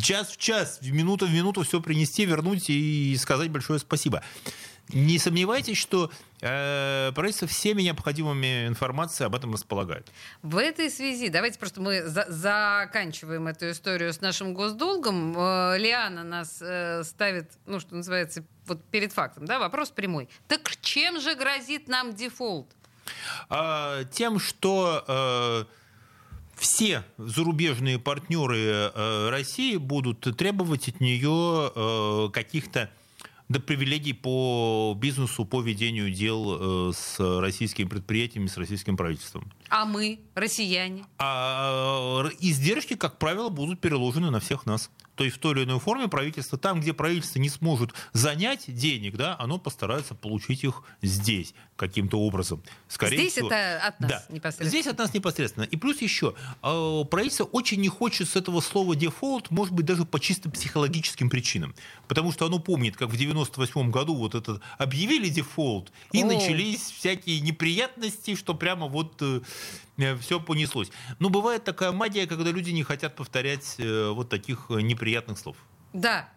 час 0.00 0.30
в 0.30 0.36
час, 0.36 0.80
минута 0.82 1.26
в 1.26 1.32
минуту 1.32 1.62
все 1.62 1.80
принести, 1.80 2.24
вернуть 2.24 2.68
и 2.68 3.16
сказать 3.18 3.50
большое 3.50 3.78
спасибо. 3.78 4.22
Не 4.90 5.18
сомневайтесь, 5.18 5.76
что 5.76 6.10
э, 6.40 7.12
правительство 7.14 7.46
всеми 7.46 7.82
необходимыми 7.82 8.66
информацией 8.66 9.26
об 9.26 9.34
этом 9.34 9.52
располагает. 9.52 10.10
В 10.42 10.56
этой 10.56 10.88
связи, 10.90 11.28
давайте 11.28 11.58
просто 11.58 11.82
мы 11.82 12.02
за 12.04 12.24
заканчиваем 12.28 13.48
эту 13.48 13.70
историю 13.70 14.12
с 14.14 14.22
нашим 14.22 14.54
госдолгом. 14.54 15.34
Э, 15.36 15.76
Лиана 15.78 16.24
нас 16.24 16.58
э, 16.62 17.04
ставит, 17.04 17.50
ну, 17.66 17.80
что 17.80 17.96
называется, 17.96 18.44
вот 18.66 18.82
перед 18.84 19.12
фактом, 19.12 19.44
да, 19.44 19.58
вопрос 19.58 19.90
прямой. 19.90 20.28
Так 20.46 20.74
чем 20.80 21.20
же 21.20 21.34
грозит 21.34 21.88
нам 21.88 22.14
дефолт? 22.14 22.68
А, 23.50 24.04
тем, 24.04 24.38
что... 24.38 25.04
Э, 25.06 25.77
все 26.58 27.04
зарубежные 27.16 27.98
партнеры 27.98 28.58
э, 28.58 29.28
России 29.30 29.76
будут 29.76 30.20
требовать 30.36 30.88
от 30.88 31.00
нее 31.00 31.72
э, 31.74 32.30
каких-то 32.32 32.90
до 33.48 33.60
привилегий 33.60 34.12
по 34.12 34.94
бизнесу, 34.98 35.44
по 35.44 35.62
ведению 35.62 36.10
дел 36.10 36.90
э, 36.90 36.92
с 36.92 37.18
российскими 37.40 37.88
предприятиями, 37.88 38.46
с 38.46 38.56
российским 38.56 38.96
правительством. 38.96 39.50
А 39.70 39.84
мы, 39.84 40.20
россияне? 40.34 41.04
А 41.18 42.24
издержки, 42.40 42.94
как 42.94 43.18
правило, 43.18 43.48
будут 43.48 43.80
переложены 43.80 44.30
на 44.30 44.40
всех 44.40 44.66
нас 44.66 44.90
то 45.14 45.24
есть 45.24 45.36
в 45.36 45.40
той 45.40 45.52
или 45.52 45.64
иной 45.64 45.80
форме 45.80 46.06
правительство, 46.06 46.56
там, 46.56 46.80
где 46.80 46.92
правительство 46.92 47.40
не 47.40 47.48
сможет 47.48 47.90
занять 48.12 48.72
денег, 48.72 49.16
да, 49.16 49.34
оно 49.40 49.58
постарается 49.58 50.14
получить 50.14 50.62
их 50.62 50.84
здесь 51.02 51.54
каким-то 51.74 52.20
образом. 52.20 52.62
Скорее 52.86 53.16
здесь 53.16 53.32
всего. 53.32 53.48
это 53.48 53.80
от 53.84 53.98
нас 53.98 54.10
да. 54.10 54.24
непосредственно? 54.28 54.68
Здесь 54.68 54.86
от 54.86 54.98
нас 54.98 55.12
непосредственно. 55.12 55.64
И 55.64 55.76
плюс 55.76 56.00
еще, 56.02 56.34
э, 56.62 57.04
правительство 57.10 57.44
очень 57.44 57.80
не 57.80 57.88
хочет 57.88 58.28
с 58.28 58.36
этого 58.36 58.60
слова 58.60 58.94
дефолт, 58.94 59.50
может 59.50 59.74
быть, 59.74 59.86
даже 59.86 60.04
по 60.04 60.20
чисто 60.20 60.50
психологическим 60.50 61.28
причинам. 61.28 61.74
Потому 62.06 62.30
что 62.30 62.46
оно 62.46 62.60
помнит, 62.60 62.96
как 62.96 63.08
в 63.08 63.16
98 63.16 63.90
году 63.90 64.14
вот 64.14 64.36
этот 64.36 64.62
объявили 64.78 65.28
дефолт, 65.28 65.90
и 66.12 66.22
О. 66.22 66.26
начались 66.26 66.92
всякие 66.92 67.40
неприятности, 67.40 68.36
что 68.36 68.54
прямо 68.54 68.86
вот 68.86 69.20
э, 69.20 69.38
Э, 69.38 69.40
все 70.20 70.40
понеслось. 70.40 70.90
Но 71.18 71.28
бывает 71.28 71.64
такая 71.64 71.92
магия, 71.92 72.26
когда 72.26 72.50
люди 72.50 72.70
не 72.70 72.82
хотят 72.82 73.16
повторять 73.16 73.76
э, 73.78 74.10
вот 74.10 74.28
таких 74.28 74.66
э, 74.70 74.80
неприятных 74.80 75.38
слов. 75.38 75.56
Да, 75.94 76.28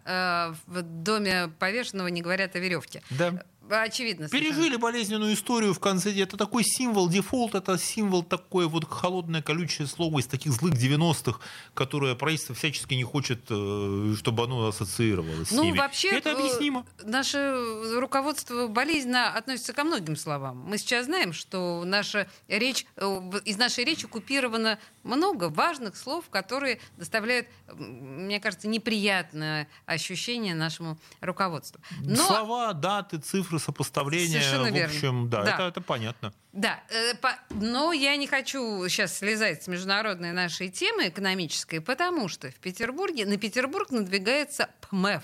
в 0.66 0.80
доме 0.80 1.48
повешенного 1.58 2.08
не 2.08 2.22
говорят 2.22 2.56
о 2.56 2.58
веревке. 2.58 3.02
Да 3.10 3.44
очевидно. 3.70 4.28
Совершенно. 4.28 4.54
Пережили 4.54 4.76
болезненную 4.76 5.34
историю 5.34 5.74
в 5.74 5.80
конце. 5.80 6.12
Это 6.12 6.36
такой 6.36 6.64
символ, 6.64 7.08
дефолт, 7.08 7.54
это 7.54 7.78
символ 7.78 8.22
такое 8.22 8.66
вот 8.66 8.88
холодное, 8.88 9.42
колючее 9.42 9.86
слово 9.86 10.20
из 10.20 10.26
таких 10.26 10.52
злых 10.52 10.74
90-х, 10.74 11.38
которое 11.74 12.14
правительство 12.14 12.54
всячески 12.54 12.94
не 12.94 13.04
хочет, 13.04 13.40
э, 13.48 14.14
чтобы 14.18 14.44
оно 14.44 14.68
ассоциировалось 14.68 15.50
ну, 15.50 15.62
с 15.62 15.64
ними. 15.64 15.78
вообще, 15.78 16.08
это 16.10 16.32
объяснимо. 16.32 16.84
Наше 17.02 17.54
руководство 17.98 18.68
болезненно 18.68 19.34
относится 19.34 19.72
ко 19.72 19.84
многим 19.84 20.16
словам. 20.16 20.58
Мы 20.66 20.78
сейчас 20.78 21.06
знаем, 21.06 21.32
что 21.32 21.82
наша 21.84 22.28
речь, 22.48 22.86
э, 22.96 23.30
из 23.44 23.56
нашей 23.56 23.84
речи 23.84 24.06
купировано 24.06 24.78
много 25.02 25.48
важных 25.48 25.96
слов, 25.96 26.28
которые 26.30 26.80
доставляют, 26.96 27.48
мне 27.74 28.40
кажется, 28.40 28.68
неприятное 28.68 29.68
ощущение 29.86 30.54
нашему 30.54 30.98
руководству. 31.20 31.80
Но... 32.00 32.16
Слова, 32.16 32.72
даты, 32.72 33.18
цифры 33.18 33.51
цифры, 33.58 33.72
сопоставления. 33.72 34.40
Совершенно 34.40 34.70
в 34.70 34.74
верно. 34.74 34.94
общем, 34.94 35.30
да, 35.30 35.42
Да. 35.42 35.54
Это, 35.54 35.62
это 35.64 35.80
понятно. 35.80 36.32
Да, 36.52 36.80
э, 36.90 37.14
но 37.50 37.92
я 37.92 38.16
не 38.16 38.26
хочу 38.26 38.88
сейчас 38.88 39.18
слезать 39.18 39.62
с 39.62 39.68
международной 39.68 40.32
нашей 40.32 40.68
темы 40.68 41.08
экономической, 41.08 41.80
потому 41.80 42.28
что 42.28 42.50
в 42.50 42.56
Петербурге, 42.56 43.26
на 43.26 43.36
Петербург 43.36 43.90
надвигается 43.90 44.70
ПМЭФ. 44.88 45.22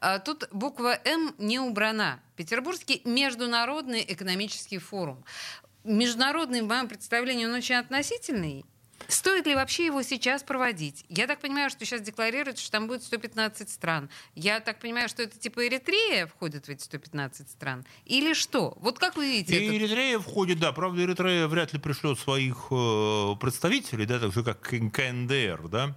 А 0.00 0.18
Тут 0.20 0.48
буква 0.52 0.98
М 1.04 1.34
не 1.38 1.58
убрана. 1.58 2.20
Петербургский 2.36 3.02
международный 3.04 4.04
экономический 4.06 4.78
форум. 4.78 5.24
Международный, 5.84 6.62
в 6.62 6.66
моем 6.66 6.88
представлении, 6.88 7.46
он 7.46 7.54
очень 7.54 7.76
относительный. 7.76 8.64
Стоит 9.08 9.46
ли 9.46 9.54
вообще 9.54 9.86
его 9.86 10.02
сейчас 10.02 10.42
проводить? 10.42 11.06
Я 11.08 11.26
так 11.26 11.40
понимаю, 11.40 11.70
что 11.70 11.82
сейчас 11.86 12.02
декларируется, 12.02 12.62
что 12.62 12.72
там 12.72 12.86
будет 12.88 13.02
115 13.02 13.70
стран. 13.70 14.10
Я 14.34 14.60
так 14.60 14.78
понимаю, 14.80 15.08
что 15.08 15.22
это 15.22 15.38
типа 15.38 15.66
Эритрея 15.66 16.26
входит 16.26 16.66
в 16.66 16.68
эти 16.68 16.82
115 16.82 17.50
стран? 17.50 17.86
Или 18.04 18.34
что? 18.34 18.76
Вот 18.80 18.98
как 18.98 19.16
вы 19.16 19.26
видите 19.26 19.58
И 19.58 19.66
это? 19.66 19.76
Эритрея 19.76 20.18
входит, 20.18 20.58
да, 20.60 20.72
правда, 20.72 21.02
Эритрея 21.02 21.48
вряд 21.48 21.72
ли 21.72 21.78
пришлет 21.78 22.18
своих 22.18 22.66
э, 22.70 23.34
представителей, 23.40 24.04
да, 24.04 24.18
так 24.18 24.34
же, 24.34 24.44
как 24.44 24.60
КНДР, 24.60 25.68
да. 25.68 25.96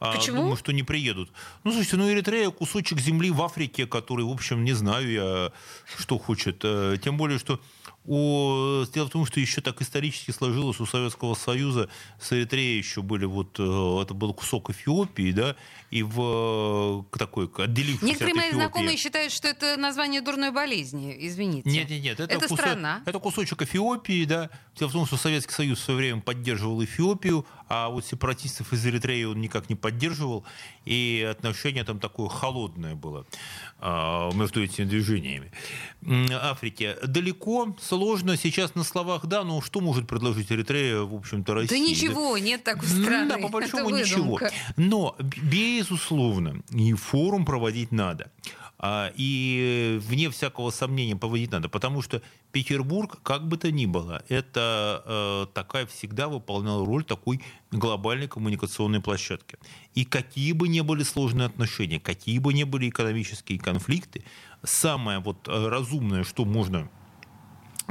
А, 0.00 0.16
Почему? 0.16 0.38
Думаю, 0.42 0.56
что 0.56 0.72
не 0.72 0.82
приедут. 0.82 1.30
Ну, 1.62 1.70
слушайте, 1.72 1.98
ну, 1.98 2.10
Эритрея 2.10 2.50
кусочек 2.50 2.98
земли 2.98 3.30
в 3.30 3.40
Африке, 3.42 3.86
который, 3.86 4.24
в 4.24 4.30
общем, 4.30 4.64
не 4.64 4.72
знаю 4.72 5.10
я, 5.10 5.52
что 5.98 6.18
хочет. 6.18 6.60
Э, 6.64 6.96
Тем 7.00 7.16
более, 7.16 7.38
что 7.38 7.60
у... 8.06 8.84
Дело 8.94 9.06
в 9.06 9.10
том, 9.10 9.26
что 9.26 9.40
еще 9.40 9.60
так 9.60 9.80
исторически 9.82 10.30
сложилось 10.30 10.80
у 10.80 10.86
Советского 10.86 11.34
Союза 11.34 11.88
с 12.20 12.32
Эритреей 12.32 12.78
еще 12.78 13.02
были 13.02 13.24
вот... 13.26 13.56
э, 13.58 14.02
Это 14.02 14.14
был 14.14 14.32
кусок 14.34 14.70
Эфиопии, 14.70 15.32
да, 15.32 15.54
и 15.90 16.02
в 16.02 17.04
такой 17.12 17.50
отделившийся 17.56 18.04
Некоторые 18.06 18.30
от 18.32 18.36
мои 18.36 18.44
Эфиопии. 18.48 18.56
знакомые 18.62 18.96
считают, 18.96 19.32
что 19.32 19.48
это 19.48 19.76
название 19.76 20.20
дурной 20.22 20.50
болезни. 20.50 21.14
Извините. 21.18 21.68
Нет, 21.68 21.90
нет, 21.90 22.02
нет. 22.02 22.20
Это, 22.20 22.34
Это 22.34 22.46
кусо- 22.46 22.54
страна. 22.56 23.02
Это 23.06 23.18
кусочек 23.18 23.62
Эфиопии, 23.62 24.24
да. 24.24 24.50
Дело 24.76 24.88
в 24.88 24.92
том, 24.92 25.06
что 25.06 25.16
Советский 25.16 25.52
Союз 25.52 25.78
в 25.78 25.84
свое 25.84 25.98
время 25.98 26.20
поддерживал 26.20 26.82
Эфиопию, 26.82 27.46
а 27.70 27.88
вот 27.88 28.04
сепаратистов 28.04 28.72
из 28.72 28.84
Эритреи 28.84 29.22
он 29.22 29.40
никак 29.40 29.68
не 29.68 29.76
поддерживал, 29.76 30.44
и 30.84 31.26
отношение 31.30 31.84
там 31.84 32.00
такое 32.00 32.28
холодное 32.28 32.96
было 32.96 33.26
а, 33.78 34.32
между 34.32 34.62
этими 34.62 34.84
движениями. 34.84 35.52
Африке 36.32 36.96
далеко, 37.06 37.76
сложно. 37.80 38.36
Сейчас 38.36 38.74
на 38.74 38.82
словах 38.82 39.26
да, 39.26 39.44
но 39.44 39.62
что 39.62 39.80
может 39.80 40.08
предложить 40.08 40.50
Эритрея, 40.50 41.02
в 41.02 41.14
общем-то, 41.14 41.54
России? 41.54 41.68
Да 41.68 41.78
ничего, 41.78 42.36
нет 42.38 42.64
такой 42.64 42.88
страны. 42.88 43.28
Да, 43.28 43.38
по 43.38 43.48
большому 43.48 43.90
ничего. 43.90 44.40
Но, 44.76 45.14
безусловно, 45.20 46.62
и 46.70 46.92
форум 46.94 47.44
проводить 47.44 47.92
надо. 47.92 48.32
А, 48.82 49.12
И 49.14 49.98
вне 50.00 50.30
всякого 50.30 50.70
сомнения 50.70 51.14
проводить 51.14 51.52
надо, 51.52 51.68
потому 51.68 52.00
что 52.00 52.22
Петербург, 52.50 53.18
как 53.22 53.46
бы 53.46 53.58
то 53.58 53.70
ни 53.70 53.84
было, 53.84 54.24
это 54.30 55.02
э, 55.04 55.46
такая 55.52 55.84
всегда 55.84 56.28
выполняла 56.28 56.86
роль 56.86 57.04
такой 57.04 57.42
глобальной 57.70 58.26
коммуникационной 58.26 59.02
площадки. 59.02 59.58
И 59.94 60.06
какие 60.06 60.52
бы 60.52 60.66
ни 60.68 60.80
были 60.80 61.02
сложные 61.02 61.46
отношения, 61.46 62.00
какие 62.00 62.38
бы 62.38 62.54
ни 62.54 62.64
были 62.64 62.88
экономические 62.88 63.58
конфликты, 63.58 64.24
самое 64.62 65.18
вот 65.18 65.46
э, 65.46 65.68
разумное, 65.68 66.24
что 66.24 66.46
можно 66.46 66.88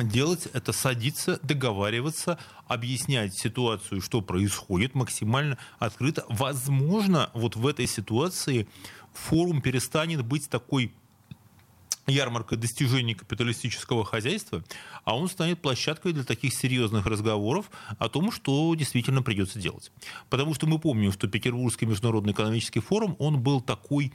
делать, 0.03 0.47
это 0.53 0.71
садиться, 0.71 1.39
договариваться, 1.43 2.37
объяснять 2.67 3.37
ситуацию, 3.37 4.01
что 4.01 4.21
происходит, 4.21 4.95
максимально 4.95 5.57
открыто. 5.77 6.25
Возможно, 6.29 7.29
вот 7.33 7.55
в 7.55 7.67
этой 7.67 7.87
ситуации 7.87 8.67
форум 9.28 9.61
перестанет 9.61 10.26
быть 10.26 10.49
такой 10.49 10.93
ярмаркой 12.09 12.57
достижений 12.57 13.13
капиталистического 13.13 14.03
хозяйства, 14.03 14.63
а 15.03 15.15
он 15.15 15.30
станет 15.30 15.61
площадкой 15.61 16.13
для 16.13 16.24
таких 16.24 16.53
серьезных 16.53 17.05
разговоров 17.05 17.70
о 17.97 18.09
том, 18.09 18.32
что 18.32 18.74
действительно 18.76 19.22
придется 19.22 19.59
делать. 19.59 19.91
Потому 20.30 20.53
что 20.53 20.67
мы 20.67 20.80
помним, 20.80 21.11
что 21.11 21.28
Петербургский 21.28 21.86
международный 21.86 22.34
экономический 22.34 22.80
форум, 22.80 23.15
он 23.20 23.39
был 23.39 23.61
такой, 23.61 24.11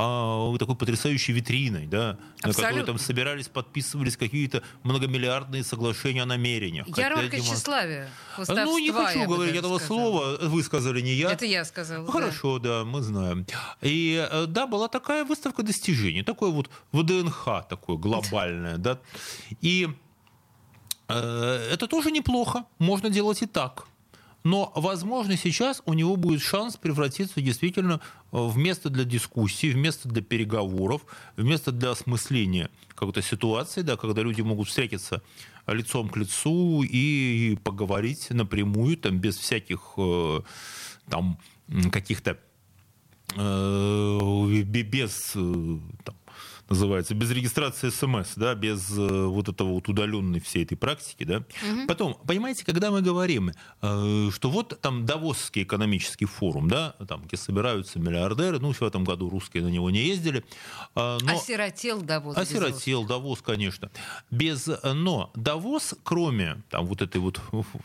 а, 0.00 0.56
такой 0.58 0.76
потрясающей 0.76 1.34
витриной, 1.34 1.86
да, 1.86 2.18
на 2.44 2.52
которой 2.52 2.84
там 2.84 2.98
собирались, 3.00 3.48
подписывались 3.48 4.16
какие-то 4.16 4.62
многомиллиардные 4.84 5.64
соглашения 5.64 6.22
о 6.22 6.26
намерениях. 6.26 6.86
Ярмарка 6.96 7.36
демон- 7.36 7.56
тщеславия. 7.56 8.08
Ну, 8.46 8.78
не 8.78 8.92
хочу 8.92 9.18
я 9.18 9.26
говорить 9.26 9.56
этого 9.56 9.78
сказала. 9.78 10.00
слова, 10.00 10.38
вы 10.42 10.62
сказали, 10.62 11.00
не 11.00 11.14
я. 11.14 11.32
Это 11.32 11.46
я 11.46 11.64
сказала. 11.64 12.06
да. 12.06 12.12
Хорошо, 12.12 12.60
да, 12.60 12.84
мы 12.84 13.02
знаем. 13.02 13.44
И 13.80 14.24
э, 14.30 14.46
да, 14.46 14.68
была 14.68 14.86
такая 14.86 15.24
выставка 15.24 15.64
достижений, 15.64 16.22
такое 16.22 16.50
вот 16.50 16.70
ВДНХ 16.92 17.66
такое 17.68 17.96
глобальное, 17.96 18.78
да. 18.78 19.00
И 19.62 19.88
э, 21.08 21.68
это 21.72 21.88
тоже 21.88 22.12
неплохо, 22.12 22.66
можно 22.78 23.10
делать 23.10 23.42
и 23.42 23.46
так. 23.46 23.88
Но, 24.44 24.72
возможно, 24.76 25.36
сейчас 25.36 25.82
у 25.84 25.94
него 25.94 26.16
будет 26.16 26.40
шанс 26.40 26.76
превратиться 26.76 27.40
действительно 27.40 28.00
э, 28.32 28.36
в 28.36 28.56
место 28.56 28.88
для 28.88 29.04
дискуссий, 29.04 29.70
в 29.70 29.76
место 29.76 30.08
для 30.08 30.22
переговоров, 30.22 31.02
в 31.36 31.44
место 31.44 31.72
для 31.72 31.90
осмысления 31.90 32.70
какой-то 32.94 33.20
ситуации, 33.20 33.82
да, 33.82 33.96
когда 33.96 34.22
люди 34.22 34.40
могут 34.40 34.68
встретиться 34.68 35.22
лицом 35.66 36.08
к 36.08 36.16
лицу 36.16 36.82
и 36.82 37.56
поговорить 37.62 38.30
напрямую, 38.30 38.96
там, 38.96 39.18
без 39.18 39.36
всяких 39.36 39.94
э, 39.96 40.40
там, 41.10 41.38
каких-то 41.92 42.38
э, 43.36 44.62
бе- 44.62 44.82
без 44.82 45.32
там, 45.32 46.16
называется, 46.68 47.14
без 47.14 47.30
регистрации 47.30 47.90
СМС, 47.90 48.34
да, 48.36 48.54
без 48.54 48.90
э, 48.90 49.26
вот 49.26 49.48
этого 49.48 49.68
вот 49.70 49.88
удаленной 49.88 50.40
всей 50.40 50.64
этой 50.64 50.76
практики, 50.76 51.24
да. 51.24 51.42
Потом, 51.86 52.14
понимаете, 52.26 52.64
когда 52.64 52.90
мы 52.90 53.02
говорим, 53.02 53.52
э, 53.82 54.30
что 54.32 54.50
вот 54.50 54.78
там 54.80 55.06
Давосский 55.06 55.62
экономический 55.62 56.26
форум, 56.26 56.68
да, 56.68 56.94
там, 57.08 57.22
где 57.22 57.36
собираются 57.36 57.98
миллиардеры, 57.98 58.58
ну, 58.58 58.72
в 58.72 58.82
этом 58.82 59.04
году 59.04 59.28
русские 59.28 59.62
на 59.62 59.68
него 59.68 59.90
не 59.90 60.00
ездили, 60.00 60.44
э, 60.94 61.18
но... 61.20 61.32
Осиротел 61.32 62.02
Давос. 62.02 62.36
Осиротел, 62.36 63.04
Давос, 63.04 63.40
конечно. 63.42 63.90
Без, 64.30 64.68
но 64.82 65.30
Давос, 65.34 65.94
кроме 66.04 66.62
там, 66.70 66.86
вот 66.86 67.02
этой 67.02 67.18
вот 67.18 67.40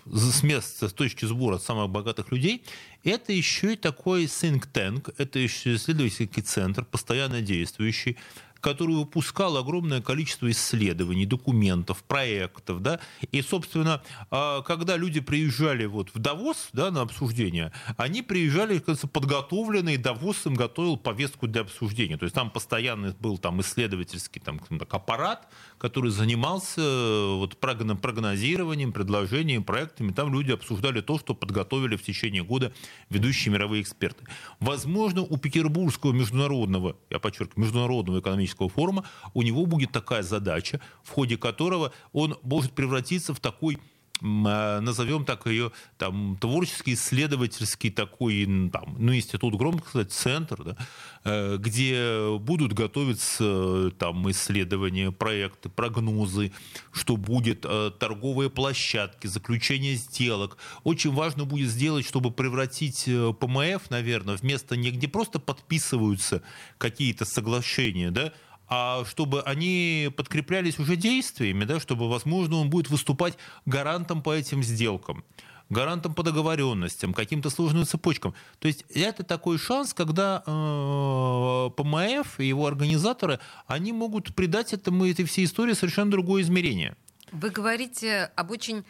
с 0.06 0.44
места, 0.44 0.90
с 0.90 0.94
точки 0.94 1.26
сбора 1.26 1.58
самых 1.58 1.90
богатых 1.90 2.32
людей, 2.32 2.64
это 3.04 3.34
еще 3.34 3.74
и 3.74 3.76
такой 3.76 4.26
think 4.26 4.68
tank, 4.72 5.14
это 5.18 5.40
еще 5.40 5.76
исследовательский 5.76 6.42
центр, 6.42 6.86
постоянно 6.86 7.42
действующий, 7.42 8.18
который 8.64 8.96
выпускал 8.96 9.58
огромное 9.58 10.02
количество 10.02 10.50
исследований, 10.50 11.26
документов, 11.26 12.02
проектов, 12.06 12.82
да, 12.82 13.02
и, 13.32 13.42
собственно, 13.42 14.02
а, 14.32 14.62
когда 14.62 14.96
люди 14.96 15.20
приезжали 15.20 15.86
вот 15.86 16.10
в 16.14 16.20
Давос, 16.20 16.70
да, 16.72 16.90
на 16.90 17.02
обсуждение, 17.02 17.74
они 17.98 18.22
приезжали, 18.22 18.80
кажется, 18.80 19.08
подготовленные, 19.08 19.98
Давос 19.98 20.46
им 20.46 20.54
готовил 20.54 20.96
повестку 20.96 21.48
для 21.48 21.62
обсуждения, 21.62 22.18
то 22.18 22.24
есть 22.24 22.34
там 22.34 22.50
постоянно 22.50 23.14
был 23.20 23.38
там 23.38 23.60
исследовательский 23.60 24.40
там, 24.40 24.60
так, 24.60 24.94
аппарат, 24.94 25.50
который 25.78 26.12
занимался 26.12 26.80
э, 26.80 27.36
вот 27.36 27.58
прогно- 27.60 27.98
прогнозированием, 27.98 28.94
предложением, 28.94 29.66
проектами, 29.66 30.14
там 30.14 30.32
люди 30.32 30.52
обсуждали 30.52 31.02
то, 31.02 31.20
что 31.20 31.36
подготовили 31.36 31.98
в 31.98 32.04
течение 32.04 32.46
года 32.46 32.72
ведущие 33.10 33.54
мировые 33.54 33.82
эксперты. 33.82 34.24
Возможно, 34.62 35.22
у 35.22 35.36
Петербургского 35.36 36.14
международного, 36.14 36.96
я 37.10 37.20
подчеркиваю, 37.20 37.66
международного 37.66 38.22
экономического 38.22 38.53
форума 38.70 39.06
у 39.34 39.42
него 39.42 39.66
будет 39.66 39.92
такая 39.92 40.24
задача, 40.24 40.80
в 41.04 41.10
ходе 41.10 41.38
которого 41.38 41.92
он 42.12 42.38
может 42.44 42.74
превратиться 42.74 43.34
в 43.34 43.40
такой 43.40 43.80
назовем 44.22 45.26
так 45.26 45.48
ее 45.48 45.72
там 45.98 46.38
творческий 46.40 46.94
исследовательский 46.94 47.90
такой 47.92 48.46
там 48.72 48.96
ну 48.98 49.14
институт 49.14 49.56
громко 49.56 49.90
сказать 49.90 50.12
центр 50.14 50.64
да, 50.64 50.78
э, 51.26 51.58
где 51.58 52.38
будут 52.40 52.74
готовиться 52.74 53.44
э, 53.44 53.92
там 53.98 54.30
исследования 54.32 55.12
проекты 55.12 55.68
прогнозы 55.68 56.54
что 56.92 57.18
будет 57.18 57.66
э, 57.68 57.92
торговые 58.00 58.50
площадки 58.50 59.28
заключение 59.28 59.96
сделок. 59.96 60.58
Очень 60.84 61.12
важно 61.12 61.44
будет 61.44 61.70
сделать 61.70 62.06
чтобы 62.08 62.32
превратить 62.32 63.04
э, 63.08 63.34
ПМФ 63.38 63.90
наверное 63.90 64.38
вместо 64.38 64.78
не 64.78 64.92
где 64.92 65.08
просто 65.08 65.40
подписываются 65.40 66.44
какие-то 66.78 67.26
соглашения 67.26 68.12
да 68.12 68.32
а 68.76 69.06
чтобы 69.06 69.44
они 69.44 70.10
подкреплялись 70.18 70.80
уже 70.80 70.96
действиями, 70.96 71.64
да, 71.64 71.80
чтобы, 71.80 72.10
возможно, 72.10 72.56
он 72.56 72.72
будет 72.72 72.90
выступать 72.90 73.38
гарантом 73.66 74.24
по 74.24 74.34
этим 74.34 74.64
сделкам 74.64 75.24
гарантом 75.70 76.14
по 76.14 76.24
договоренностям, 76.24 77.14
каким-то 77.14 77.50
сложным 77.50 77.86
цепочкам. 77.86 78.36
То 78.60 78.68
есть 78.68 78.86
это 78.94 79.24
такой 79.24 79.58
шанс, 79.58 79.94
когда 79.94 80.44
э, 80.46 81.70
ПМФ 81.76 82.40
и 82.40 82.48
его 82.48 82.68
организаторы, 82.68 83.40
они 83.66 83.92
могут 83.92 84.36
придать 84.36 84.74
этому, 84.74 85.06
этой 85.06 85.26
всей 85.26 85.46
истории 85.46 85.74
совершенно 85.74 86.12
другое 86.12 86.44
измерение. 86.44 86.96
Вы 87.32 87.50
говорите 87.50 88.30
об 88.36 88.52
очень 88.52 88.84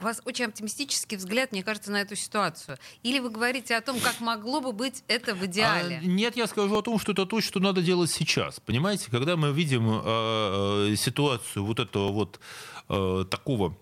у 0.00 0.04
вас 0.04 0.20
очень 0.24 0.46
оптимистический 0.46 1.16
взгляд, 1.16 1.52
мне 1.52 1.62
кажется, 1.62 1.90
на 1.90 2.00
эту 2.00 2.16
ситуацию. 2.16 2.78
Или 3.02 3.18
вы 3.18 3.30
говорите 3.30 3.76
о 3.76 3.80
том, 3.80 3.98
как 4.00 4.20
могло 4.20 4.60
бы 4.60 4.72
быть 4.72 5.04
это 5.08 5.34
в 5.34 5.44
идеале? 5.46 6.00
А, 6.02 6.04
нет, 6.04 6.36
я 6.36 6.46
скажу 6.46 6.76
о 6.76 6.82
том, 6.82 6.98
что 6.98 7.12
это 7.12 7.26
то, 7.26 7.40
что 7.40 7.60
надо 7.60 7.82
делать 7.82 8.10
сейчас. 8.10 8.60
Понимаете, 8.60 9.10
когда 9.10 9.36
мы 9.36 9.52
видим 9.52 9.88
э, 9.88 10.94
ситуацию 10.96 11.64
вот 11.64 11.80
этого 11.80 12.10
вот 12.10 12.40
э, 12.88 13.24
такого 13.30 13.76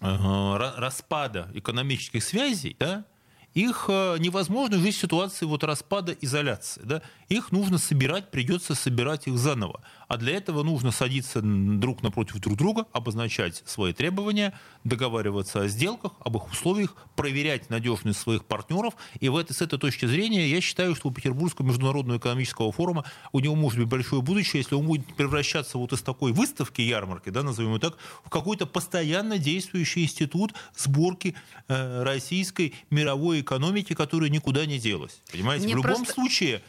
э, 0.00 0.56
распада 0.76 1.50
экономических 1.54 2.22
связей, 2.22 2.76
да, 2.78 3.04
их 3.54 3.86
э, 3.88 4.16
невозможно 4.18 4.78
жить 4.78 4.96
в 4.96 5.00
ситуации 5.00 5.44
вот 5.44 5.62
распада 5.64 6.12
изоляции. 6.12 6.80
Да? 6.84 7.02
Их 7.32 7.50
нужно 7.50 7.78
собирать, 7.78 8.30
придется 8.30 8.74
собирать 8.74 9.26
их 9.26 9.38
заново. 9.38 9.80
А 10.06 10.18
для 10.18 10.36
этого 10.36 10.62
нужно 10.62 10.90
садиться 10.90 11.40
друг 11.42 12.02
напротив 12.02 12.40
друг 12.40 12.58
друга, 12.58 12.84
обозначать 12.92 13.62
свои 13.64 13.94
требования, 13.94 14.52
договариваться 14.84 15.62
о 15.62 15.68
сделках, 15.68 16.12
об 16.20 16.36
их 16.36 16.52
условиях, 16.52 16.94
проверять 17.16 17.70
надежность 17.70 18.20
своих 18.20 18.44
партнеров. 18.44 18.96
И 19.18 19.30
в 19.30 19.38
этой, 19.38 19.54
с 19.54 19.62
этой 19.62 19.78
точки 19.78 20.04
зрения 20.04 20.46
я 20.46 20.60
считаю, 20.60 20.94
что 20.94 21.08
у 21.08 21.10
Петербургского 21.10 21.64
международного 21.64 22.18
экономического 22.18 22.70
форума 22.70 23.06
у 23.32 23.40
него 23.40 23.54
может 23.54 23.78
быть 23.78 23.88
большое 23.88 24.20
будущее, 24.20 24.60
если 24.60 24.74
он 24.74 24.84
будет 24.84 25.16
превращаться 25.16 25.78
вот 25.78 25.94
из 25.94 26.02
такой 26.02 26.32
выставки, 26.32 26.82
ярмарки, 26.82 27.30
да, 27.30 27.42
назовем 27.42 27.70
его 27.70 27.78
так, 27.78 27.96
в 28.26 28.28
какой-то 28.28 28.66
постоянно 28.66 29.38
действующий 29.38 30.02
институт 30.02 30.52
сборки 30.76 31.34
э, 31.68 32.02
российской 32.02 32.74
мировой 32.90 33.40
экономики, 33.40 33.94
которая 33.94 34.28
никуда 34.28 34.66
не 34.66 34.78
делась. 34.78 35.22
Понимаете, 35.32 35.64
Мне 35.64 35.76
в 35.76 35.78
любом 35.78 36.04
просто... 36.04 36.12
случае 36.12 36.62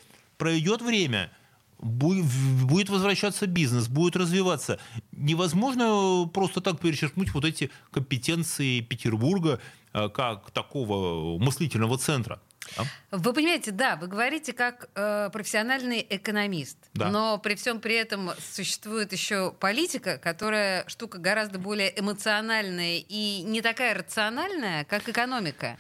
пройдет 0.44 0.82
время– 0.82 1.32
будет 1.84 2.90
возвращаться 2.90 3.46
бизнес, 3.48 3.88
будет 3.88 4.16
развиваться. 4.16 4.80
Невозможно 5.12 6.30
просто 6.34 6.62
так 6.62 6.80
перечеркнуть 6.80 7.34
вот 7.34 7.46
эти 7.46 7.70
компетенции 7.92 8.80
Петербурга 8.80 9.60
э, 9.94 10.10
как 10.10 10.52
такого 10.52 11.38
мыслительного 11.40 11.98
центра. 11.98 12.42
А? 12.78 12.84
Вы 13.12 13.34
понимаете, 13.34 13.72
да, 13.72 13.96
вы 13.96 14.08
говорите 14.08 14.54
как 14.54 14.90
э, 14.96 15.30
профессиональный 15.32 16.06
экономист, 16.10 16.78
да. 16.94 17.10
но 17.10 17.38
при 17.38 17.56
всем 17.56 17.80
при 17.80 17.96
этом 17.96 18.32
существует 18.54 19.14
еще 19.14 19.52
политика, 19.52 20.18
которая 20.18 20.88
штука 20.88 21.20
гораздо 21.20 21.60
более 21.60 21.98
эмоциональная 22.00 23.04
и 23.08 23.44
не 23.44 23.62
такая 23.62 23.94
рациональная, 23.94 24.86
как 24.86 25.08
экономика. 25.08 25.78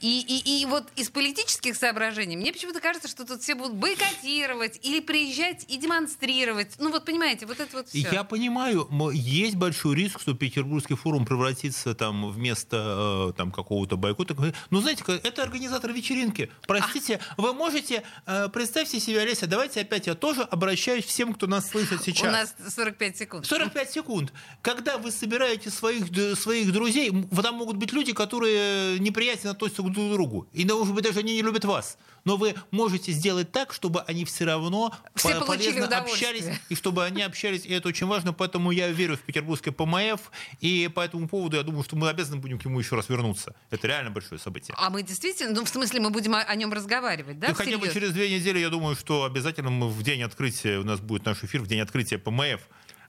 И, 0.00 0.20
и, 0.20 0.62
и 0.62 0.66
вот 0.66 0.84
из 0.94 1.10
политических 1.10 1.74
соображений 1.74 2.36
мне 2.36 2.52
почему-то 2.52 2.80
кажется, 2.80 3.08
что 3.08 3.24
тут 3.24 3.42
все 3.42 3.56
будут 3.56 3.74
бойкотировать 3.74 4.78
или 4.84 5.00
приезжать 5.00 5.64
и 5.68 5.78
демонстрировать. 5.78 6.76
Ну 6.78 6.92
вот 6.92 7.04
понимаете, 7.04 7.46
вот 7.46 7.58
это 7.58 7.78
вот 7.78 7.88
все. 7.88 8.08
Я 8.12 8.22
понимаю, 8.22 8.88
есть 9.12 9.56
большой 9.56 9.96
риск, 9.96 10.20
что 10.20 10.34
Петербургский 10.34 10.94
форум 10.94 11.26
превратится 11.26 11.94
там 11.94 12.30
вместо 12.30 13.30
э, 13.30 13.32
там 13.36 13.50
какого-то 13.50 13.96
бойкота. 13.96 14.36
Ну 14.70 14.80
знаете, 14.80 15.02
это 15.24 15.42
организатор 15.42 15.92
вечеринки 15.92 16.25
вечеринки. 16.26 16.50
Простите, 16.66 17.20
вы 17.36 17.52
можете, 17.52 18.02
э, 18.26 18.48
представьте 18.48 19.00
себе, 19.00 19.20
Олеся, 19.20 19.46
давайте 19.46 19.80
опять 19.80 20.06
я 20.06 20.14
тоже 20.14 20.42
обращаюсь 20.42 21.04
всем, 21.04 21.32
кто 21.32 21.46
нас 21.46 21.68
слышит 21.70 22.02
сейчас. 22.02 22.28
У 22.28 22.30
нас 22.30 22.54
45 22.74 23.16
секунд. 23.16 23.46
45 23.46 23.90
секунд. 23.90 24.32
Когда 24.62 24.98
вы 24.98 25.10
собираете 25.10 25.70
своих, 25.70 26.06
своих 26.38 26.72
друзей, 26.72 27.12
там 27.42 27.54
могут 27.56 27.76
быть 27.76 27.92
люди, 27.92 28.12
которые 28.12 28.98
неприятно 28.98 29.50
относятся 29.50 29.82
друг 29.82 29.94
к 29.94 30.12
другу. 30.12 30.48
И, 30.52 30.64
может 30.64 30.94
быть, 30.94 31.04
даже 31.04 31.20
они 31.20 31.34
не 31.34 31.42
любят 31.42 31.64
вас 31.64 31.96
но 32.26 32.36
вы 32.36 32.54
можете 32.70 33.12
сделать 33.12 33.50
так, 33.50 33.72
чтобы 33.72 34.02
они 34.02 34.26
все 34.26 34.44
равно 34.44 34.94
все 35.14 35.42
полезно 35.46 35.86
общались, 35.86 36.44
и 36.68 36.74
чтобы 36.74 37.04
они 37.04 37.22
общались, 37.22 37.64
и 37.64 37.72
это 37.72 37.88
очень 37.88 38.06
важно, 38.06 38.34
поэтому 38.34 38.72
я 38.72 38.88
верю 38.88 39.16
в 39.16 39.20
петербургский 39.20 39.70
ПМФ, 39.70 40.20
и 40.60 40.90
по 40.94 41.00
этому 41.00 41.28
поводу 41.28 41.56
я 41.56 41.62
думаю, 41.62 41.84
что 41.84 41.96
мы 41.96 42.10
обязаны 42.10 42.36
будем 42.36 42.58
к 42.58 42.64
нему 42.64 42.78
еще 42.80 42.96
раз 42.96 43.08
вернуться. 43.08 43.54
Это 43.70 43.86
реально 43.86 44.10
большое 44.10 44.38
событие. 44.38 44.74
А 44.78 44.90
мы 44.90 45.02
действительно, 45.02 45.54
ну 45.54 45.64
в 45.64 45.68
смысле 45.68 46.00
мы 46.00 46.10
будем 46.10 46.34
о, 46.34 46.40
о 46.42 46.54
нем 46.56 46.72
разговаривать, 46.72 47.38
да? 47.38 47.48
Ну, 47.48 47.54
хотя 47.54 47.78
бы 47.78 47.88
через 47.88 48.12
две 48.12 48.28
недели, 48.28 48.58
я 48.58 48.68
думаю, 48.68 48.96
что 48.96 49.24
обязательно 49.24 49.70
мы 49.70 49.88
в 49.88 50.02
день 50.02 50.22
открытия, 50.22 50.78
у 50.78 50.84
нас 50.84 51.00
будет 51.00 51.24
наш 51.24 51.44
эфир 51.44 51.62
в 51.62 51.68
день 51.68 51.80
открытия 51.80 52.18
ПМФ, 52.18 52.60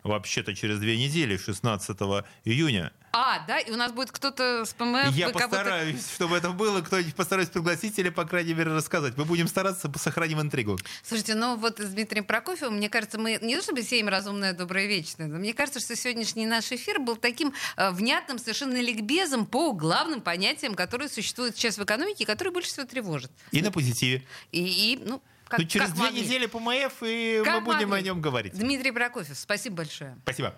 вообще-то 0.08 0.56
через 0.56 0.80
две 0.80 0.98
недели, 0.98 1.38
16 1.38 1.98
июня. 2.46 2.92
А, 3.14 3.46
да, 3.48 3.60
и 3.60 3.72
у 3.72 3.76
нас 3.76 3.92
будет 3.92 4.12
кто-то 4.12 4.64
с 4.66 4.74
ПМФ. 4.74 5.12
Я 5.14 5.30
постараюсь, 5.30 6.08
чтобы 6.16 6.38
это 6.38 6.52
было, 6.52 6.82
кто-нибудь 6.82 7.16
постараюсь 7.16 7.50
пригласить 7.50 7.98
или, 7.98 8.10
по 8.10 8.26
крайней 8.26 8.54
мере, 8.54 8.72
рассказать. 8.72 9.18
Мы 9.18 9.26
будем 9.26 9.48
стараться, 9.48 9.92
сохраним 9.98 10.42
интригу. 10.42 10.78
Слушайте, 11.04 11.36
ну 11.36 11.56
вот 11.58 11.80
с 11.80 11.90
Дмитрием 11.90 12.26
Прокофьевым, 12.26 12.78
мне 12.78 12.90
кажется, 12.90 13.18
мы 13.18 13.40
не 13.42 13.56
то 13.56 13.64
чтобы 13.64 13.82
сеем 13.82 14.08
разумное, 14.08 14.54
доброе, 14.54 14.88
вечное, 14.88 15.28
но 15.28 15.40
мне 15.40 15.54
кажется, 15.54 15.80
что 15.80 15.96
сегодняшний 15.96 16.46
наш 16.46 16.72
эфир 16.72 17.00
был 17.00 17.16
таким 17.16 17.54
э, 17.76 17.92
внятным 17.92 18.38
совершенно 18.38 18.80
ликбезом 18.80 19.46
по 19.46 19.72
главным 19.74 20.22
понятиям, 20.22 20.76
которые 20.76 21.10
существуют 21.10 21.56
сейчас 21.56 21.78
в 21.78 21.84
экономике, 21.84 22.24
и 22.24 22.28
которые 22.28 22.54
больше 22.54 22.70
всего 22.70 22.86
тревожат. 22.86 23.32
И 23.52 23.62
на 23.62 23.72
позитиве. 23.72 24.24
И, 24.52 24.94
и 24.94 25.00
ну, 25.04 25.22
как, 25.48 25.60
ну, 25.60 25.66
через 25.66 25.88
как 25.88 25.96
две 25.96 26.06
могли. 26.06 26.22
недели 26.22 26.46
по 26.46 26.60
МАЭФ, 26.60 26.94
и 27.04 27.42
как 27.44 27.56
мы 27.56 27.62
будем 27.74 27.90
могли. 27.90 28.04
о 28.04 28.06
нем 28.06 28.22
говорить. 28.22 28.54
Дмитрий 28.54 28.92
Прокофьев, 28.92 29.38
спасибо 29.38 29.78
большое. 29.78 30.18
Спасибо. 30.24 30.56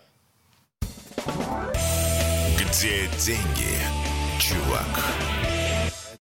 Где 2.58 3.08
деньги, 3.18 3.78
чувак? 4.40 4.86